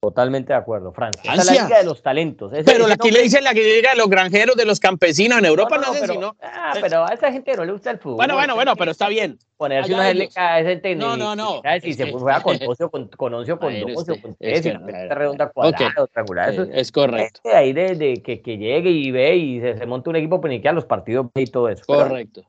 Totalmente 0.00 0.52
de 0.52 0.58
acuerdo, 0.58 0.92
Francia. 0.92 1.32
Esa 1.32 1.42
es 1.42 1.46
la 1.46 1.64
liga 1.64 1.78
de 1.78 1.84
los 1.84 2.02
talentos. 2.02 2.52
pero 2.64 2.86
aquí 2.86 3.10
le 3.10 3.22
dicen 3.22 3.42
la 3.42 3.52
que 3.52 3.64
diga 3.64 3.90
de 3.90 3.96
los 3.96 4.08
granjeros, 4.08 4.54
de 4.54 4.64
los 4.64 4.78
campesinos. 4.78 5.38
En 5.38 5.44
Europa 5.44 5.76
no, 5.76 5.92
no, 5.92 6.00
pero, 6.00 6.36
Ah, 6.40 6.72
pero 6.80 7.04
a 7.04 7.14
esa 7.14 7.32
gente 7.32 7.56
no 7.56 7.64
le 7.64 7.72
gusta 7.72 7.90
el 7.90 7.98
fútbol. 7.98 8.16
Bueno, 8.16 8.34
bueno, 8.34 8.54
bueno, 8.54 8.76
pero 8.76 8.92
está 8.92 9.08
bien. 9.08 9.40
Ponerse 9.56 9.92
una 9.92 10.04
a 10.04 10.60
ese 10.60 10.76
técnico. 10.76 11.16
No, 11.16 11.16
no, 11.16 11.34
no. 11.34 11.62
Si 11.82 11.94
se 11.94 12.12
juega 12.12 12.40
con 12.42 12.56
Ocio, 12.68 12.90
con, 12.90 13.08
con 13.08 13.34
Ocio, 13.34 13.58
con 13.58 13.74
Ocio, 13.74 14.22
con 14.22 14.36
tres, 14.36 14.66
y 14.66 14.70
la 14.70 15.14
redonda 15.14 15.50
cuadrada, 15.50 16.06
triangular. 16.06 16.50
Eso, 16.50 16.62
es 16.72 16.92
correcto. 16.92 17.40
Ahí 17.52 17.72
de, 17.72 17.96
de 17.96 18.22
que, 18.22 18.40
que, 18.40 18.56
llegue 18.56 18.90
y 18.90 19.10
ve 19.10 19.34
y 19.34 19.60
se, 19.60 19.78
se 19.78 19.86
monta 19.86 20.10
un 20.10 20.16
equipo, 20.16 20.40
pues 20.40 20.52
ni 20.52 20.60
que 20.60 20.68
a 20.68 20.72
los 20.72 20.84
partidos 20.84 21.26
y 21.34 21.46
todo 21.46 21.68
eso. 21.68 21.82
Correcto. 21.84 22.44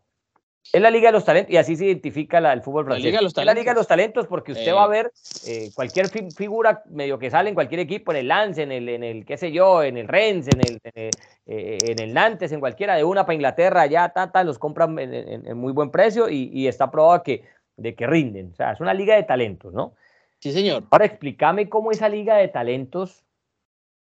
Es 0.71 0.81
la 0.81 0.91
Liga 0.91 1.07
de 1.07 1.13
los 1.13 1.25
Talentos 1.25 1.51
y 1.51 1.57
así 1.57 1.75
se 1.75 1.85
identifica 1.85 2.39
la, 2.39 2.53
el 2.53 2.61
fútbol 2.61 2.85
francés. 2.85 3.03
La 3.03 3.09
Liga 3.09 3.19
de 3.19 3.23
los 3.23 3.33
Talentos. 3.33 3.51
Es 3.51 3.55
la 3.55 3.61
Liga 3.61 3.73
de 3.73 3.79
los 3.79 3.87
Talentos 3.87 4.27
porque 4.27 4.51
usted 4.51 4.73
va 4.73 4.83
a 4.83 4.87
ver 4.87 5.11
eh, 5.47 5.71
cualquier 5.73 6.09
figura 6.09 6.83
medio 6.89 7.17
que 7.17 7.31
sale 7.31 7.49
en 7.49 7.55
cualquier 7.55 7.79
equipo, 7.79 8.11
en 8.11 8.17
el 8.17 8.27
Lance, 8.27 8.61
en 8.61 8.71
el, 8.71 8.87
en 8.87 9.03
el 9.03 9.25
qué 9.25 9.37
sé 9.37 9.51
yo, 9.51 9.81
en 9.81 9.97
el 9.97 10.07
Rennes, 10.07 10.47
en 10.47 10.61
el, 10.61 10.79
en 10.93 11.99
el, 11.99 12.09
eh, 12.09 12.13
Nantes, 12.13 12.51
en 12.51 12.59
cualquiera 12.59 12.95
de 12.95 13.03
una 13.03 13.25
para 13.25 13.33
Inglaterra, 13.33 13.85
ya 13.87 14.09
ta, 14.09 14.43
los 14.43 14.59
compran 14.59 14.97
en, 14.99 15.57
muy 15.57 15.73
buen 15.73 15.89
precio 15.89 16.29
y, 16.29 16.49
y, 16.53 16.67
está 16.67 16.91
probado 16.91 17.23
que, 17.23 17.43
de 17.75 17.95
que 17.95 18.05
rinden. 18.05 18.51
O 18.53 18.55
sea, 18.55 18.73
es 18.73 18.79
una 18.79 18.93
liga 18.93 19.15
de 19.15 19.23
talentos, 19.23 19.73
¿no? 19.73 19.93
Sí, 20.39 20.51
señor. 20.51 20.83
Ahora 20.91 21.05
explícame 21.05 21.67
cómo 21.67 21.91
esa 21.91 22.07
liga 22.07 22.37
de 22.37 22.47
talentos 22.47 23.25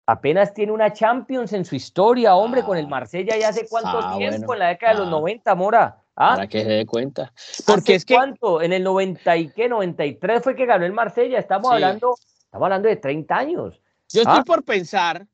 apenas 0.06 0.54
tiene 0.54 0.72
una 0.72 0.92
Champions 0.92 1.52
en 1.52 1.64
su 1.64 1.74
historia, 1.74 2.34
hombre, 2.34 2.62
con 2.62 2.76
el 2.76 2.86
ah, 2.86 2.88
Marsella 2.88 3.36
ya 3.36 3.48
hace 3.48 3.66
cuánto 3.68 3.98
ah, 4.02 4.14
tiempo, 4.16 4.52
en 4.52 4.58
la 4.58 4.68
década 4.68 4.94
de 4.94 4.98
los 5.00 5.08
90, 5.08 5.50
ah. 5.50 5.54
Mora. 5.54 5.96
¿Ah? 6.22 6.34
Para 6.34 6.48
que 6.48 6.62
se 6.62 6.68
dé 6.68 6.84
cuenta. 6.84 7.32
Porque 7.66 7.94
es 7.94 8.04
que 8.04 8.14
cuánto? 8.14 8.60
En 8.60 8.74
el 8.74 8.84
90 8.84 9.36
y 9.38 9.48
qué 9.52 9.70
93 9.70 10.42
fue 10.42 10.54
que 10.54 10.66
ganó 10.66 10.84
el 10.84 10.92
Marsella. 10.92 11.38
Estamos 11.38 11.72
hablando, 11.72 12.14
estamos 12.44 12.66
hablando 12.66 12.90
de 12.90 12.96
30 12.96 13.34
años. 13.34 13.80
Yo 14.10 14.20
estoy 14.20 14.40
¿Ah? 14.40 14.44
por 14.44 14.62
pensar, 14.62 15.26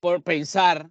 por 0.00 0.24
pensar 0.24 0.88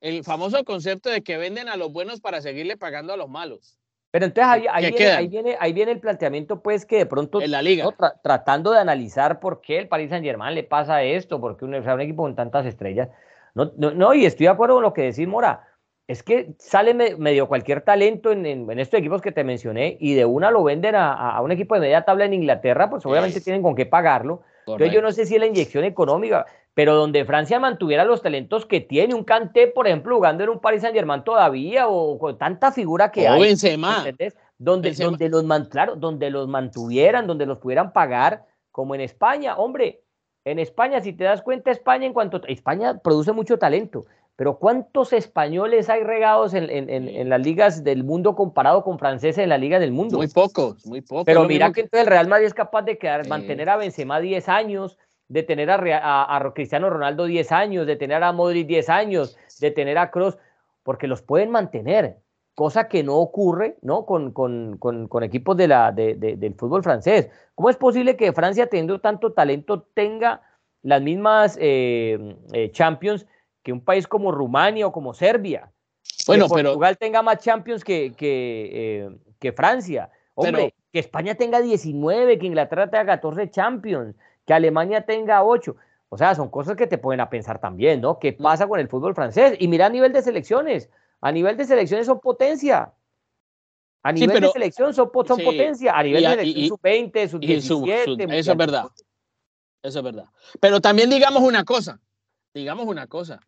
el 0.00 0.24
famoso 0.24 0.64
concepto 0.64 1.10
de 1.10 1.22
que 1.22 1.36
venden 1.36 1.68
a 1.68 1.76
los 1.76 1.92
buenos 1.92 2.22
para 2.22 2.40
seguirle 2.40 2.78
pagando 2.78 3.12
a 3.12 3.18
los 3.18 3.28
malos. 3.28 3.78
Pero 4.10 4.24
entonces 4.24 4.50
ahí, 4.50 4.64
ahí, 4.70 4.90
viene, 5.28 5.58
ahí, 5.60 5.72
viene, 5.74 5.92
el 5.92 6.00
planteamiento, 6.00 6.62
pues, 6.62 6.86
que 6.86 6.96
de 6.96 7.06
pronto, 7.06 7.42
en 7.42 7.50
la 7.50 7.60
liga. 7.60 7.94
tratando 8.22 8.70
de 8.72 8.78
analizar 8.78 9.38
por 9.38 9.60
qué 9.60 9.76
el 9.76 9.88
Paris 9.88 10.08
Saint 10.08 10.24
Germain 10.24 10.54
le 10.54 10.62
pasa 10.62 11.02
esto, 11.02 11.42
porque 11.42 11.66
un, 11.66 11.74
un 11.74 12.00
equipo 12.00 12.22
con 12.22 12.34
tantas 12.34 12.64
estrellas. 12.64 13.10
No, 13.54 13.70
no, 13.76 13.90
no, 13.90 14.14
y 14.14 14.24
estoy 14.24 14.46
de 14.46 14.52
acuerdo 14.52 14.76
con 14.76 14.84
lo 14.84 14.94
que 14.94 15.02
decís, 15.02 15.28
Mora 15.28 15.67
es 16.08 16.22
que 16.22 16.54
sale 16.58 16.94
medio 16.94 17.48
cualquier 17.48 17.82
talento 17.82 18.32
en, 18.32 18.70
estos 18.80 18.98
equipos 18.98 19.20
que 19.20 19.30
te 19.30 19.44
mencioné 19.44 19.98
y 20.00 20.14
de 20.14 20.24
una 20.24 20.50
lo 20.50 20.64
venden 20.64 20.94
a, 20.96 21.38
un 21.42 21.52
equipo 21.52 21.74
de 21.74 21.82
media 21.82 22.02
tabla 22.02 22.24
en 22.24 22.32
Inglaterra, 22.32 22.88
pues 22.88 23.04
obviamente 23.04 23.42
tienen 23.42 23.62
con 23.62 23.74
qué 23.74 23.84
pagarlo. 23.84 24.40
Entonces 24.66 24.92
yo 24.92 25.02
no 25.02 25.12
sé 25.12 25.26
si 25.26 25.34
es 25.34 25.40
la 25.40 25.46
inyección 25.46 25.84
económica, 25.84 26.46
pero 26.72 26.94
donde 26.94 27.26
Francia 27.26 27.60
mantuviera 27.60 28.06
los 28.06 28.22
talentos 28.22 28.64
que 28.64 28.80
tiene, 28.80 29.14
un 29.14 29.24
Canté, 29.24 29.66
por 29.66 29.86
ejemplo, 29.86 30.16
jugando 30.16 30.44
en 30.44 30.50
un 30.50 30.60
Paris 30.60 30.80
Saint 30.80 30.96
Germain 30.96 31.24
todavía, 31.24 31.88
o 31.88 32.18
con 32.18 32.38
tanta 32.38 32.72
figura 32.72 33.10
que 33.10 33.28
hay. 33.28 33.56
¿entendés? 33.98 34.34
Donde, 34.56 34.92
donde, 34.92 35.28
los 35.28 35.44
donde 36.00 36.30
los 36.30 36.48
mantuvieran, 36.48 37.26
donde 37.26 37.46
los 37.46 37.58
pudieran 37.58 37.92
pagar, 37.92 38.46
como 38.70 38.94
en 38.94 39.02
España, 39.02 39.56
hombre. 39.56 40.00
En 40.44 40.58
España, 40.58 41.02
si 41.02 41.12
te 41.12 41.24
das 41.24 41.42
cuenta, 41.42 41.70
España 41.70 42.06
en 42.06 42.14
cuanto 42.14 42.40
España 42.46 42.98
produce 42.98 43.32
mucho 43.32 43.58
talento, 43.58 44.06
pero 44.38 44.56
¿cuántos 44.60 45.12
españoles 45.12 45.90
hay 45.90 46.04
regados 46.04 46.54
en, 46.54 47.28
las 47.28 47.40
ligas 47.40 47.82
del 47.82 48.04
mundo 48.04 48.36
comparado 48.36 48.84
con 48.84 48.96
franceses 48.96 49.38
en 49.38 49.48
la 49.48 49.58
liga 49.58 49.80
del 49.80 49.90
mundo? 49.90 50.18
Muy 50.18 50.28
pocos, 50.28 50.86
muy 50.86 51.00
pocos. 51.00 51.24
Pero 51.24 51.42
mira 51.42 51.72
que 51.72 51.80
entonces 51.80 52.06
el 52.06 52.06
Real 52.06 52.28
Madrid 52.28 52.46
es 52.46 52.54
capaz 52.54 52.82
de 52.82 52.98
quedar, 52.98 53.26
mantener 53.26 53.68
a 53.68 53.76
Benzema 53.76 54.20
10 54.20 54.48
años, 54.48 54.96
de 55.26 55.42
tener 55.42 55.68
a, 55.72 56.52
Cristiano 56.54 56.88
Ronaldo 56.88 57.24
10 57.24 57.50
años, 57.50 57.84
de 57.88 57.96
tener 57.96 58.22
a 58.22 58.30
Modric 58.30 58.68
10 58.68 58.88
años, 58.90 59.36
de 59.58 59.72
tener 59.72 59.98
a 59.98 60.12
Kroos, 60.12 60.38
porque 60.84 61.08
los 61.08 61.20
pueden 61.20 61.50
mantener, 61.50 62.18
cosa 62.54 62.86
que 62.86 63.02
no 63.02 63.16
ocurre 63.16 63.76
¿no? 63.82 64.06
Con, 64.06 64.30
con, 64.30 65.22
equipos 65.24 65.56
de 65.56 65.66
la, 65.66 65.90
del 65.90 66.54
fútbol 66.54 66.84
francés. 66.84 67.28
¿Cómo 67.56 67.70
es 67.70 67.76
posible 67.76 68.16
que 68.16 68.32
Francia, 68.32 68.68
teniendo 68.68 69.00
tanto 69.00 69.32
talento, 69.32 69.82
tenga 69.94 70.42
las 70.82 71.02
mismas 71.02 71.58
eh, 71.60 72.36
eh, 72.52 72.70
Champions? 72.70 73.26
Que 73.68 73.72
un 73.74 73.82
país 73.82 74.06
como 74.08 74.32
Rumania 74.32 74.86
o 74.86 74.92
como 74.92 75.12
Serbia. 75.12 75.70
Bueno, 76.26 76.48
que 76.48 76.62
Portugal 76.62 76.96
tenga 76.96 77.20
más 77.20 77.36
Champions 77.36 77.84
que, 77.84 78.14
que, 78.16 79.10
eh, 79.42 79.52
Francia. 79.52 80.08
Hombre, 80.34 80.72
que 80.90 81.00
España 81.00 81.34
tenga 81.34 81.60
19, 81.60 82.38
que 82.38 82.46
Inglaterra 82.46 82.88
tenga 82.88 83.04
14 83.04 83.50
Champions, 83.50 84.16
que 84.46 84.54
Alemania 84.54 85.04
tenga 85.04 85.44
8. 85.44 85.76
O 86.08 86.16
sea, 86.16 86.34
son 86.34 86.48
cosas 86.48 86.76
que 86.76 86.86
te 86.86 86.96
pueden 86.96 87.20
a 87.20 87.28
pensar 87.28 87.60
también, 87.60 88.00
¿no? 88.00 88.18
¿Qué 88.18 88.32
mm. 88.32 88.42
pasa 88.42 88.66
con 88.66 88.80
el 88.80 88.88
fútbol 88.88 89.14
francés? 89.14 89.54
Y 89.58 89.68
mira 89.68 89.84
a 89.84 89.90
nivel 89.90 90.14
de 90.14 90.22
selecciones. 90.22 90.88
A 91.20 91.30
nivel 91.30 91.58
de 91.58 91.66
selecciones 91.66 92.06
son 92.06 92.20
potencia. 92.20 92.94
A 94.02 94.12
nivel 94.12 94.40
de 94.40 94.48
selección 94.48 94.94
son, 94.94 95.10
son 95.26 95.44
potencia. 95.44 95.92
A 95.94 96.02
nivel 96.02 96.22
de 96.22 96.30
selección 96.30 96.68
sub-20, 96.68 97.28
sub-17. 97.28 98.32
Eso 98.32 98.52
es 98.52 98.56
verdad. 98.56 98.84
Eso 99.82 99.98
es 99.98 100.04
verdad. 100.06 100.24
Pero 100.58 100.80
también 100.80 101.10
digamos 101.10 101.42
una 101.42 101.64
cosa. 101.64 102.00
Digamos 102.54 102.86
una 102.86 103.06
cosa. 103.06 103.40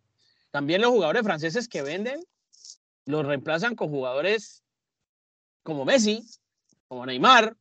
También 0.50 0.80
los 0.80 0.90
jugadores 0.90 1.22
franceses 1.22 1.68
que 1.68 1.82
venden 1.82 2.20
los 3.06 3.26
reemplazan 3.26 3.74
con 3.74 3.88
jugadores 3.88 4.62
como 5.62 5.84
Messi, 5.84 6.24
como 6.88 7.06
Neymar, 7.06 7.54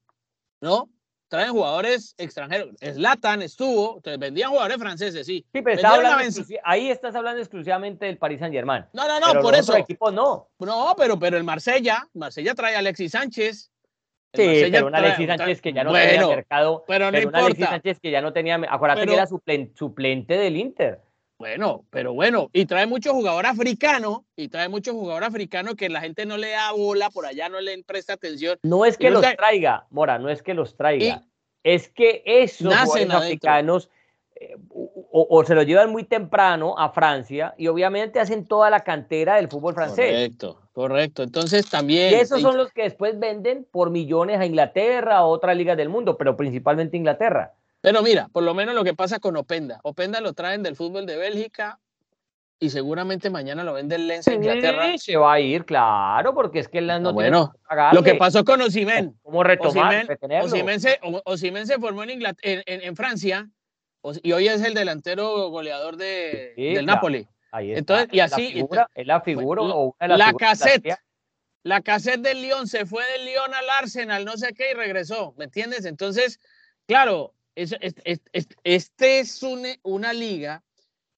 ¿no? 0.62 0.90
Traen 1.28 1.52
jugadores 1.52 2.16
extranjeros. 2.18 2.70
Slatan 2.82 3.44
estuvo, 3.44 3.98
entonces 3.98 4.20
vendían 4.20 4.50
jugadores 4.50 4.78
franceses, 4.78 5.28
sí. 5.28 5.46
Sí, 5.54 5.62
pero 5.62 5.80
ahí 6.64 6.90
estás 6.90 7.14
hablando 7.14 7.40
exclusivamente 7.40 8.08
del 8.08 8.18
Paris 8.18 8.40
Saint 8.40 8.54
Germain. 8.54 8.86
No, 8.94 9.08
no, 9.08 9.20
no, 9.20 9.40
por 9.40 9.54
eso. 9.54 9.76
equipo 9.78 10.10
no. 10.10 10.50
No, 10.58 10.96
pero, 10.98 11.20
pero 11.20 11.38
el 11.38 11.44
Marsella, 11.44 12.08
Marsella 12.14 12.56
trae 12.56 12.76
a 12.76 12.80
Alexis 12.80 13.12
Sánchez. 13.12 13.72
sí, 14.34 14.70
pero 14.72 14.88
un 14.88 14.96
Alexis 14.96 15.28
Sánchez 15.28 15.62
que 15.62 15.74
ya 15.74 15.84
no 15.84 15.94
tenía 15.94 16.28
mercado. 16.28 16.84
Pero, 16.88 17.12
no 17.12 17.20
un 17.20 17.36
Alexis 17.36 17.68
Sánchez 17.68 18.00
que 18.00 18.10
ya 18.10 18.22
no 18.22 18.34
tenía. 18.34 18.60
Acuérdate 18.68 19.06
que 19.06 19.14
era 19.14 19.28
suplente 19.28 20.36
del 20.36 20.58
Inter. 20.58 21.00
Bueno, 21.40 21.86
pero 21.90 22.14
bueno, 22.14 22.50
y 22.52 22.66
trae 22.66 22.86
mucho 22.86 23.14
jugador 23.14 23.46
africano, 23.46 24.26
y 24.36 24.50
trae 24.50 24.68
mucho 24.68 24.92
jugador 24.92 25.24
africano 25.24 25.74
que 25.76 25.88
la 25.88 26.02
gente 26.02 26.26
no 26.26 26.36
le 26.36 26.50
da 26.50 26.74
bola, 26.74 27.10
por 27.10 27.26
allá 27.26 27.48
no 27.48 27.62
le 27.62 27.82
presta 27.84 28.12
atención. 28.12 28.60
No 28.62 28.84
es 28.84 28.98
que 28.98 29.10
los 29.10 29.22
traiga, 29.38 29.88
Mora, 29.90 30.20
no 30.20 30.30
es 30.30 30.44
que 30.44 30.54
los 30.54 30.76
traiga, 30.76 31.24
es 31.64 31.88
que 31.88 32.24
esos 32.26 32.74
africanos 32.74 33.90
eh, 34.36 34.58
o, 35.12 35.44
se 35.46 35.56
los 35.56 35.66
llevan 35.66 35.92
muy 35.92 36.04
temprano 36.04 36.78
a 36.78 36.92
Francia 36.92 37.56
y 37.58 37.68
obviamente 37.68 38.20
hacen 38.20 38.46
toda 38.46 38.70
la 38.70 38.82
cantera 38.82 39.38
del 39.38 39.48
fútbol 39.48 39.74
francés. 39.74 40.12
Correcto, 40.12 40.62
correcto. 40.74 41.24
Entonces 41.24 41.70
también. 41.70 42.12
Y 42.12 42.16
esos 42.16 42.42
son 42.42 42.58
los 42.58 42.72
que 42.72 42.84
después 42.84 43.18
venden 43.18 43.66
por 43.72 43.92
millones 43.92 44.40
a 44.40 44.46
Inglaterra, 44.46 45.18
a 45.18 45.26
otras 45.26 45.56
ligas 45.56 45.78
del 45.78 45.90
mundo, 45.90 46.18
pero 46.18 46.36
principalmente 46.36 46.98
Inglaterra. 46.98 47.54
Pero 47.82 48.02
mira, 48.02 48.28
por 48.30 48.44
lo 48.44 48.54
menos 48.54 48.76
lo 48.76 48.84
que 48.84 48.94
pasa 48.94 49.20
con 49.20 49.38
Openda. 49.38 49.80
Openda 49.84 50.20
lo 50.22 50.34
traen 50.34 50.64
del 50.64 50.76
fútbol 50.76 51.06
de 51.06 51.18
Bélgica 51.18 51.80
y 52.60 52.70
seguramente 52.72 53.30
mañana 53.30 53.64
lo 53.64 53.74
vende 53.74 53.96
el 53.96 54.08
Lens 54.08 54.28
en 54.28 54.44
Inglaterra. 54.44 54.98
se 54.98 55.16
va 55.16 55.34
a 55.34 55.40
ir, 55.40 55.66
claro, 55.66 56.34
porque 56.34 56.60
es 56.60 56.68
que 56.68 56.80
el 56.80 56.88
Lens 56.88 57.02
no 57.02 57.14
bueno, 57.14 57.54
Lo 57.94 58.04
que 58.04 58.16
pasó 58.16 58.44
con 58.44 58.62
Osimen. 58.62 59.18
¿Cómo 59.22 59.44
retomar? 59.44 60.06
Osimen, 60.44 61.68
se, 61.68 61.80
formó 61.80 62.04
en, 62.04 62.22
en, 62.42 62.96
Francia 62.98 63.50
y 64.24 64.32
hoy 64.34 64.48
es 64.48 64.62
el 64.62 64.74
delantero 64.74 65.50
goleador 65.50 65.96
de, 65.96 66.54
del 66.58 66.86
Napoli. 66.86 67.28
Ahí 67.52 67.72
está. 67.72 67.80
Entonces, 67.80 68.08
y 68.12 68.20
así. 68.20 68.66
¿Es 68.94 69.08
la 69.08 69.22
figura, 69.22 69.62
o 69.64 69.96
la, 70.00 70.34
caseta 70.34 71.00
la 71.64 71.82
cassette 71.82 72.22
del 72.22 72.42
Lyon 72.42 72.68
se 72.68 72.86
fue 72.86 73.04
del 73.12 73.26
Lyon 73.26 73.54
al 73.54 73.70
Arsenal, 73.70 74.26
no 74.26 74.38
sé 74.38 74.54
qué, 74.54 74.72
y 74.72 74.74
regresó, 74.74 75.34
¿me 75.38 75.46
entiendes? 75.46 75.86
Entonces, 75.86 76.40
claro, 76.86 77.34
es, 77.64 77.76
este 78.64 79.20
es 79.20 79.44
una 79.84 80.14
liga 80.14 80.64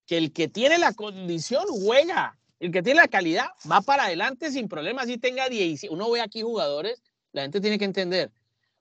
que 0.05 0.17
el 0.17 0.33
que 0.33 0.47
tiene 0.47 0.77
la 0.77 0.93
condición 0.93 1.65
juega, 1.67 2.37
el 2.59 2.71
que 2.71 2.81
tiene 2.81 3.01
la 3.01 3.07
calidad 3.07 3.45
va 3.69 3.81
para 3.81 4.05
adelante 4.05 4.51
sin 4.51 4.67
problemas, 4.67 5.07
si 5.07 5.17
tenga 5.17 5.47
10, 5.47 5.83
uno 5.89 6.09
ve 6.11 6.21
aquí 6.21 6.41
jugadores, 6.41 7.01
la 7.31 7.43
gente 7.43 7.61
tiene 7.61 7.79
que 7.79 7.85
entender, 7.85 8.31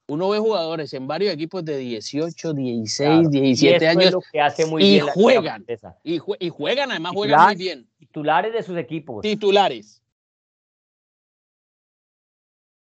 uno 0.07 0.29
ve 0.31 0.39
jugadores 0.39 0.93
en 0.95 1.07
varios 1.07 1.33
equipos 1.33 1.65
de 1.65 1.79
18, 1.79 2.53
16, 2.53 3.31
17 3.31 3.87
años 3.87 4.15
que 4.33 4.41
hace 4.41 4.67
muy 4.67 4.83
y 4.83 4.93
bien 4.95 5.07
juegan, 5.07 5.65
y, 6.03 6.19
juegan, 6.19 6.91
además 6.91 7.13
juegan 7.15 7.47
muy 7.47 7.57
bien. 7.57 7.89
Titulares 7.99 8.53
de 8.53 8.63
sus 8.63 8.77
equipos. 8.77 9.23
Titulares. 9.23 10.03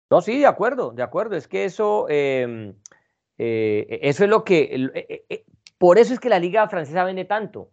No, 0.10 0.22
sí, 0.22 0.38
de 0.38 0.46
acuerdo, 0.46 0.92
de 0.92 1.02
acuerdo. 1.02 1.36
Es 1.36 1.48
que 1.48 1.66
eso, 1.66 2.08
em, 2.08 2.76
eh, 3.38 4.00
eso 4.04 4.24
es 4.24 4.30
lo 4.30 4.44
que, 4.44 4.90
eh, 4.94 5.26
eh, 5.30 5.44
por 5.78 5.98
eso 5.98 6.14
es 6.14 6.20
que 6.20 6.30
la 6.30 6.40
liga 6.40 6.68
francesa 6.68 7.04
vende 7.04 7.26
tanto. 7.26 7.72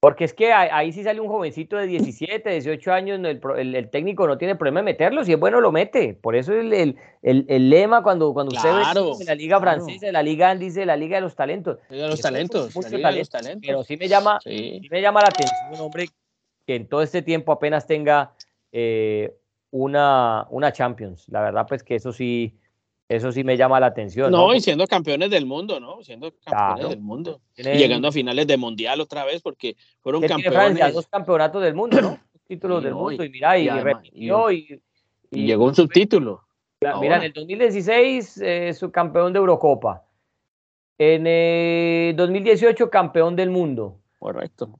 Porque 0.00 0.24
es 0.24 0.32
que 0.32 0.52
ahí, 0.52 0.92
sí 0.92 1.02
sale 1.02 1.20
un 1.20 1.26
jovencito 1.26 1.76
de 1.76 1.88
17, 1.88 2.50
18 2.50 2.92
años, 2.92 3.18
el, 3.56 3.90
técnico 3.90 4.28
no 4.28 4.38
tiene 4.38 4.54
problema 4.54 4.78
de 4.78 4.84
meterlo, 4.84 5.24
si 5.24 5.32
es 5.32 5.40
bueno 5.40 5.60
lo 5.60 5.72
mete. 5.72 6.14
Por 6.14 6.36
eso 6.36 6.52
el, 6.52 6.96
el, 7.20 7.70
lema 7.70 8.04
cuando, 8.04 8.32
cuando 8.32 8.54
usted 8.54 8.70
ve 8.72 9.24
la 9.24 9.34
liga 9.34 9.58
francesa, 9.58 10.12
la 10.12 10.22
liga 10.22 10.54
dice 10.54 10.86
la 10.86 10.96
liga 10.96 11.16
de 11.16 11.22
los 11.22 11.34
talentos. 11.34 11.78
De 11.88 12.06
los 12.06 12.20
talentos, 12.20 12.72
Pero 13.60 13.82
sí 13.82 13.96
me 13.96 14.06
llama, 14.06 14.38
me 14.46 15.02
llama 15.02 15.20
la 15.20 15.28
atención 15.28 15.72
un 15.72 15.80
hombre 15.80 16.06
que 16.64 16.76
en 16.76 16.86
todo 16.86 17.02
este 17.02 17.22
tiempo 17.22 17.50
apenas 17.50 17.86
tenga 17.86 18.34
eh, 18.72 19.34
una, 19.70 20.46
una 20.50 20.70
Champions. 20.70 21.28
La 21.28 21.40
verdad 21.40 21.66
pues 21.66 21.82
que 21.82 21.96
eso 21.96 22.12
sí, 22.12 22.58
eso 23.08 23.32
sí 23.32 23.42
me 23.42 23.56
llama 23.56 23.80
la 23.80 23.86
atención. 23.86 24.30
No, 24.30 24.54
y 24.54 24.60
siendo 24.60 24.86
campeones 24.86 25.30
del 25.30 25.46
mundo, 25.46 25.80
¿no? 25.80 26.02
Siendo 26.02 26.30
campeones 26.44 26.90
del 26.90 27.00
mundo. 27.00 27.40
Y 27.56 27.62
llegando 27.62 28.08
a 28.08 28.12
finales 28.12 28.46
de 28.46 28.58
mundial 28.58 29.00
otra 29.00 29.24
vez, 29.24 29.40
porque 29.40 29.76
fueron 30.00 30.20
campeones. 30.22 30.52
Francia, 30.52 30.90
dos 30.92 31.06
campeonatos 31.06 31.62
del 31.62 31.74
mundo, 31.74 32.00
¿no? 32.02 32.18
Títulos 32.46 32.82
del 32.82 32.94
mundo. 32.94 33.24
Y, 33.24 33.30
mira, 33.30 33.58
y, 33.58 33.68
y, 34.12 34.80
y, 35.30 35.46
llegó 35.46 35.64
un 35.64 35.74
subtítulo. 35.74 36.44
Mira, 37.00 37.16
en 37.16 37.22
el 37.22 37.32
2016 37.32 38.40
eh, 38.42 38.74
subcampeón 38.74 39.32
de 39.32 39.38
Eurocopa. 39.38 40.04
En 40.98 41.26
el 41.26 42.14
2018 42.14 42.90
campeón 42.90 43.36
del 43.36 43.50
mundo. 43.50 44.00
Correcto. 44.18 44.78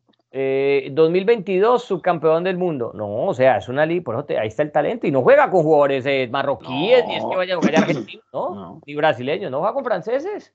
2022 0.93 1.82
eh, 1.82 1.86
subcampeón 1.86 2.45
del 2.45 2.57
mundo. 2.57 2.93
No, 2.95 3.26
o 3.26 3.34
sea, 3.34 3.59
es 3.59 3.68
una 3.68 3.84
liga, 3.86 4.05
por 4.05 4.14
eso 4.14 4.41
ahí 4.41 4.49
está 4.49 4.62
el 4.62 4.72
talento. 4.72 5.07
Y 5.07 5.11
no 5.11 5.22
juega 5.22 5.51
con 5.51 5.62
jugadores 5.62 6.05
eh, 6.07 6.28
marroquíes, 6.30 7.07
ni 7.07 7.16
es 7.16 7.24
que 7.24 7.36
vaya 7.36 7.55
a 7.55 7.57
jugar 7.59 7.76
argentinos, 7.76 8.24
¿no? 8.32 8.80
Ni 8.86 8.95
brasileños, 8.95 9.51
no 9.51 9.59
juega 9.59 9.74
con 9.74 9.84
franceses. 9.84 10.55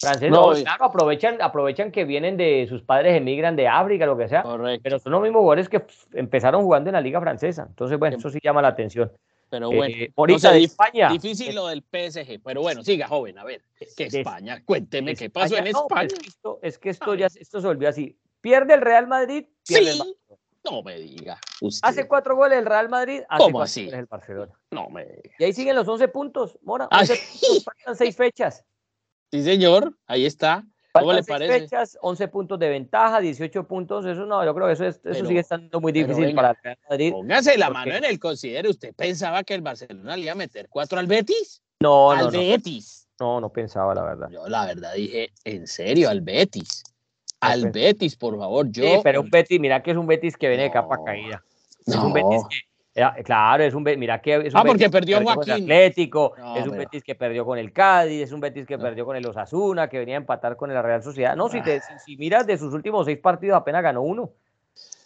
Franceses, 0.00 0.30
no, 0.30 0.52
claro, 0.52 0.84
aprovechan, 0.84 1.40
aprovechan 1.40 1.92
que 1.92 2.04
vienen 2.04 2.36
de 2.36 2.66
sus 2.68 2.82
padres, 2.82 3.16
emigran 3.16 3.56
de 3.56 3.68
África, 3.68 4.04
lo 4.06 4.16
que 4.16 4.28
sea. 4.28 4.42
Correcto. 4.42 4.80
Pero 4.82 4.98
son 4.98 5.12
los 5.12 5.22
mismos 5.22 5.40
jugadores 5.40 5.68
que 5.68 5.82
empezaron 6.12 6.62
jugando 6.62 6.90
en 6.90 6.94
la 6.94 7.00
liga 7.00 7.20
francesa. 7.20 7.66
Entonces, 7.68 7.98
bueno, 7.98 8.16
eso 8.16 8.28
sí 8.28 8.38
llama 8.42 8.60
la 8.60 8.68
atención. 8.68 9.10
Pero 9.48 9.68
bueno, 9.70 9.94
eh, 9.96 10.12
ahorita 10.16 10.50
de 10.50 10.64
España. 10.64 11.08
Difícil 11.10 11.54
lo 11.54 11.68
del 11.68 11.82
PSG, 11.82 12.40
pero 12.44 12.60
bueno, 12.60 12.82
siga 12.82 13.06
joven, 13.06 13.38
a 13.38 13.44
ver, 13.44 13.62
¿qué 13.96 14.06
España? 14.06 14.62
Cuénteme 14.64 15.14
qué 15.14 15.30
pasó 15.30 15.56
en 15.56 15.68
España. 15.68 16.08
es 16.60 16.78
que 16.78 16.90
esto, 16.90 17.14
ya 17.14 17.26
esto 17.26 17.60
se 17.60 17.66
volvió 17.66 17.88
así. 17.88 18.18
Pierde 18.44 18.74
el 18.74 18.82
Real 18.82 19.06
Madrid, 19.06 19.46
pierde 19.66 19.92
el 19.92 19.98
Barcelona. 19.98 20.40
No 20.64 20.82
me 20.82 20.98
diga. 20.98 21.40
Hace 21.80 22.06
cuatro 22.06 22.36
goles 22.36 22.58
el 22.58 22.66
Real 22.66 22.90
Madrid, 22.90 23.22
hace 23.26 23.42
¿Cómo 23.42 23.52
cuatro 23.52 23.62
así? 23.62 23.84
goles 23.86 24.00
el 24.00 24.04
Barcelona. 24.04 24.52
No 24.70 24.90
me 24.90 25.06
diga. 25.06 25.34
Y 25.38 25.44
ahí 25.44 25.52
siguen 25.54 25.74
los 25.76 25.88
11 25.88 26.08
puntos, 26.08 26.58
Mora. 26.60 26.86
11 26.90 27.14
puntos, 27.16 27.64
faltan 27.64 27.96
seis 27.96 28.14
fechas. 28.14 28.62
Sí, 29.32 29.42
señor, 29.42 29.96
ahí 30.06 30.26
está. 30.26 30.62
¿Cómo 30.92 31.06
faltan 31.06 31.16
le 31.16 31.22
seis 31.22 31.38
parece? 31.38 31.60
fechas, 31.60 31.98
11 32.02 32.28
puntos 32.28 32.58
de 32.58 32.68
ventaja, 32.68 33.18
18 33.20 33.66
puntos. 33.66 34.04
Eso 34.04 34.26
no, 34.26 34.44
yo 34.44 34.54
creo 34.54 34.66
que 34.66 34.74
eso, 34.74 34.84
es, 34.84 35.00
eso 35.02 35.24
sigue 35.24 35.40
estando 35.40 35.80
muy 35.80 35.92
difícil 35.92 36.34
para 36.34 36.50
el 36.50 36.56
Real 36.62 36.78
Madrid. 36.90 37.12
Póngase 37.12 37.56
la 37.56 37.70
mano 37.70 37.94
en 37.94 38.04
el 38.04 38.18
considero. 38.18 38.68
¿Usted 38.68 38.94
pensaba 38.94 39.42
que 39.42 39.54
el 39.54 39.62
Barcelona 39.62 40.18
le 40.18 40.24
iba 40.24 40.32
a 40.32 40.34
meter 40.34 40.68
cuatro 40.68 40.98
al 40.98 41.06
Betis? 41.06 41.62
No, 41.80 42.10
al 42.10 42.26
no. 42.26 42.30
Betis. 42.30 43.08
No, 43.18 43.40
no 43.40 43.50
pensaba, 43.50 43.94
la 43.94 44.02
verdad. 44.02 44.28
Yo 44.30 44.46
la 44.48 44.66
verdad 44.66 44.92
dije, 44.92 45.32
¿en 45.44 45.66
serio, 45.66 46.10
al 46.10 46.20
Betis? 46.20 46.82
Al 47.46 47.70
Betis, 47.70 48.16
por 48.16 48.38
favor. 48.38 48.70
Yo, 48.70 48.82
sí, 48.82 49.00
pero 49.02 49.20
un 49.20 49.30
Betis, 49.30 49.60
mira 49.60 49.82
que 49.82 49.90
es 49.90 49.96
un 49.96 50.06
Betis 50.06 50.36
que 50.36 50.48
viene 50.48 50.64
de 50.64 50.70
capa 50.70 50.98
caída. 51.04 51.42
Es 51.86 51.96
un 51.96 52.12
Betis 52.12 52.42
que, 52.48 53.22
claro, 53.24 53.64
es 53.64 53.74
un 53.74 53.82
mira 53.82 54.20
que 54.20 54.34
es 54.46 54.54
un 54.54 54.60
ah, 54.60 54.64
porque 54.64 54.88
perdió 54.88 55.18
que 55.18 55.24
Joaquín. 55.24 55.52
Atlético, 55.54 56.34
es 56.56 56.66
un 56.66 56.76
Betis 56.76 57.02
que 57.02 57.14
perdió 57.14 57.44
con 57.44 57.58
el 57.58 57.72
Cádiz, 57.72 58.22
es 58.22 58.32
un 58.32 58.40
Betis 58.40 58.66
que 58.66 58.78
perdió 58.78 59.04
con 59.04 59.16
el 59.16 59.26
Osasuna, 59.26 59.88
que 59.88 59.98
venía 59.98 60.14
a 60.14 60.18
empatar 60.18 60.56
con 60.56 60.72
la 60.72 60.80
Real 60.80 61.02
Sociedad. 61.02 61.34
No, 61.36 61.48
si, 61.48 61.60
te, 61.62 61.78
ah. 61.78 61.98
si, 62.04 62.16
miras 62.16 62.46
de 62.46 62.56
sus 62.56 62.72
últimos 62.72 63.06
seis 63.06 63.18
partidos 63.18 63.56
apenas 63.56 63.82
ganó 63.82 64.02
uno. 64.02 64.30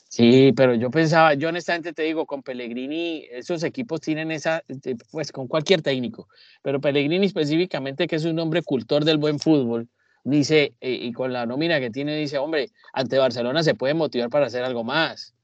Sí, 0.09 0.53
pero 0.57 0.75
yo 0.75 0.91
pensaba, 0.91 1.35
yo 1.35 1.51
honestamente 1.51 1.93
te 1.93 2.03
digo, 2.03 2.25
con 2.25 2.43
Pellegrini, 2.43 3.27
esos 3.31 3.63
equipos 3.63 4.01
tienen 4.01 4.31
esa, 4.31 4.63
pues 5.11 5.33
con 5.33 5.47
cualquier 5.47 5.83
técnico, 5.83 6.29
pero 6.63 6.81
Pellegrini 6.81 7.27
específicamente, 7.27 8.07
que 8.07 8.17
es 8.17 8.25
un 8.25 8.39
hombre 8.39 8.63
cultor 8.63 9.05
del 9.05 9.19
buen 9.19 9.39
fútbol, 9.39 9.87
dice, 10.31 10.75
eh, 10.81 10.99
y 11.03 11.13
con 11.13 11.33
la 11.33 11.47
nómina 11.47 11.81
que 11.81 11.91
tiene, 11.91 12.17
dice, 12.17 12.39
hombre, 12.39 12.71
ante 12.93 13.19
Barcelona 13.19 13.63
se 13.63 13.75
puede 13.75 13.95
motivar 13.95 14.31
para 14.31 14.47
hacer 14.47 14.65
algo 14.65 14.85
más. 14.85 15.35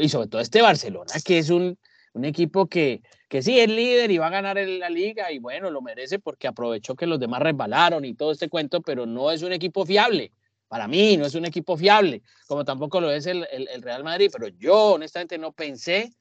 Y 0.00 0.08
sobre 0.08 0.28
todo 0.28 0.40
este 0.40 0.60
Barcelona, 0.60 1.12
que 1.24 1.38
es 1.38 1.50
un, 1.50 1.78
un 2.12 2.24
equipo 2.24 2.66
que, 2.66 3.00
que 3.28 3.42
sí 3.42 3.58
es 3.58 3.68
líder 3.68 4.10
y 4.10 4.18
va 4.18 4.26
a 4.26 4.30
ganar 4.30 4.56
la 4.56 4.90
liga, 4.90 5.30
y 5.32 5.38
bueno, 5.38 5.70
lo 5.70 5.80
merece 5.80 6.18
porque 6.18 6.48
aprovechó 6.48 6.94
que 6.94 7.06
los 7.06 7.20
demás 7.20 7.40
resbalaron 7.40 8.04
y 8.04 8.14
todo 8.14 8.32
este 8.32 8.48
cuento, 8.48 8.82
pero 8.82 9.06
no 9.06 9.30
es 9.30 9.42
un 9.42 9.52
equipo 9.52 9.86
fiable. 9.86 10.32
Para 10.68 10.86
mí 10.86 11.16
no 11.16 11.24
es 11.24 11.34
un 11.34 11.46
equipo 11.46 11.76
fiable, 11.76 12.22
como 12.46 12.64
tampoco 12.64 13.00
lo 13.00 13.10
es 13.10 13.26
el, 13.26 13.46
el, 13.50 13.82
Real 13.82 14.04
Madrid, 14.04 14.28
pero 14.30 14.48
yo 14.48 14.94
honestamente 14.94 15.38
no 15.38 15.52
pensé 15.52 16.12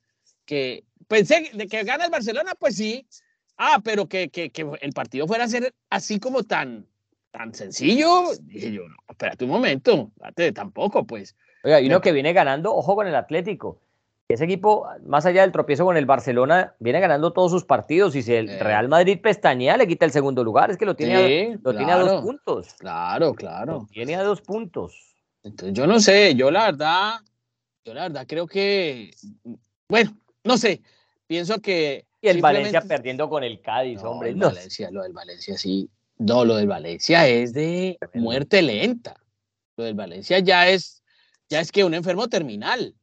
que, 0.45 0.85
pensé 1.07 1.51
de 1.53 1.67
que 1.67 1.83
gana 1.83 2.05
el 2.05 2.11
Barcelona, 2.11 2.55
pues 2.57 2.77
sí, 2.77 3.05
ah, 3.57 3.81
pero 3.83 4.07
que, 4.07 4.29
que, 4.29 4.49
que 4.49 4.65
el 4.79 4.93
partido 4.93 5.27
fuera 5.27 5.43
a 5.43 5.49
ser 5.49 5.73
así 5.89 6.19
como 6.19 6.43
tan, 6.43 6.87
tan 7.31 7.53
sencillo. 7.53 8.23
Dije 8.41 8.71
yo, 8.71 8.87
no, 8.87 8.95
espérate 9.09 9.45
un 9.45 9.51
momento, 9.51 10.11
tampoco, 10.53 11.05
pues. 11.05 11.35
Oiga, 11.63 11.81
y 11.81 11.87
uno 11.87 12.01
que 12.01 12.11
viene 12.11 12.33
ganando, 12.33 12.73
ojo 12.73 12.95
con 12.95 13.07
el 13.07 13.15
Atlético. 13.15 13.79
Ese 14.29 14.43
equipo, 14.43 14.85
más 15.05 15.25
allá 15.25 15.41
del 15.41 15.53
tropiezo 15.53 15.85
con 15.85 15.95
el 15.95 16.05
Barcelona, 16.05 16.75
viene 16.79 16.99
ganando 16.99 17.31
todos 17.31 17.49
sus 17.49 17.63
partidos. 17.63 18.13
Y 18.15 18.21
si 18.21 18.33
el 18.33 18.59
Real 18.59 18.89
Madrid 18.89 19.19
pestañea, 19.21 19.77
le 19.77 19.87
quita 19.87 20.03
el 20.03 20.11
segundo 20.11 20.43
lugar. 20.43 20.69
Es 20.69 20.77
que 20.77 20.85
lo 20.85 20.97
tiene, 20.97 21.53
a, 21.53 21.59
lo 21.63 21.73
tiene 21.73 21.91
a 21.93 21.97
dos 21.97 22.21
puntos. 22.21 22.73
Claro, 22.77 23.33
claro. 23.33 23.87
tiene 23.89 24.15
a 24.17 24.23
dos 24.23 24.41
puntos. 24.41 25.15
Entonces, 25.43 25.77
yo 25.77 25.87
no 25.87 26.01
sé, 26.01 26.35
yo 26.35 26.51
la 26.51 26.65
verdad, 26.65 27.19
yo 27.85 27.93
la 27.93 28.03
verdad 28.03 28.25
creo 28.27 28.47
que, 28.47 29.11
bueno, 29.87 30.17
no 30.43 30.57
sé, 30.57 30.81
pienso 31.25 31.61
que. 31.61 32.05
Y 32.19 32.27
el 32.27 32.41
Valencia 32.41 32.81
perdiendo 32.81 33.29
con 33.29 33.45
el 33.45 33.61
Cádiz, 33.61 34.03
hombre. 34.03 34.31
El 34.31 34.35
Valencia, 34.35 34.91
lo 34.91 35.03
del 35.03 35.13
Valencia 35.13 35.57
sí, 35.57 35.89
no, 36.19 36.45
lo 36.45 36.55
del 36.55 36.67
Valencia 36.67 37.27
es 37.27 37.53
de 37.53 37.97
muerte 38.13 38.61
lenta. 38.61 39.15
Lo 39.75 39.83
del 39.83 39.93
Valencia 39.93 40.39
ya 40.39 40.67
es, 40.67 41.03
ya 41.49 41.59
es 41.59 41.71
que 41.71 41.83
un 41.83 41.93
enfermo 41.93 42.27
terminal, 42.27 42.95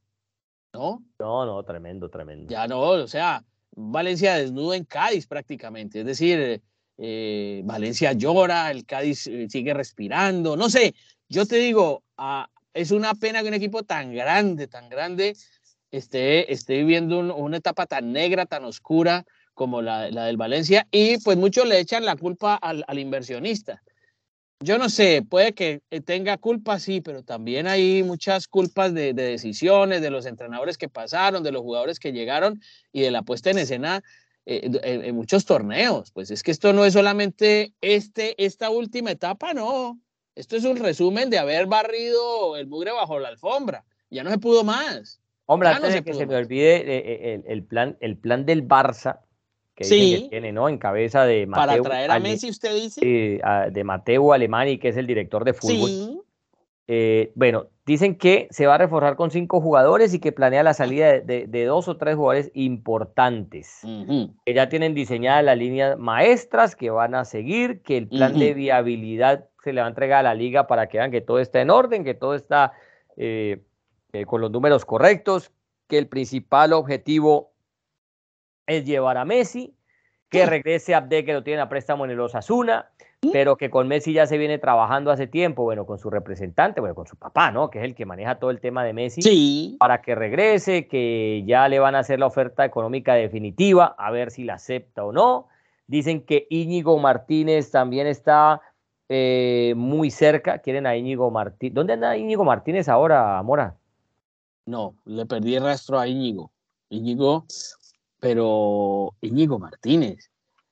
¿no? 0.72 1.04
No, 1.18 1.46
no, 1.46 1.62
tremendo, 1.62 2.10
tremendo. 2.10 2.50
Ya 2.50 2.66
no, 2.66 2.80
o 2.80 3.06
sea, 3.06 3.44
Valencia 3.76 4.36
desnudo 4.36 4.74
en 4.74 4.84
Cádiz 4.84 5.26
prácticamente. 5.26 6.00
Es 6.00 6.06
decir, 6.06 6.60
eh, 6.98 7.62
Valencia 7.64 8.12
llora, 8.12 8.70
el 8.70 8.84
Cádiz 8.84 9.28
eh, 9.28 9.46
sigue 9.48 9.72
respirando. 9.74 10.56
No 10.56 10.68
sé, 10.68 10.94
yo 11.28 11.46
te 11.46 11.56
digo, 11.56 12.02
ah, 12.16 12.48
es 12.72 12.90
una 12.90 13.14
pena 13.14 13.42
que 13.42 13.48
un 13.48 13.54
equipo 13.54 13.84
tan 13.84 14.12
grande, 14.12 14.66
tan 14.66 14.88
grande, 14.88 15.36
esté, 15.92 16.52
esté 16.52 16.78
viviendo 16.78 17.20
una 17.20 17.58
etapa 17.58 17.86
tan 17.86 18.12
negra, 18.12 18.46
tan 18.46 18.64
oscura 18.64 19.24
como 19.54 19.82
la, 19.82 20.02
del 20.02 20.36
Valencia, 20.36 20.86
y 20.90 21.18
pues 21.18 21.36
muchos 21.36 21.66
le 21.66 21.78
echan 21.78 22.04
la 22.04 22.16
culpa 22.16 22.54
al, 22.54 22.98
inversionista. 22.98 23.82
Yo 24.60 24.78
no 24.78 24.88
sé, 24.88 25.22
puede 25.22 25.52
que 25.52 25.82
tenga 26.04 26.38
culpa, 26.38 26.78
sí, 26.78 27.00
pero 27.00 27.22
también 27.22 27.66
hay 27.66 28.02
muchas 28.02 28.48
culpas 28.48 28.94
de, 28.94 29.12
decisiones, 29.12 30.00
de 30.00 30.10
los 30.10 30.26
entrenadores 30.26 30.78
que 30.78 30.88
pasaron, 30.88 31.42
de 31.42 31.52
los 31.52 31.62
jugadores 31.62 31.98
que 31.98 32.12
llegaron 32.12 32.60
y 32.92 33.02
de 33.02 33.10
la 33.10 33.22
puesta 33.22 33.50
en 33.50 33.58
escena 33.58 34.02
eh, 34.46 34.70
en, 34.82 35.14
muchos 35.14 35.44
torneos. 35.44 36.10
Pues 36.12 36.30
es 36.30 36.42
que 36.42 36.50
esto 36.50 36.72
no 36.72 36.84
es 36.84 36.92
solamente 36.92 37.74
este, 37.80 38.42
esta 38.42 38.70
última 38.70 39.10
etapa, 39.10 39.54
no. 39.54 40.00
Esto 40.34 40.56
es 40.56 40.64
un 40.64 40.76
resumen 40.76 41.30
de 41.30 41.38
haber 41.38 41.66
barrido 41.66 42.56
el 42.56 42.66
mugre 42.66 42.92
bajo 42.92 43.18
la 43.18 43.28
alfombra. 43.28 43.84
Ya 44.10 44.24
no 44.24 44.30
se 44.30 44.38
pudo 44.38 44.64
más. 44.64 45.20
Hombre, 45.46 45.68
antes 45.68 45.92
de 45.92 46.02
que 46.02 46.14
se 46.14 46.26
me 46.26 46.36
olvide 46.36 46.76
eh, 46.76 47.02
eh, 47.34 47.42
el, 47.46 47.64
plan, 47.64 47.96
el 48.00 48.16
plan 48.16 48.46
del 48.46 48.66
Barça, 48.66 49.20
que, 49.74 49.84
sí. 49.84 50.28
tiene, 50.30 50.52
¿no? 50.52 50.68
En 50.68 50.78
cabeza 50.78 51.24
de 51.24 51.46
Mateo. 51.46 51.82
Para 51.82 51.96
traer 51.96 52.10
a 52.10 52.18
Messi, 52.20 52.50
usted 52.50 52.74
dice. 52.74 53.40
de 53.70 53.84
Mateo 53.84 54.32
Alemani, 54.32 54.78
que 54.78 54.88
es 54.88 54.96
el 54.96 55.06
director 55.06 55.44
de 55.44 55.54
fútbol. 55.54 55.88
Sí. 55.88 56.20
Eh, 56.86 57.32
bueno, 57.34 57.68
Dicen 57.86 58.16
que 58.16 58.48
se 58.50 58.66
va 58.66 58.76
a 58.76 58.78
reforzar 58.78 59.14
con 59.14 59.30
cinco 59.30 59.60
jugadores 59.60 60.14
y 60.14 60.18
que 60.18 60.32
planea 60.32 60.62
la 60.62 60.72
salida 60.72 61.20
de, 61.20 61.64
dos 61.66 61.86
o 61.86 61.98
tres 61.98 62.16
jugadores 62.16 62.50
importantes. 62.54 63.80
Que 64.46 64.54
ya 64.54 64.70
tienen 64.70 64.94
diseñadas 64.94 65.44
las 65.44 65.58
líneas 65.58 65.98
maestras 65.98 66.74
que 66.74 66.88
van 66.88 67.14
a 67.14 67.26
seguir, 67.26 67.82
que 67.82 67.98
el 67.98 68.08
plan 68.08 68.38
de 68.38 68.54
viabilidad 68.54 69.48
se 69.62 69.74
le 69.74 69.82
va 69.82 69.86
a 69.86 69.90
entregar 69.90 70.20
a 70.20 70.22
la 70.22 70.34
liga 70.34 70.66
para 70.66 70.86
que 70.88 70.96
vean 70.96 71.10
que 71.10 71.20
todo 71.20 71.40
está 71.40 71.60
en 71.60 71.68
orden, 71.68 72.04
que 72.04 72.14
todo 72.14 72.34
está 72.34 72.72
eh, 73.18 73.62
eh, 74.14 74.24
con 74.24 74.40
los 74.40 74.50
números 74.50 74.86
correctos, 74.86 75.52
que 75.86 75.98
el 75.98 76.08
principal 76.08 76.72
objetivo 76.72 77.52
es 78.66 78.84
llevar 78.84 79.16
a 79.16 79.24
Messi, 79.24 79.74
que 80.28 80.46
regrese 80.46 80.94
Abde, 80.94 81.24
que 81.24 81.32
lo 81.32 81.44
tiene 81.44 81.60
a 81.60 81.68
préstamo 81.68 82.04
en 82.04 82.10
el 82.10 82.20
Osasuna, 82.20 82.90
pero 83.32 83.56
que 83.56 83.70
con 83.70 83.88
Messi 83.88 84.12
ya 84.12 84.26
se 84.26 84.36
viene 84.36 84.58
trabajando 84.58 85.10
hace 85.10 85.26
tiempo, 85.26 85.62
bueno, 85.62 85.86
con 85.86 85.98
su 85.98 86.10
representante, 86.10 86.80
bueno, 86.80 86.94
con 86.94 87.06
su 87.06 87.16
papá, 87.16 87.50
¿no? 87.50 87.70
Que 87.70 87.78
es 87.78 87.84
el 87.84 87.94
que 87.94 88.04
maneja 88.04 88.38
todo 88.38 88.50
el 88.50 88.60
tema 88.60 88.84
de 88.84 88.92
Messi, 88.92 89.22
sí. 89.22 89.76
para 89.78 90.02
que 90.02 90.14
regrese, 90.14 90.88
que 90.88 91.42
ya 91.46 91.68
le 91.68 91.78
van 91.78 91.94
a 91.94 92.00
hacer 92.00 92.18
la 92.18 92.26
oferta 92.26 92.64
económica 92.64 93.14
definitiva, 93.14 93.94
a 93.96 94.10
ver 94.10 94.30
si 94.30 94.44
la 94.44 94.54
acepta 94.54 95.04
o 95.04 95.12
no. 95.12 95.48
Dicen 95.86 96.24
que 96.24 96.46
Íñigo 96.50 96.98
Martínez 96.98 97.70
también 97.70 98.06
está 98.06 98.60
eh, 99.08 99.74
muy 99.76 100.10
cerca, 100.10 100.58
quieren 100.58 100.86
a 100.86 100.96
Íñigo 100.96 101.30
Martínez. 101.30 101.74
¿Dónde 101.74 101.92
anda 101.92 102.16
Íñigo 102.16 102.44
Martínez 102.44 102.88
ahora, 102.88 103.42
Mora? 103.42 103.76
No, 104.66 104.96
le 105.04 105.26
perdí 105.26 105.56
el 105.56 105.64
rastro 105.64 105.98
a 105.98 106.08
Íñigo. 106.08 106.50
Íñigo, 106.88 107.44
pero 108.24 109.14
Íñigo 109.20 109.58
Martínez, 109.58 110.30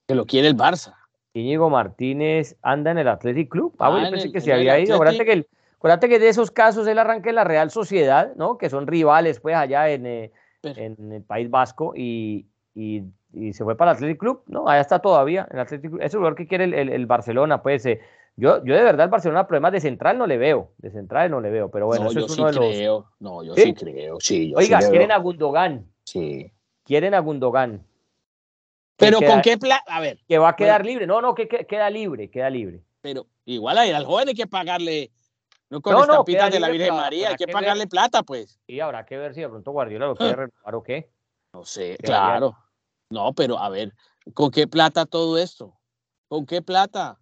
que 0.09 0.15
lo 0.15 0.25
quiere 0.25 0.49
el 0.49 0.57
Barça. 0.57 0.95
Íñigo 1.35 1.69
Martínez 1.69 2.57
anda 2.63 2.93
en 2.93 2.97
el 2.97 3.09
Athletic 3.09 3.51
Club. 3.51 3.75
Ah, 3.79 3.95
yo 4.03 4.11
pensé 4.11 4.33
que 4.33 4.41
se 4.41 4.55
había 4.55 4.79
ido. 4.79 4.95
Acuérdate 4.95 5.27
que, 5.27 5.47
acuérdate 5.77 6.09
que 6.09 6.19
de 6.19 6.29
esos 6.31 6.51
casos 6.51 6.87
él 6.87 6.99
arranca 6.99 7.29
en 7.29 7.37
la 7.37 7.45
Real 7.45 7.71
Sociedad, 7.71 8.35
¿no? 8.37 8.57
Que 8.57 8.71
son 8.71 8.87
rivales, 8.87 9.39
pues, 9.39 9.55
allá 9.55 9.91
en, 9.91 10.07
eh, 10.07 10.33
en 10.63 11.13
el 11.13 11.23
País 11.25 11.51
Vasco 11.51 11.93
y, 11.95 12.47
y, 12.75 13.03
se 13.53 13.65
fue 13.65 13.77
para 13.77 13.91
el 13.91 13.97
Athletic 13.99 14.19
Club, 14.19 14.45
¿no? 14.47 14.67
Allá 14.67 14.81
está 14.81 15.01
todavía, 15.01 15.47
en 15.51 15.57
el 15.57 15.63
Athletic 15.63 15.91
Club. 15.91 16.01
Es 16.03 16.15
el 16.15 16.21
lugar 16.21 16.35
que 16.35 16.47
quiere 16.47 16.65
el, 16.65 16.89
el, 16.89 17.07
Barcelona, 17.07 17.63
pues. 17.63 17.85
Eh. 17.85 18.01
Yo, 18.35 18.65
yo 18.65 18.75
de 18.75 18.83
verdad 18.83 19.05
el 19.05 19.11
Barcelona 19.11 19.47
problemas 19.47 19.73
de 19.73 19.81
central 19.81 20.17
no 20.17 20.27
le 20.27 20.39
veo, 20.39 20.73
de 20.79 20.91
central 20.91 21.31
no 21.31 21.43
le 21.43 21.51
veo, 21.51 21.71
pero 21.71 21.85
bueno, 21.85 22.09
eso 22.09 22.21
es 22.21 22.39
uno 22.39 22.47
de 22.47 22.53
los... 22.55 23.05
No, 23.21 23.45
yo 23.45 23.55
¿Sí? 23.55 23.75
creo, 23.75 24.19
sí. 24.21 24.55
Oiga, 24.57 24.79
quieren 24.79 25.13
a 25.13 25.19
Gundogan. 25.19 25.85
Sí. 26.05 26.51
Quieren 26.85 27.15
a 27.15 27.21
Gundogan. 27.21 27.87
Pero 28.97 29.19
con 29.21 29.43
qué 29.43 29.59
plata, 29.59 29.85
a 29.87 30.01
ver. 30.01 30.19
Que 30.29 30.39
va 30.39 30.51
a 30.51 30.57
quedar 30.57 30.85
libre. 30.85 31.07
No, 31.07 31.21
no, 31.21 31.35
que, 31.35 31.49
queda 31.49 31.91
libre, 31.91 32.31
queda 32.31 32.51
libre. 32.51 32.85
Pero 33.01 33.27
igual 33.45 33.79
al 33.79 34.05
joven 34.05 34.29
hay 34.29 34.35
que 34.35 34.47
pagarle, 34.47 35.11
no 35.71 35.81
con 35.81 35.95
no, 35.95 36.03
estampitas 36.03 36.53
de 36.53 36.61
la 36.61 36.69
Virgen 36.69 36.95
María, 36.95 37.31
hay 37.31 37.37
que, 37.37 37.49
pagarle 37.49 37.87
plata, 37.87 38.23
pues. 38.23 38.61
Y 38.67 38.81
habrá 38.81 39.05
que 39.05 39.17
ver 39.17 39.35
si 39.35 39.41
de 39.41 39.49
pronto 39.49 39.73
Guardiola 39.73 40.07
lo 40.07 40.15
quiere 40.15 40.37
renovar 40.37 40.75
o 40.75 40.83
qué. 40.83 41.11
No 41.53 41.65
sé, 41.65 41.97
claro. 42.03 42.57
No, 43.11 43.33
pero 43.33 43.59
a 43.59 43.69
ver, 43.69 43.93
¿con 44.35 44.51
qué 44.51 44.67
plata 44.67 45.05
todo 45.05 45.37
esto? 45.37 45.77
¿Con 46.29 46.47
qué 46.47 46.63
plata? 46.63 47.19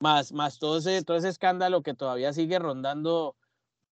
Más, 0.00 0.32
más 0.32 0.58
todo 0.58 0.78
ese, 0.78 1.02
todo 1.04 1.16
ese 1.16 1.28
escándalo 1.28 1.82
que 1.82 1.94
todavía 1.94 2.32
sigue 2.32 2.58
rondando 2.58 3.36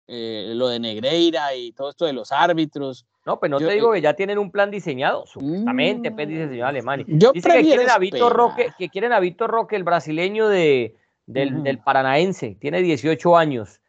eh, 0.07 0.53
lo 0.55 0.69
de 0.69 0.79
Negreira 0.79 1.53
y 1.53 1.73
todo 1.73 1.89
esto 1.89 2.05
de 2.05 2.13
los 2.13 2.31
árbitros. 2.31 3.05
No, 3.25 3.39
pues 3.39 3.51
no 3.51 3.57
te 3.57 3.71
digo 3.71 3.91
que 3.91 3.99
ya 3.99 4.13
tienen 4.13 4.37
un 4.37 4.51
plan 4.51 4.71
diseñado, 4.71 5.25
supuestamente, 5.25 6.11
pues 6.11 6.29
dice 6.29 6.43
el 6.43 6.49
señor 6.49 6.67
Alemania. 6.67 7.05
Yo 7.09 7.33
Dice 7.33 7.51
que 7.51 7.61
quieren, 7.61 7.89
a 7.89 7.97
Víctor 7.97 8.31
Roque, 8.33 8.69
que 8.77 8.87
quieren 8.87 9.11
a 9.11 9.19
Víctor 9.19 9.51
Roque, 9.51 9.75
el 9.75 9.83
brasileño 9.83 10.47
de, 10.47 10.95
del, 11.25 11.79
Paranaense, 11.79 12.55
tiene 12.55 12.81
18 12.81 13.37
años. 13.37 13.81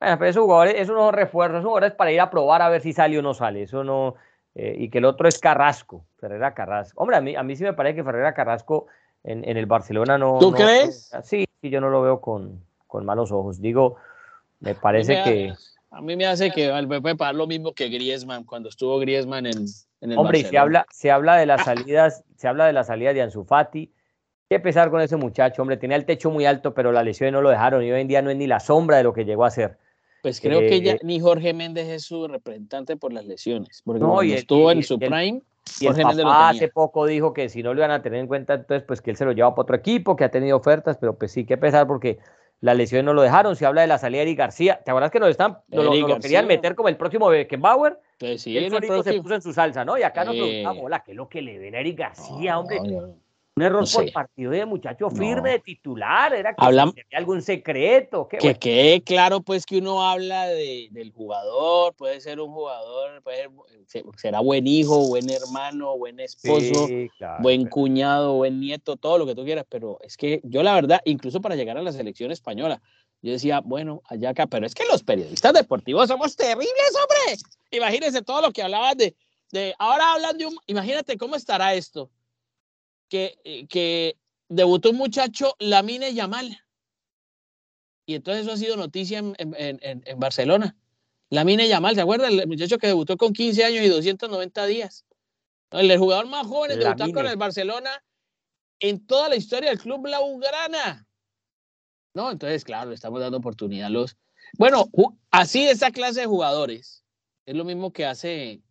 Bueno, 0.00 0.18
pero 0.18 0.30
esos 0.30 0.42
jugadores, 0.42 0.76
esos 0.78 0.94
no 0.94 1.02
son 1.02 1.14
refuerzos, 1.14 1.58
esos 1.58 1.66
jugadores 1.66 1.92
para 1.92 2.10
ir 2.10 2.20
a 2.20 2.30
probar 2.30 2.62
a 2.62 2.70
ver 2.70 2.80
si 2.80 2.94
sale 2.94 3.18
o 3.18 3.22
no 3.22 3.34
sale. 3.34 3.62
Eso 3.62 3.84
no. 3.84 4.14
Eh, 4.54 4.74
y 4.78 4.88
que 4.88 4.98
el 4.98 5.04
otro 5.04 5.28
es 5.28 5.38
Carrasco, 5.38 6.06
Ferrera 6.18 6.54
Carrasco. 6.54 6.98
Hombre, 7.02 7.16
a 7.16 7.20
mí, 7.20 7.36
a 7.36 7.42
mí 7.42 7.54
sí 7.54 7.64
me 7.64 7.74
parece 7.74 7.96
que 7.96 8.04
Ferrera 8.04 8.32
Carrasco 8.32 8.86
en, 9.22 9.46
en 9.46 9.58
el 9.58 9.66
Barcelona 9.66 10.16
no. 10.16 10.38
¿Tú 10.38 10.52
crees? 10.52 11.12
sí, 11.22 11.46
sí, 11.60 11.68
yo 11.68 11.82
no 11.82 11.90
lo 11.90 12.00
veo 12.00 12.22
con, 12.22 12.64
con 12.86 13.04
malos 13.04 13.30
ojos. 13.30 13.60
Digo, 13.60 13.96
me 14.66 14.74
parece 14.74 15.22
que. 15.22 15.52
A 15.90 16.02
mí 16.02 16.16
me 16.16 16.26
hace 16.26 16.50
que 16.50 16.70
me 16.86 17.00
puede 17.00 17.14
pagar 17.14 17.36
lo 17.36 17.46
mismo 17.46 17.72
que 17.72 17.88
Griezmann 17.88 18.44
cuando 18.44 18.68
estuvo 18.68 18.98
Griezmann 18.98 19.46
en, 19.46 19.64
en 20.00 20.12
el 20.12 20.18
Hombre, 20.18 20.40
y 20.40 20.44
se 20.44 20.58
habla, 20.58 20.84
se 20.90 21.10
habla 21.10 21.36
de 21.36 21.46
las 21.46 21.64
salidas, 21.64 22.24
se 22.36 22.48
habla 22.48 22.66
de 22.66 22.72
la 22.72 22.84
salida 22.84 23.14
de 23.14 23.22
Ansu 23.22 23.44
Fati. 23.44 23.92
Qué 24.50 24.60
pesar 24.60 24.90
con 24.90 25.00
ese 25.00 25.16
muchacho, 25.16 25.62
hombre, 25.62 25.76
tenía 25.76 25.96
el 25.96 26.04
techo 26.04 26.30
muy 26.30 26.44
alto, 26.44 26.74
pero 26.74 26.92
las 26.92 27.04
lesiones 27.04 27.32
no 27.32 27.40
lo 27.40 27.50
dejaron 27.50 27.82
y 27.82 27.90
hoy 27.90 28.00
en 28.00 28.08
día 28.08 28.20
no 28.20 28.30
es 28.30 28.36
ni 28.36 28.46
la 28.46 28.60
sombra 28.60 28.98
de 28.98 29.04
lo 29.04 29.12
que 29.12 29.24
llegó 29.24 29.44
a 29.44 29.50
ser. 29.50 29.78
Pues 30.22 30.40
creo 30.40 30.60
que 30.60 30.80
ya 30.80 30.92
eh, 30.94 31.00
ni 31.02 31.20
Jorge 31.20 31.54
Méndez 31.54 31.88
es 31.88 32.02
su 32.04 32.26
representante 32.26 32.96
por 32.96 33.12
las 33.12 33.24
lesiones, 33.24 33.82
porque 33.84 34.00
no, 34.00 34.20
estuvo 34.22 34.70
en 34.72 34.82
su 34.82 34.98
prime. 34.98 35.40
Y 35.80 35.86
el 35.86 35.94
papá 35.94 36.48
hace 36.50 36.68
poco 36.68 37.06
dijo 37.06 37.32
que 37.32 37.48
si 37.48 37.62
no 37.62 37.74
lo 37.74 37.80
iban 37.80 37.90
a 37.90 38.02
tener 38.02 38.20
en 38.20 38.26
cuenta, 38.26 38.54
entonces 38.54 38.82
pues 38.86 39.00
que 39.00 39.10
él 39.12 39.16
se 39.16 39.24
lo 39.24 39.32
lleva 39.32 39.54
para 39.54 39.62
otro 39.62 39.76
equipo, 39.76 40.16
que 40.16 40.24
ha 40.24 40.30
tenido 40.30 40.56
ofertas, 40.56 40.96
pero 40.98 41.16
pues 41.16 41.32
sí, 41.32 41.44
qué 41.44 41.56
pesar 41.56 41.86
porque 41.86 42.18
las 42.60 42.76
lesiones 42.76 43.04
no 43.04 43.14
lo 43.14 43.22
dejaron. 43.22 43.56
Se 43.56 43.66
habla 43.66 43.82
de 43.82 43.86
la 43.86 43.98
salida 43.98 44.18
de 44.18 44.28
Eric 44.28 44.38
García. 44.38 44.80
¿Te 44.84 44.90
acuerdas 44.90 45.10
que 45.10 45.20
nos 45.20 45.30
están, 45.30 45.58
lo, 45.68 46.18
querían 46.20 46.46
meter 46.46 46.74
como 46.74 46.88
el 46.88 46.96
próximo 46.96 47.28
Beckenbauer? 47.28 48.00
Pues 48.18 48.42
sí, 48.42 48.56
el 48.56 48.70
solito 48.70 49.02
se 49.02 49.20
puso 49.20 49.34
en 49.34 49.42
su 49.42 49.52
salsa, 49.52 49.84
¿no? 49.84 49.98
Y 49.98 50.02
acá 50.02 50.24
nos 50.24 50.34
preguntamos, 50.34 50.84
hola, 50.84 51.02
¿qué 51.04 51.12
es 51.12 51.16
lo 51.16 51.28
que 51.28 51.42
le 51.42 51.58
ven 51.58 51.74
a 51.74 51.80
Eric 51.80 51.98
García, 51.98 52.58
hombre? 52.58 52.80
Un 53.58 53.62
error 53.62 53.86
por 53.90 54.12
partido 54.12 54.50
de 54.50 54.66
muchacho 54.66 55.08
firme, 55.08 55.52
de 55.52 55.60
titular, 55.60 56.34
era 56.34 56.54
que 56.54 56.62
había 56.62 56.92
algún 57.14 57.40
secreto. 57.40 58.28
que 58.28 58.54
quede 58.54 59.00
claro, 59.00 59.40
pues, 59.40 59.64
que 59.64 59.78
uno 59.78 60.06
habla 60.06 60.46
de, 60.48 60.88
del 60.90 61.10
jugador, 61.10 61.94
puede 61.94 62.20
ser 62.20 62.38
un 62.38 62.52
jugador, 62.52 63.22
puede, 63.22 63.48
será 64.18 64.40
buen 64.40 64.66
hijo, 64.66 65.08
buen 65.08 65.30
hermano, 65.30 65.96
buen 65.96 66.20
esposo, 66.20 66.86
buen 67.38 67.66
cuñado, 67.66 68.34
buen 68.34 68.60
nieto, 68.60 68.98
todo 68.98 69.16
lo 69.16 69.24
que 69.24 69.34
tú 69.34 69.42
quieras, 69.42 69.64
pero 69.70 69.96
es 70.02 70.18
que 70.18 70.42
yo 70.44 70.62
la 70.62 70.74
verdad, 70.74 71.00
incluso 71.06 71.40
para 71.40 71.56
llegar 71.56 71.78
a 71.78 71.82
la 71.82 71.92
selección 71.92 72.32
española, 72.32 72.82
yo 73.22 73.32
decía, 73.32 73.60
bueno, 73.64 74.02
allá 74.04 74.30
acá, 74.30 74.46
pero 74.46 74.66
es 74.66 74.74
que 74.74 74.84
los 74.84 75.02
periodistas 75.02 75.54
deportivos 75.54 76.08
somos 76.08 76.36
terribles, 76.36 76.92
hombre. 76.94 77.40
Imagínense 77.70 78.20
todo 78.20 78.42
lo 78.42 78.52
que 78.52 78.62
hablabas 78.62 78.98
de, 78.98 79.16
de 79.50 79.74
ahora 79.78 80.12
hablan 80.12 80.36
de 80.36 80.44
un, 80.44 80.58
imagínate 80.66 81.16
cómo 81.16 81.36
estará 81.36 81.72
esto 81.72 82.10
que, 83.08 83.38
eh, 83.44 83.66
que 83.66 84.16
debutó 84.48 84.90
un 84.90 84.96
muchacho, 84.96 85.54
Lamine 85.58 86.14
Yamal. 86.14 86.58
Y 88.06 88.14
entonces 88.14 88.44
eso 88.44 88.52
ha 88.52 88.56
sido 88.56 88.76
noticia 88.76 89.18
en, 89.18 89.34
en, 89.38 89.78
en, 89.80 90.20
Barcelona. 90.20 90.76
Lamine 91.30 91.66
Yamal, 91.68 91.96
¿se 91.96 92.00
acuerda? 92.00 92.28
El 92.28 92.46
muchacho 92.46 92.78
que 92.78 92.86
debutó 92.86 93.16
con 93.16 93.32
15 93.32 93.64
años 93.64 93.84
y 93.84 93.88
290 93.88 94.66
días. 94.66 95.04
El 95.72 95.98
jugador 95.98 96.26
más 96.28 96.46
joven 96.46 96.72
en 96.72 96.80
debutar 96.80 97.12
con 97.12 97.26
el 97.26 97.36
Barcelona 97.36 97.90
en 98.78 99.04
toda 99.06 99.28
la 99.28 99.36
historia 99.36 99.70
del 99.70 99.78
club 99.78 100.02
Blaugrana. 100.02 101.06
¿No? 102.14 102.30
Entonces, 102.30 102.64
claro, 102.64 102.90
le 102.90 102.94
estamos 102.94 103.20
dando 103.20 103.38
oportunidad 103.38 103.88
a 103.88 103.90
los. 103.90 104.16
Bueno, 104.58 104.88
así 105.30 105.66
esa 105.66 105.90
clase 105.90 106.20
de 106.20 106.26
jugadores 106.26 107.04
es 107.44 107.54
lo 107.54 107.64
mismo 107.64 107.92
que 107.92 108.06
hace 108.06 108.62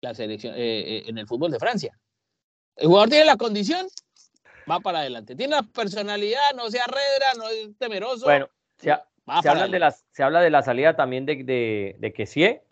la 0.00 0.14
selección 0.14 0.54
eh, 0.54 0.80
eh, 0.98 1.02
en 1.06 1.18
el 1.18 1.26
fútbol 1.26 1.50
de 1.50 1.58
Francia. 1.58 1.98
El 2.80 2.86
jugador 2.86 3.10
tiene 3.10 3.24
la 3.26 3.36
condición, 3.36 3.86
va 4.68 4.80
para 4.80 5.00
adelante. 5.00 5.36
Tiene 5.36 5.54
la 5.54 5.62
personalidad, 5.62 6.54
no 6.56 6.70
se 6.70 6.80
arredra, 6.80 7.34
no 7.36 7.48
es 7.48 7.76
temeroso. 7.78 8.24
Bueno, 8.24 8.48
se, 8.78 8.90
habla, 9.26 9.68
de 9.68 9.78
la, 9.78 9.90
se 9.92 10.22
habla 10.22 10.40
de 10.40 10.48
la 10.48 10.62
salida 10.62 10.96
también 10.96 11.26
de, 11.26 11.44
de, 11.44 11.96
de 11.98 12.12
Kessie 12.14 12.62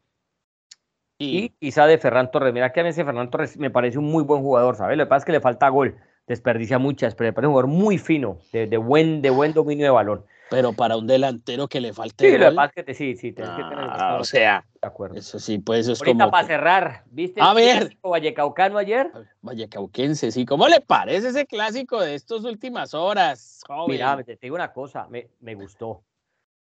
y, 1.18 1.50
quizá 1.50 1.86
de 1.86 1.98
Ferran 1.98 2.30
Torres. 2.30 2.54
Mira 2.54 2.72
que 2.72 2.80
a 2.80 2.84
mí 2.84 2.88
ese 2.88 3.04
Ferran 3.04 3.30
Torres 3.30 3.58
me 3.58 3.70
parece 3.70 3.98
un 3.98 4.06
muy 4.06 4.24
buen 4.24 4.40
jugador, 4.40 4.76
¿sabes? 4.76 4.96
Lo 4.96 5.04
que 5.04 5.08
pasa 5.08 5.18
es 5.18 5.24
que 5.26 5.32
le 5.32 5.40
falta 5.40 5.68
gol, 5.68 5.98
desperdicia 6.26 6.78
muchas, 6.78 7.14
pero 7.14 7.28
me 7.28 7.32
parece 7.34 7.48
un 7.48 7.52
jugador 7.52 7.70
muy 7.70 7.98
fino, 7.98 8.38
de, 8.50 8.66
de 8.66 8.76
buen, 8.78 9.20
de 9.20 9.28
buen 9.28 9.52
dominio 9.52 9.84
de 9.84 9.90
balón. 9.90 10.24
Pero 10.50 10.72
para 10.72 10.96
un 10.96 11.06
delantero 11.06 11.68
que 11.68 11.80
le 11.80 11.92
falte. 11.92 12.30
Sí, 12.30 12.38
lo 12.38 12.50
que 12.74 12.84
que 12.84 12.94
sí, 12.94 13.14
sí, 13.16 13.32
tienes 13.32 13.54
que 13.54 13.62
tener. 13.62 13.86
Ah, 13.90 14.18
o 14.20 14.24
sea, 14.24 14.64
de 14.80 14.88
acuerdo. 14.88 15.16
Eso 15.16 15.38
sí, 15.38 15.58
pues 15.58 15.80
eso 15.80 15.92
es 15.92 16.00
Ahorita 16.00 16.30
para 16.30 16.46
cerrar, 16.46 17.04
¿viste? 17.10 17.40
A 17.42 17.52
ver. 17.52 17.96
Vallecaucano 18.02 18.78
ayer? 18.78 19.10
Vallecauquense, 19.42 20.30
sí. 20.30 20.46
¿Cómo 20.46 20.68
le 20.68 20.80
parece 20.80 21.28
ese 21.28 21.46
clásico 21.46 22.00
de 22.00 22.14
estas 22.14 22.44
últimas 22.44 22.94
horas? 22.94 23.60
Mira, 23.86 24.22
te 24.24 24.38
digo 24.40 24.54
una 24.54 24.72
cosa, 24.72 25.06
me, 25.08 25.28
me 25.40 25.54
gustó. 25.54 26.02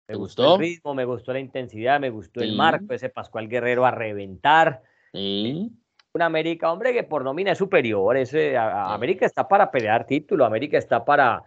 Me 0.08 0.16
gustó? 0.16 0.54
el 0.54 0.60
ritmo, 0.60 0.94
me 0.94 1.04
gustó 1.04 1.32
la 1.32 1.38
intensidad, 1.38 1.98
me 1.98 2.10
gustó 2.10 2.40
el 2.40 2.54
marco, 2.54 2.92
ese 2.92 3.08
Pascual 3.08 3.48
Guerrero 3.48 3.86
a 3.86 3.90
reventar. 3.90 4.82
Sí. 5.12 5.70
Una 6.14 6.26
América, 6.26 6.70
hombre, 6.70 6.92
que 6.92 7.04
por 7.04 7.24
nómina 7.24 7.52
es 7.52 7.58
superior. 7.58 8.16
Ese, 8.16 8.56
América 8.56 9.24
está 9.24 9.48
para 9.48 9.70
pelear 9.70 10.06
título, 10.06 10.44
América 10.44 10.76
está 10.76 11.04
para 11.04 11.42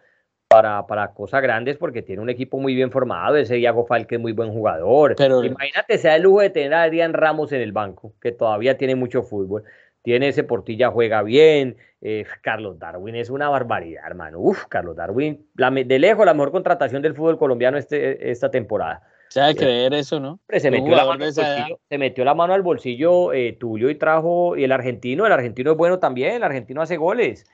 para, 0.47 0.85
para 0.85 1.13
cosas 1.13 1.41
grandes 1.41 1.77
porque 1.77 2.01
tiene 2.01 2.21
un 2.21 2.29
equipo 2.29 2.59
muy 2.59 2.75
bien 2.75 2.91
formado. 2.91 3.35
Ese 3.35 3.59
Iago 3.59 3.85
Falque 3.85 4.15
es 4.15 4.21
muy 4.21 4.31
buen 4.31 4.51
jugador. 4.51 5.15
Pero, 5.17 5.43
Imagínate, 5.43 5.97
sea 5.97 6.15
el 6.15 6.23
lujo 6.23 6.41
de 6.41 6.49
tener 6.49 6.73
a 6.73 6.83
Adrián 6.83 7.13
Ramos 7.13 7.51
en 7.51 7.61
el 7.61 7.71
banco, 7.71 8.13
que 8.21 8.31
todavía 8.31 8.77
tiene 8.77 8.95
mucho 8.95 9.23
fútbol. 9.23 9.63
Tiene 10.03 10.27
ese 10.27 10.43
Portilla, 10.43 10.91
juega 10.91 11.23
bien. 11.23 11.77
Eh, 12.01 12.25
Carlos 12.41 12.77
Darwin 12.77 13.15
es 13.15 13.31
una 13.31 13.49
barbaridad, 13.49 14.03
hermano. 14.05 14.39
Uf, 14.39 14.65
Carlos 14.69 14.95
Darwin, 14.95 15.47
de 15.55 15.99
lejos 15.99 16.25
la 16.25 16.35
mejor 16.35 16.51
contratación 16.51 17.01
del 17.01 17.15
fútbol 17.15 17.39
colombiano 17.39 17.77
este, 17.77 18.29
esta 18.29 18.51
temporada. 18.51 19.01
sea, 19.31 19.47
de 19.47 19.55
creer 19.55 19.95
eso, 19.95 20.19
¿no? 20.19 20.39
Se 20.47 20.69
metió, 20.69 20.95
la 20.95 21.05
mano 21.05 21.25
se 21.31 21.97
metió, 21.97 22.23
la 22.23 22.35
mano 22.35 22.53
al 22.53 22.61
bolsillo 22.61 23.33
eh, 23.33 23.53
Tulio 23.59 23.89
y 23.89 23.95
trajo, 23.95 24.55
y 24.55 24.63
el 24.63 24.71
argentino, 24.71 25.25
el 25.25 25.31
argentino 25.31 25.71
es 25.71 25.77
bueno 25.77 25.97
también, 25.97 26.35
el 26.35 26.43
argentino 26.43 26.83
hace 26.83 26.97
goles. 26.97 27.45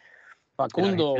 Facundo. 0.70 1.16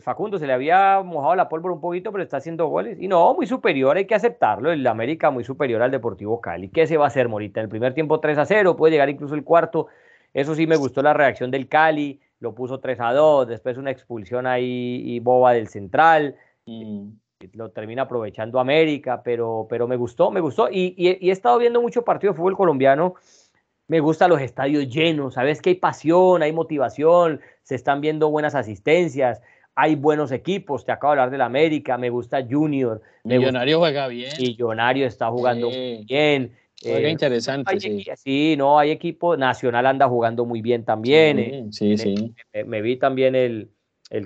Facundo 0.00 0.38
se 0.38 0.46
le 0.46 0.52
había 0.52 1.02
mojado 1.02 1.34
la 1.34 1.48
pólvora 1.48 1.74
un 1.74 1.80
poquito, 1.80 2.12
pero 2.12 2.22
está 2.22 2.38
haciendo 2.38 2.66
goles. 2.66 2.98
Y 3.00 3.08
no, 3.08 3.34
muy 3.34 3.46
superior, 3.46 3.96
hay 3.96 4.06
que 4.06 4.14
aceptarlo. 4.14 4.70
El 4.70 4.86
América 4.86 5.30
muy 5.30 5.44
superior 5.44 5.82
al 5.82 5.90
Deportivo 5.90 6.40
Cali. 6.40 6.68
¿Qué 6.68 6.86
se 6.86 6.96
va 6.96 7.04
a 7.04 7.08
hacer, 7.08 7.28
Morita? 7.28 7.60
En 7.60 7.64
el 7.64 7.70
primer 7.70 7.94
tiempo 7.94 8.20
3 8.20 8.38
a 8.38 8.46
0, 8.46 8.76
puede 8.76 8.92
llegar 8.92 9.08
incluso 9.08 9.34
el 9.34 9.44
cuarto. 9.44 9.88
Eso 10.34 10.54
sí 10.54 10.66
me 10.66 10.76
gustó 10.76 11.02
la 11.02 11.14
reacción 11.14 11.50
del 11.50 11.68
Cali, 11.68 12.20
lo 12.40 12.54
puso 12.54 12.80
3 12.80 13.00
a 13.00 13.12
2, 13.12 13.48
después 13.48 13.78
una 13.78 13.90
expulsión 13.90 14.46
ahí 14.46 15.02
y 15.04 15.20
boba 15.20 15.52
del 15.52 15.68
central. 15.68 16.36
Mm. 16.66 17.08
Lo 17.52 17.70
termina 17.70 18.02
aprovechando 18.02 18.58
América, 18.58 19.22
pero, 19.22 19.68
pero 19.70 19.86
me 19.86 19.94
gustó, 19.96 20.30
me 20.30 20.40
gustó. 20.40 20.68
Y, 20.70 20.94
y 20.96 21.28
he 21.28 21.32
estado 21.32 21.56
viendo 21.58 21.80
mucho 21.80 22.02
partido 22.02 22.32
de 22.32 22.36
fútbol 22.36 22.56
colombiano 22.56 23.14
me 23.88 24.00
gustan 24.00 24.30
los 24.30 24.40
estadios 24.40 24.88
llenos, 24.88 25.34
sabes 25.34 25.60
que 25.60 25.70
hay 25.70 25.76
pasión, 25.76 26.42
hay 26.42 26.52
motivación, 26.52 27.40
se 27.62 27.74
están 27.74 28.00
viendo 28.00 28.30
buenas 28.30 28.54
asistencias, 28.54 29.40
hay 29.74 29.94
buenos 29.94 30.30
equipos, 30.30 30.84
te 30.84 30.92
acabo 30.92 31.14
de 31.14 31.20
hablar 31.20 31.30
del 31.30 31.40
América, 31.40 31.96
me 31.96 32.10
gusta 32.10 32.44
Junior. 32.48 33.00
Millonario 33.24 33.78
juega 33.78 34.08
bien. 34.08 34.32
Millonario 34.38 35.06
está 35.06 35.30
jugando 35.30 35.70
muy 35.70 36.04
bien. 36.06 36.52
Juega 36.82 37.08
eh, 37.08 37.10
interesante, 37.10 37.80
sí. 37.80 38.04
sí. 38.16 38.54
no, 38.56 38.78
hay 38.78 38.90
equipo, 38.90 39.36
Nacional 39.36 39.86
anda 39.86 40.06
jugando 40.06 40.44
muy 40.44 40.62
bien 40.62 40.84
también. 40.84 41.72
Sí, 41.72 41.92
eh, 41.92 41.98
sí. 41.98 42.34
Me, 42.66 42.82
vi 42.82 42.96
también 42.96 43.34
el, 43.34 43.70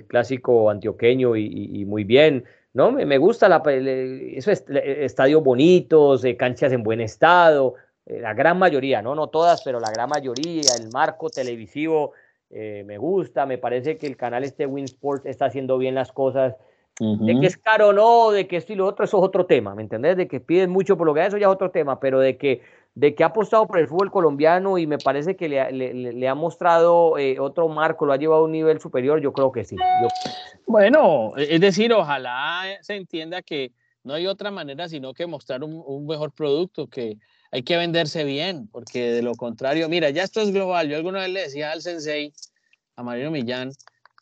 clásico 0.07 0.69
antioqueño 0.69 1.35
y, 1.35 1.85
muy 1.85 2.03
bien. 2.03 2.43
¿no? 2.73 2.91
Me, 2.91 3.17
gusta 3.17 3.47
la, 3.47 3.61
eso 3.65 4.51
estadios 4.51 5.43
bonitos, 5.43 6.25
eh, 6.25 6.35
canchas 6.35 6.73
en 6.73 6.83
buen 6.83 6.99
estado, 6.99 7.75
eh, 8.05 8.19
la 8.19 8.33
gran 8.33 8.59
mayoría, 8.59 9.01
¿no? 9.01 9.15
No 9.15 9.27
todas, 9.27 9.61
pero 9.63 9.79
la 9.79 9.91
gran 9.91 10.09
mayoría, 10.09 10.75
el 10.77 10.89
marco 10.91 11.29
televisivo 11.29 12.11
eh, 12.49 12.83
me 12.85 12.97
gusta, 12.97 13.45
me 13.45 13.57
parece 13.57 13.97
que 13.97 14.07
el 14.07 14.17
canal 14.17 14.43
este 14.43 14.65
Winsport 14.65 15.25
está 15.25 15.45
haciendo 15.45 15.77
bien 15.77 15.95
las 15.95 16.11
cosas. 16.11 16.55
De 16.99 17.39
que 17.39 17.47
es 17.47 17.57
caro 17.57 17.87
o 17.87 17.93
no, 17.93 18.29
de 18.29 18.47
que 18.47 18.55
esto 18.55 18.71
y 18.71 18.75
lo 18.75 18.85
otro, 18.85 19.03
eso 19.03 19.17
es 19.17 19.23
otro 19.23 19.47
tema, 19.47 19.73
¿me 19.73 19.81
entendés? 19.81 20.15
De 20.15 20.27
que 20.27 20.39
piden 20.39 20.69
mucho 20.69 20.95
por 20.95 21.07
lo 21.07 21.13
que 21.15 21.25
eso 21.25 21.39
ya 21.39 21.47
es 21.47 21.51
otro 21.51 21.71
tema, 21.71 21.99
pero 21.99 22.19
de 22.19 22.37
que, 22.37 22.61
de 22.93 23.15
que 23.15 23.23
ha 23.23 23.27
apostado 23.27 23.65
por 23.65 23.79
el 23.79 23.87
fútbol 23.87 24.11
colombiano 24.11 24.77
y 24.77 24.85
me 24.85 24.99
parece 24.99 25.35
que 25.35 25.49
le, 25.49 25.71
le, 25.71 26.27
ha 26.27 26.35
mostrado 26.35 27.17
eh, 27.17 27.39
otro 27.39 27.67
marco, 27.67 28.05
lo 28.05 28.13
ha 28.13 28.17
llevado 28.17 28.43
a 28.43 28.45
un 28.45 28.51
nivel 28.51 28.79
superior, 28.79 29.19
yo 29.19 29.33
creo 29.33 29.51
que 29.51 29.63
sí. 29.63 29.75
Bueno, 30.67 31.33
es 31.35 31.59
decir, 31.59 31.91
ojalá 31.91 32.61
se 32.81 32.95
entienda 32.95 33.41
que 33.41 33.71
no 34.03 34.13
hay 34.13 34.27
otra 34.27 34.51
manera 34.51 34.87
sino 34.87 35.15
que 35.15 35.25
mostrar 35.25 35.63
un, 35.63 35.81
un 35.83 36.05
mejor 36.05 36.31
producto, 36.31 36.85
que 36.85 37.17
hay 37.53 37.61
que 37.61 37.77
venderse 37.77 38.23
bien, 38.23 38.67
porque 38.67 39.11
de 39.11 39.21
lo 39.21 39.35
contrario, 39.35 39.87
mira, 39.87 40.09
ya 40.09 40.23
esto 40.23 40.41
es 40.41 40.51
global. 40.51 40.89
Yo 40.89 40.97
alguna 40.97 41.19
vez 41.19 41.29
le 41.29 41.41
decía 41.41 41.71
al 41.71 41.83
sensei, 41.83 42.33
a 42.95 43.03
Marino 43.03 43.29
Millán, 43.29 43.69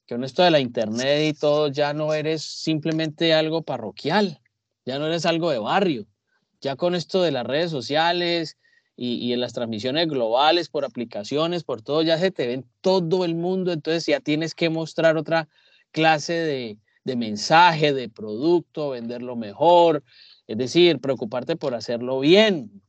que 0.06 0.16
con 0.16 0.26
esto 0.26 0.44
de 0.44 0.52
la 0.52 0.60
internet 0.60 1.34
y 1.34 1.40
todo, 1.40 1.70
ya 1.70 1.94
no 1.94 2.14
eres 2.14 2.42
simplemente 2.42 3.34
algo 3.34 3.62
parroquial, 3.62 4.42
ya 4.86 5.00
no 5.00 5.08
eres 5.08 5.26
algo 5.26 5.50
de 5.50 5.60
barrio. 5.60 6.08
Ya 6.60 6.76
con 6.76 6.94
esto 6.94 7.22
de 7.22 7.32
las 7.32 7.46
redes 7.48 7.72
sociales 7.72 8.58
y, 8.98 9.32
en 9.32 9.40
las 9.40 9.54
transmisiones 9.54 10.10
globales 10.10 10.68
por 10.68 10.84
aplicaciones, 10.84 11.64
por 11.64 11.82
todo, 11.82 12.02
ya 12.02 12.18
se 12.18 12.32
te 12.32 12.48
ven 12.48 12.66
todo 12.82 13.24
el 13.24 13.36
mundo, 13.36 13.72
entonces 13.72 14.06
ya 14.08 14.20
tienes 14.20 14.54
que 14.54 14.70
mostrar 14.70 15.16
otra 15.16 15.48
clase 15.92 16.78
de 17.06 17.16
mensaje, 17.16 17.94
de 17.94 18.10
producto, 18.10 18.90
venderlo 18.90 19.38
mejor, 19.38 20.04
es 20.48 20.58
decir, 20.58 21.00
preocuparte 21.00 21.56
por 21.56 21.76
hacerlo 21.76 22.20
bien, 22.20 22.82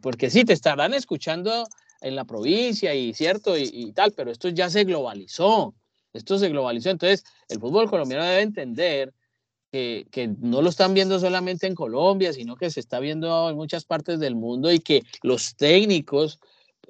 porque, 0.00 0.30
sí, 0.30 0.44
te 0.44 0.52
estarán 0.52 0.94
escuchando 0.94 1.66
en 2.00 2.14
la 2.14 2.24
provincia 2.24 2.94
y 2.94 3.12
cierto 3.14 3.56
y, 3.56 3.92
tal, 3.92 4.12
pero 4.12 4.30
esto 4.30 4.48
ya 4.48 4.70
se 4.70 4.84
globalizó, 4.84 5.74
esto 6.12 6.38
se 6.38 6.48
globalizó. 6.48 6.90
Entonces, 6.90 7.24
el 7.48 7.58
fútbol 7.58 7.90
colombiano 7.90 8.24
debe 8.24 8.42
entender 8.42 9.12
que, 9.72 10.06
que, 10.10 10.28
no 10.28 10.62
lo 10.62 10.70
están 10.70 10.94
viendo 10.94 11.18
solamente 11.18 11.66
en 11.66 11.74
Colombia, 11.74 12.32
sino 12.32 12.56
que 12.56 12.70
se 12.70 12.80
está 12.80 13.00
viendo 13.00 13.50
en 13.50 13.56
muchas 13.56 13.84
partes 13.84 14.20
del 14.20 14.36
mundo 14.36 14.72
y 14.72 14.78
que 14.78 15.02
los 15.22 15.56
técnicos 15.56 16.38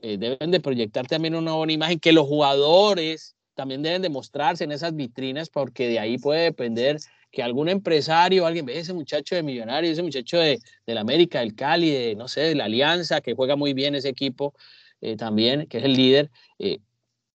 eh, 0.02 0.18
deben 0.18 0.50
de 0.50 0.60
proyectar 0.60 1.06
también 1.06 1.34
una 1.34 1.54
buena 1.54 1.72
imagen, 1.72 1.98
que 1.98 2.12
los 2.12 2.26
jugadores 2.26 3.34
también 3.54 3.82
deben 3.82 4.02
de 4.02 4.10
mostrarse 4.10 4.64
en 4.64 4.72
esas 4.72 4.94
vitrinas 4.94 5.48
porque 5.48 5.88
de 5.88 5.98
ahí 5.98 6.18
puede 6.18 6.42
depender 6.42 6.98
que 7.36 7.42
algún 7.42 7.68
empresario, 7.68 8.46
alguien 8.46 8.64
ve 8.64 8.78
ese 8.78 8.94
muchacho 8.94 9.34
de 9.34 9.42
Millonario, 9.42 9.92
ese 9.92 10.02
muchacho 10.02 10.38
de, 10.38 10.58
la 10.86 11.02
América, 11.02 11.40
del 11.40 11.54
Cali, 11.54 11.90
de, 11.90 12.14
no 12.14 12.28
sé, 12.28 12.40
de 12.40 12.54
la 12.54 12.64
Alianza, 12.64 13.20
que 13.20 13.34
juega 13.34 13.56
muy 13.56 13.74
bien 13.74 13.94
ese 13.94 14.08
equipo 14.08 14.54
eh, 15.02 15.18
también, 15.18 15.66
que 15.66 15.76
es 15.76 15.84
el 15.84 15.92
líder, 15.92 16.30
eh, 16.58 16.78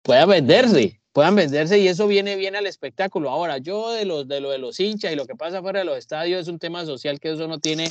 pueda 0.03 0.25
venderse, 0.25 1.01
puedan 1.13 1.35
venderse 1.35 1.81
y 1.81 1.89
eso 1.89 2.07
viene 2.07 2.37
bien 2.37 2.55
al 2.55 2.69
espectáculo. 2.69 3.29
Ahora, 3.29 3.59
yo 3.59 3.91
de, 3.91 4.05
los, 4.05 4.29
de 4.29 4.41
lo 4.41 4.51
de 4.51 4.59
los 4.59 4.79
hinchas 4.79 5.13
y 5.13 5.17
lo 5.17 5.27
que 5.27 5.35
pasa 5.35 5.63
fuera 5.63 5.81
de 5.81 5.85
los 5.85 5.99
estadios 5.99 6.43
es 6.43 6.47
un 6.47 6.61
tema 6.61 6.87
social 6.87 7.19
que 7.19 7.33
eso 7.33 7.49
no 7.49 7.59
tiene, 7.59 7.91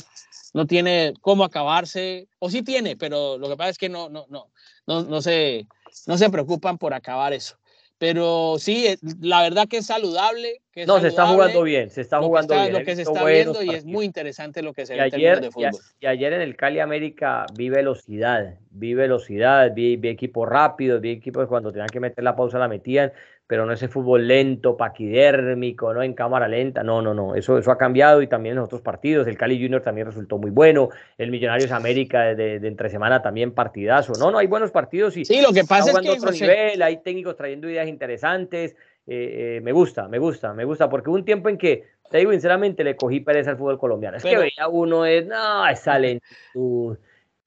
no 0.54 0.66
tiene 0.66 1.12
cómo 1.20 1.44
acabarse, 1.44 2.26
o 2.38 2.48
sí 2.48 2.62
tiene, 2.62 2.96
pero 2.96 3.36
lo 3.36 3.50
que 3.50 3.56
pasa 3.58 3.68
es 3.68 3.76
que 3.76 3.90
no, 3.90 4.08
no, 4.08 4.24
no, 4.30 4.50
no, 4.86 5.02
no, 5.02 5.20
se, 5.20 5.66
no 6.06 6.16
se 6.16 6.30
preocupan 6.30 6.78
por 6.78 6.94
acabar 6.94 7.34
eso. 7.34 7.58
Pero 7.98 8.56
sí, 8.58 8.86
la 9.20 9.42
verdad 9.42 9.66
que 9.68 9.78
es 9.78 9.86
saludable. 9.86 10.62
Que 10.70 10.86
no, 10.86 11.00
se 11.00 11.08
está 11.08 11.26
jugando 11.26 11.64
bien, 11.64 11.90
se 11.90 12.00
está 12.00 12.20
jugando 12.20 12.54
bien. 12.54 12.72
Lo 12.72 12.84
que 12.84 12.94
se 12.94 13.02
está 13.02 13.24
viendo 13.24 13.60
y 13.62 13.70
es 13.70 13.84
muy 13.84 14.04
interesante 14.04 14.62
lo 14.62 14.72
que 14.72 14.86
se 14.86 14.94
ve 14.94 15.00
ayer, 15.00 15.40
de 15.40 15.50
fútbol. 15.50 15.72
Y, 15.98 16.06
ayer 16.06 16.32
en 16.32 16.40
el 16.40 16.56
Cali 16.56 16.78
América 16.78 17.44
vi 17.56 17.68
velocidad, 17.68 18.54
vi 18.70 18.94
velocidad, 18.94 19.74
vi, 19.74 19.96
vi 19.96 20.10
equipos 20.10 20.48
rápidos, 20.48 21.00
vi 21.00 21.10
equipos 21.10 21.48
cuando 21.48 21.72
tenían 21.72 21.88
que 21.88 21.98
meter 21.98 22.22
la 22.22 22.36
pausa 22.36 22.58
la 22.58 22.68
metían 22.68 23.12
pero 23.48 23.64
no 23.64 23.72
ese 23.72 23.88
fútbol 23.88 24.28
lento, 24.28 24.76
paquidérmico, 24.76 25.94
¿no? 25.94 26.02
En 26.02 26.12
cámara 26.12 26.46
lenta, 26.46 26.84
no, 26.84 27.00
no, 27.00 27.14
no, 27.14 27.34
eso, 27.34 27.56
eso 27.56 27.72
ha 27.72 27.78
cambiado 27.78 28.20
y 28.20 28.26
también 28.26 28.56
en 28.56 28.62
otros 28.62 28.82
partidos, 28.82 29.26
el 29.26 29.38
Cali 29.38 29.60
Junior 29.60 29.82
también 29.82 30.06
resultó 30.06 30.36
muy 30.36 30.50
bueno, 30.50 30.90
el 31.16 31.30
Millonarios 31.30 31.72
América 31.72 32.34
de, 32.34 32.60
de, 32.60 32.68
entre 32.68 32.90
semana 32.90 33.22
también 33.22 33.52
partidazo, 33.52 34.12
no, 34.20 34.30
no, 34.30 34.36
hay 34.36 34.46
buenos 34.46 34.70
partidos 34.70 35.16
y 35.16 35.24
sí, 35.24 35.40
lo 35.40 35.54
que 35.54 35.64
pasa 35.64 35.90
es 35.90 35.98
que 35.98 36.10
otro 36.10 36.30
nivel, 36.30 36.82
hay 36.82 36.98
técnicos 36.98 37.36
trayendo 37.36 37.70
ideas 37.70 37.88
interesantes, 37.88 38.76
eh, 39.06 39.56
eh, 39.56 39.60
me 39.62 39.72
gusta, 39.72 40.08
me 40.08 40.18
gusta, 40.18 40.52
me 40.52 40.66
gusta, 40.66 40.90
porque 40.90 41.08
hubo 41.08 41.16
un 41.16 41.24
tiempo 41.24 41.48
en 41.48 41.56
que, 41.56 41.84
te 42.10 42.18
digo 42.18 42.32
sinceramente, 42.32 42.84
le 42.84 42.96
cogí 42.96 43.20
pereza 43.20 43.52
al 43.52 43.56
fútbol 43.56 43.78
colombiano, 43.78 44.18
es 44.18 44.24
que 44.24 44.36
veía 44.36 44.68
uno, 44.68 45.06
es, 45.06 45.26
no, 45.26 45.66
esa 45.66 45.98
lentitud, 45.98 46.98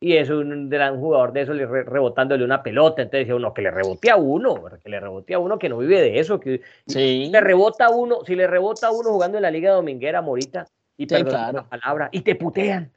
y 0.03 0.17
es 0.17 0.31
un 0.31 0.67
gran 0.67 0.99
jugador 0.99 1.31
de 1.31 1.41
eso 1.41 1.53
rebotándole 1.53 2.43
una 2.43 2.63
pelota, 2.63 3.03
entonces 3.03 3.19
decía 3.19 3.35
uno 3.35 3.53
que 3.53 3.61
le 3.61 3.69
rebote 3.69 4.09
a 4.09 4.15
uno, 4.15 4.55
que 4.83 4.89
le 4.89 4.99
rebote 4.99 5.35
a 5.35 5.39
uno 5.39 5.59
que 5.59 5.69
no 5.69 5.77
vive 5.77 6.01
de 6.01 6.19
eso, 6.19 6.39
que 6.39 6.61
si 6.87 7.29
le 7.29 7.39
rebota 7.39 7.85
a 7.85 7.89
uno, 7.91 8.25
si 8.25 8.35
le 8.35 8.47
rebota 8.47 8.87
a 8.87 8.91
uno 8.91 9.11
jugando 9.11 9.37
en 9.37 9.43
la 9.43 9.51
Liga 9.51 9.71
Dominguera 9.71 10.23
Morita 10.23 10.65
y 10.97 11.07
sí, 11.07 11.23
la 11.23 11.67
palabra 11.69 12.09
y 12.11 12.21
te 12.21 12.33
putean. 12.33 12.91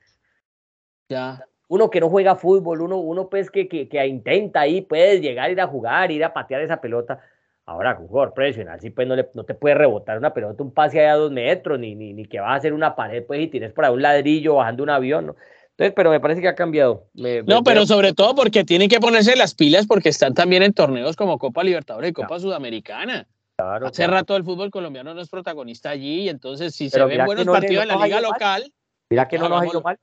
Ya. 1.10 1.44
Uno 1.68 1.90
que 1.90 2.00
no 2.00 2.08
juega 2.08 2.36
fútbol, 2.36 2.80
uno, 2.80 2.96
uno 2.96 3.28
pues 3.28 3.50
que, 3.50 3.68
que, 3.68 3.86
que 3.86 4.06
intenta 4.06 4.60
ahí, 4.60 4.80
puedes 4.80 5.20
llegar, 5.20 5.50
ir 5.50 5.60
a 5.60 5.66
jugar, 5.66 6.10
ir 6.10 6.24
a 6.24 6.32
patear 6.32 6.62
esa 6.62 6.80
pelota. 6.80 7.20
Ahora, 7.66 7.98
un 8.00 8.08
jugador 8.08 8.32
profesional, 8.32 8.80
sí, 8.80 8.88
pues 8.88 9.06
no, 9.06 9.14
le, 9.14 9.28
no 9.34 9.44
te 9.44 9.54
puede 9.54 9.74
rebotar 9.74 10.16
una 10.16 10.32
pelota, 10.32 10.62
un 10.62 10.72
pase 10.72 11.00
allá 11.00 11.12
a 11.12 11.16
dos 11.16 11.32
metros, 11.32 11.78
ni, 11.78 11.94
ni, 11.94 12.12
ni 12.14 12.26
que 12.26 12.40
vas 12.40 12.50
a 12.50 12.54
hacer 12.56 12.72
una 12.72 12.94
pared, 12.94 13.24
pues, 13.24 13.40
y 13.40 13.48
tienes 13.48 13.72
por 13.72 13.84
ahí 13.84 13.92
un 13.92 14.02
ladrillo 14.02 14.56
bajando 14.56 14.82
un 14.82 14.90
avión, 14.90 15.26
¿no? 15.26 15.36
Entonces, 15.76 15.92
pero 15.96 16.10
me 16.10 16.20
parece 16.20 16.40
que 16.40 16.46
ha 16.46 16.54
cambiado. 16.54 17.08
no, 17.14 17.64
pero 17.64 17.84
sobre 17.84 18.12
todo 18.12 18.36
porque 18.36 18.62
tienen 18.62 18.88
que 18.88 19.00
ponerse 19.00 19.34
las 19.34 19.54
pilas 19.54 19.86
porque 19.88 20.08
están 20.08 20.32
también 20.32 20.62
en 20.62 20.72
torneos 20.72 21.16
como 21.16 21.36
Copa 21.36 21.64
Libertadores 21.64 22.10
y 22.10 22.12
Copa 22.12 22.38
Sudamericana. 22.38 23.26
Claro, 23.56 23.88
Hace 23.88 24.06
rato 24.06 24.36
el 24.36 24.44
fútbol 24.44 24.70
colombiano 24.70 25.14
no 25.14 25.20
es 25.20 25.28
protagonista 25.28 25.90
allí, 25.90 26.22
y 26.22 26.28
entonces 26.28 26.74
si 26.74 26.90
se 26.90 27.04
ven 27.04 27.24
buenos 27.24 27.44
partidos 27.46 27.82
en 27.82 27.88
la 27.88 28.04
liga 28.04 28.20
local. 28.20 28.72
Mira 29.10 29.26
que 29.26 29.38
no 29.38 29.48
nos 29.48 29.62
ha 29.62 29.66
ido 29.66 29.82
mal. 29.82 29.98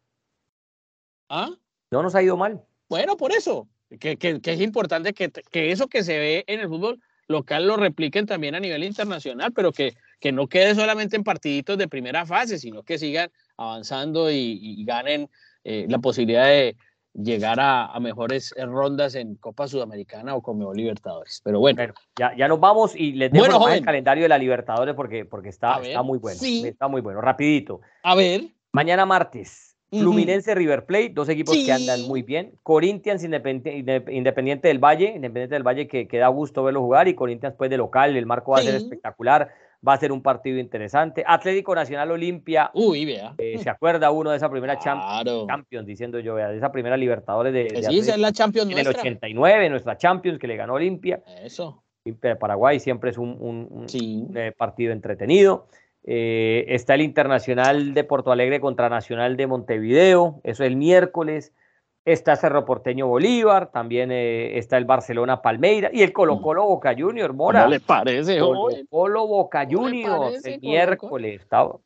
¿Ah? 1.29 1.49
No 1.89 2.03
nos 2.03 2.15
ha 2.15 2.23
ido 2.23 2.35
mal. 2.35 2.61
Bueno, 2.89 3.15
por 3.15 3.31
eso, 3.31 3.69
que, 3.99 4.17
que, 4.17 4.41
que 4.41 4.53
es 4.53 4.59
importante 4.59 5.13
que, 5.13 5.31
que, 5.31 5.71
eso 5.71 5.87
que 5.87 6.03
se 6.03 6.19
ve 6.19 6.43
en 6.47 6.59
el 6.59 6.67
fútbol 6.67 7.01
local 7.27 7.65
lo 7.65 7.77
repliquen 7.77 8.25
también 8.25 8.55
a 8.55 8.59
nivel 8.59 8.83
internacional, 8.83 9.53
pero 9.53 9.71
que, 9.71 9.95
que 10.19 10.33
no 10.33 10.47
quede 10.47 10.75
solamente 10.75 11.15
en 11.15 11.23
partiditos 11.23 11.77
de 11.77 11.87
primera 11.87 12.25
fase, 12.25 12.59
sino 12.59 12.83
que 12.83 12.97
sigan 12.97 13.31
avanzando 13.55 14.29
y, 14.29 14.59
y 14.61 14.83
ganen 14.83 15.29
eh, 15.63 15.85
la 15.89 15.99
posibilidad 15.99 16.45
de 16.45 16.75
llegar 17.13 17.57
a, 17.59 17.99
mejores 17.99 18.53
rondas 18.57 19.15
en 19.15 19.35
Copa 19.35 19.67
Sudamericana 19.67 20.35
o 20.35 20.41
Conmebol 20.41 20.77
Libertadores. 20.77 21.41
Pero 21.43 21.59
bueno. 21.59 21.93
ya, 22.17 22.35
ya 22.35 22.47
nos 22.47 22.59
vamos 22.59 22.95
y 22.95 23.13
les 23.13 23.31
dejo 23.31 23.69
el 23.69 23.83
calendario 23.83 24.23
de 24.23 24.29
la 24.29 24.37
Libertadores 24.37 24.95
porque, 24.95 25.25
porque 25.25 25.49
está, 25.49 25.81
está 25.81 26.01
muy 26.03 26.19
bueno. 26.19 26.39
Está 26.41 26.87
muy 26.87 27.01
bueno. 27.01 27.21
Rapidito. 27.21 27.81
A 28.03 28.15
ver. 28.15 28.43
Mañana 28.71 29.05
martes. 29.05 29.71
Fluminense 29.91 30.55
River 30.55 30.85
Plate, 30.85 31.09
dos 31.09 31.27
equipos 31.27 31.53
que 31.53 31.71
andan 31.71 32.03
muy 32.03 32.21
bien. 32.21 32.53
Corinthians 32.63 33.25
Independiente, 33.25 34.67
del 34.69 34.79
Valle, 34.79 35.13
Independiente 35.13 35.55
del 35.55 35.63
Valle 35.63 35.87
que, 35.89 36.07
que, 36.07 36.17
da 36.17 36.29
gusto 36.29 36.63
verlo 36.63 36.79
jugar 36.79 37.09
y 37.09 37.13
Corinthians 37.13 37.55
pues 37.57 37.69
de 37.69 37.75
local, 37.75 38.15
el 38.15 38.25
marco 38.25 38.51
va 38.51 38.59
a 38.59 38.61
ser 38.61 38.75
espectacular. 38.75 39.51
Va 39.87 39.93
a 39.93 39.97
ser 39.97 40.11
un 40.11 40.21
partido 40.21 40.59
interesante. 40.59 41.23
Atlético 41.25 41.73
Nacional 41.73 42.11
Olimpia. 42.11 42.71
Uy, 42.73 43.05
vea. 43.05 43.33
Eh, 43.37 43.57
¿Se 43.57 43.69
acuerda 43.69 44.11
uno 44.11 44.29
de 44.31 44.37
esa 44.37 44.49
primera 44.49 44.77
Champions, 44.77 45.85
diciendo 45.85 46.19
yo, 46.19 46.35
de 46.35 46.57
esa 46.57 46.71
primera 46.71 46.97
Libertadores 46.97 47.53
de, 47.53 47.69
sí, 47.83 47.99
esa 47.99 48.13
es 48.13 48.19
la 48.19 48.31
Champions 48.31 48.71
en 48.71 48.77
el 48.77 48.87
89, 48.87 49.69
nuestra 49.69 49.97
Champions 49.97 50.37
que 50.39 50.47
le 50.47 50.55
ganó 50.55 50.73
Olimpia. 50.73 51.21
Eso. 51.43 51.83
Olimpia 52.05 52.31
de 52.31 52.35
Paraguay 52.35 52.79
siempre 52.79 53.11
es 53.11 53.17
un, 53.17 53.87
eh, 54.35 54.53
partido 54.55 54.91
entretenido. 54.91 55.67
Eh, 56.03 56.65
está 56.69 56.95
el 56.95 57.01
Internacional 57.01 57.93
de 57.93 58.03
Porto 58.03 58.31
Alegre 58.31 58.59
contra 58.59 58.89
Nacional 58.89 59.37
de 59.37 59.47
Montevideo, 59.47 60.41
eso 60.43 60.63
es 60.63 60.67
el 60.67 60.75
miércoles. 60.75 61.53
Está 62.03 62.35
Cerro 62.35 62.65
Porteño 62.65 63.05
Bolívar, 63.05 63.71
también 63.71 64.11
eh, 64.11 64.57
está 64.57 64.77
el 64.77 64.85
Barcelona 64.85 65.41
Palmeira 65.43 65.91
y 65.93 66.01
el 66.01 66.11
Colo 66.11 66.37
mm. 66.37 66.41
Colo 66.41 66.65
Boca 66.65 66.95
Junior, 66.97 67.31
Mora. 67.33 67.61
¿Cómo 67.61 67.71
le 67.73 67.79
parece? 67.79 68.39
Colo 68.39 68.75
Colo 68.89 69.27
Boca 69.27 69.67
Juniors, 69.69 70.43
el 70.43 70.59
miércoles. 70.61 71.41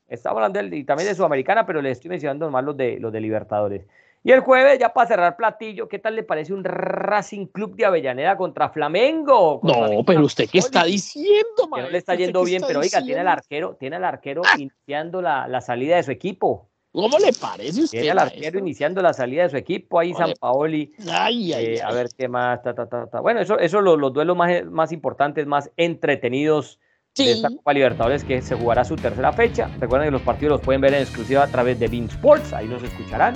Está, 0.08 0.30
hablando 0.30 0.62
y 0.62 0.86
también 0.86 1.10
de 1.10 1.16
Sudamericana, 1.16 1.66
pero 1.66 1.82
le 1.82 1.92
estoy 1.92 2.10
mencionando 2.10 2.50
más 2.50 2.64
los 2.64 2.78
de, 2.78 2.98
los 2.98 3.12
de 3.12 3.20
Libertadores. 3.20 3.86
Y 4.24 4.32
el 4.32 4.40
jueves, 4.40 4.80
ya 4.80 4.92
para 4.92 5.08
cerrar 5.08 5.36
platillo, 5.36 5.88
¿qué 5.88 6.00
tal 6.00 6.16
le 6.16 6.24
parece 6.24 6.52
un 6.52 6.64
Racing 6.64 7.46
Club 7.46 7.76
de 7.76 7.86
Avellaneda 7.86 8.38
contra 8.38 8.70
Flamengo? 8.70 9.60
no, 9.62 10.04
pero 10.04 10.24
usted 10.24 10.50
qué 10.50 10.58
está 10.58 10.86
diciendo, 10.86 11.68
man. 11.70 11.84
no 11.84 11.90
le 11.92 11.98
está 12.00 12.16
yendo 12.16 12.44
bien, 12.44 12.64
pero 12.66 12.80
oiga, 12.80 13.04
tiene 13.04 13.22
el 13.22 13.28
arquero, 13.28 13.76
tiene 13.76 13.98
el 13.98 14.04
arquero 14.04 14.42
ah. 14.46 14.56
iniciando 14.58 15.22
la, 15.22 15.48
la 15.48 15.62
salida 15.62 15.98
de 15.98 16.04
su 16.04 16.12
equipo. 16.12 16.70
¿Cómo 16.96 17.20
le 17.20 17.34
parece 17.34 17.84
usted? 17.84 18.00
Tiene 18.00 18.14
el 18.14 18.20
arquero 18.20 18.58
iniciando 18.58 19.02
la 19.02 19.12
salida 19.12 19.44
de 19.44 19.50
su 19.50 19.58
equipo, 19.58 20.00
ahí 20.00 20.14
San 20.14 20.32
Paoli. 20.40 20.94
Ay, 21.12 21.52
ay, 21.52 21.66
eh, 21.66 21.82
A 21.82 21.92
ver 21.92 22.08
qué 22.18 22.30
más. 22.30 22.64
Ta, 22.64 22.74
ta, 22.74 22.88
ta, 22.88 23.20
bueno, 23.20 23.42
eso, 23.42 23.60
eso 23.60 23.82
los, 23.82 24.00
los 24.00 24.14
duelos 24.14 24.38
más, 24.38 24.64
más 24.66 24.94
importantes, 24.94 25.46
más 25.46 25.70
entretenidos 25.76 26.80
de 27.18 27.32
esta 27.32 27.50
Copa 27.50 27.74
Libertadores 27.74 28.24
que 28.24 28.42
se 28.42 28.56
jugará 28.56 28.86
su 28.86 28.96
tercera 28.96 29.34
fecha. 29.34 29.70
Recuerden 29.78 30.08
que 30.08 30.12
los 30.12 30.22
partidos 30.22 30.54
los 30.54 30.62
pueden 30.62 30.80
ver 30.80 30.94
en 30.94 31.02
exclusiva 31.02 31.44
a 31.44 31.48
través 31.48 31.78
de 31.80 31.90
Bean 31.90 32.06
Sports, 32.06 32.54
ahí 32.54 32.68
nos 32.68 32.82
escucharán. 32.82 33.34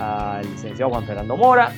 Al 0.00 0.42
licenciado 0.50 0.90
Juan 0.90 1.04
Fernando 1.04 1.36
Mora. 1.36 1.72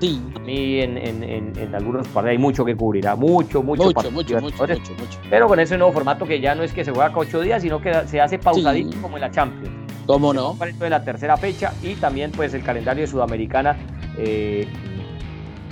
Sí. 0.00 0.22
A 0.36 0.38
mí 0.40 0.80
en, 0.80 0.98
en, 0.98 1.22
en, 1.58 1.74
algunos 1.74 2.06
partidos 2.08 2.32
hay 2.32 2.38
mucho 2.38 2.64
que 2.64 2.76
cubrirá, 2.76 3.16
mucho, 3.16 3.62
mucho, 3.62 3.84
mucho, 3.84 4.10
mucho, 4.12 4.40
mucho, 4.40 4.64
mucho, 4.64 5.18
Pero 5.28 5.48
con 5.48 5.58
ese 5.58 5.76
nuevo 5.78 5.92
formato 5.92 6.26
que 6.26 6.40
ya 6.40 6.54
no 6.54 6.62
es 6.62 6.72
que 6.72 6.84
se 6.84 6.92
juega 6.92 7.08
cada 7.08 7.20
ocho 7.20 7.40
días, 7.40 7.62
sino 7.62 7.80
que 7.80 7.92
se 8.06 8.20
hace 8.20 8.38
pausadito 8.38 9.00
como 9.00 9.16
en 9.16 9.22
la 9.22 9.30
Champions. 9.30 9.87
¿Cómo 10.08 10.32
no? 10.32 10.54
de 10.54 10.88
la 10.88 11.04
tercera 11.04 11.36
fecha 11.36 11.74
y 11.82 11.94
también 11.94 12.32
pues 12.32 12.54
el 12.54 12.62
calendario 12.62 13.02
de 13.02 13.08
Sudamericana 13.08 13.76
eh, 14.16 14.66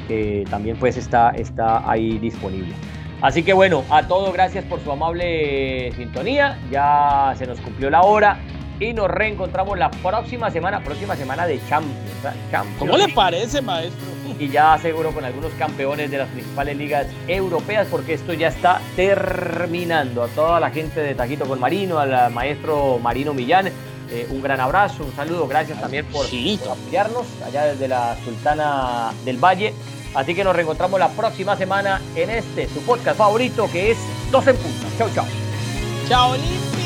que 0.07 0.45
también 0.51 0.77
pues 0.77 0.99
está, 0.99 1.31
está 1.31 1.91
ahí 1.91 2.19
disponible. 2.19 2.75
Así 3.23 3.43
que 3.43 3.55
bueno, 3.55 3.83
a 3.89 4.07
todos 4.07 4.35
gracias 4.35 4.63
por 4.67 4.81
su 4.81 4.93
amable 4.93 5.91
sintonía. 5.93 6.59
Ya 6.71 7.35
se 7.39 7.47
nos 7.47 7.59
cumplió 7.61 7.89
la 7.89 8.03
hora 8.03 8.39
y 8.79 8.93
nos 8.93 9.11
reencontramos 9.11 9.79
la 9.79 9.91
próxima 9.91 10.51
semana, 10.51 10.85
próxima 10.85 11.17
semana 11.17 11.47
de 11.47 11.59
Champions. 11.67 11.97
Champions 12.51 12.79
¿Cómo 12.79 12.99
le 12.99 13.09
parece, 13.09 13.63
maestro? 13.63 14.05
Y 14.39 14.49
ya 14.49 14.77
seguro 14.77 15.13
con 15.13 15.25
algunos 15.25 15.51
campeones 15.55 16.11
de 16.11 16.19
las 16.19 16.29
principales 16.29 16.77
ligas 16.77 17.07
europeas, 17.27 17.89
porque 17.91 18.13
esto 18.13 18.35
ya 18.35 18.49
está 18.49 18.83
terminando. 18.97 20.25
A 20.25 20.29
toda 20.29 20.61
la 20.61 20.71
gente 20.71 21.01
de 21.01 21.15
Taquito 21.15 21.47
con 21.47 21.59
Marino, 21.59 21.99
al 21.99 22.31
maestro 22.35 22.99
Marino 22.99 23.33
Millán, 23.33 23.71
eh, 24.11 24.27
un 24.31 24.43
gran 24.43 24.61
abrazo, 24.61 25.05
un 25.05 25.15
saludo, 25.15 25.47
gracias 25.47 25.81
también 25.81 26.07
por, 26.07 26.27
apoyarnos 26.27 27.27
allá 27.45 27.65
desde 27.67 27.89
la 27.89 28.17
Sultana 28.25 29.13
del 29.25 29.39
Valle. 29.39 29.75
Así 30.15 30.35
que 30.35 30.45
nos 30.45 30.57
reencontramos 30.57 30.99
la 30.99 31.09
próxima 31.11 31.57
semana 31.57 32.01
en 32.15 32.31
este, 32.31 32.69
su 32.69 32.81
podcast 32.83 33.19
favorito, 33.19 33.69
que 33.71 33.91
es 33.91 33.99
Dos 34.31 34.47
en 34.47 34.57
Punta. 34.57 34.87
Chau, 34.97 35.11
chau. 35.15 35.27
Chao, 36.09 36.31
Olimpia. 36.31 36.86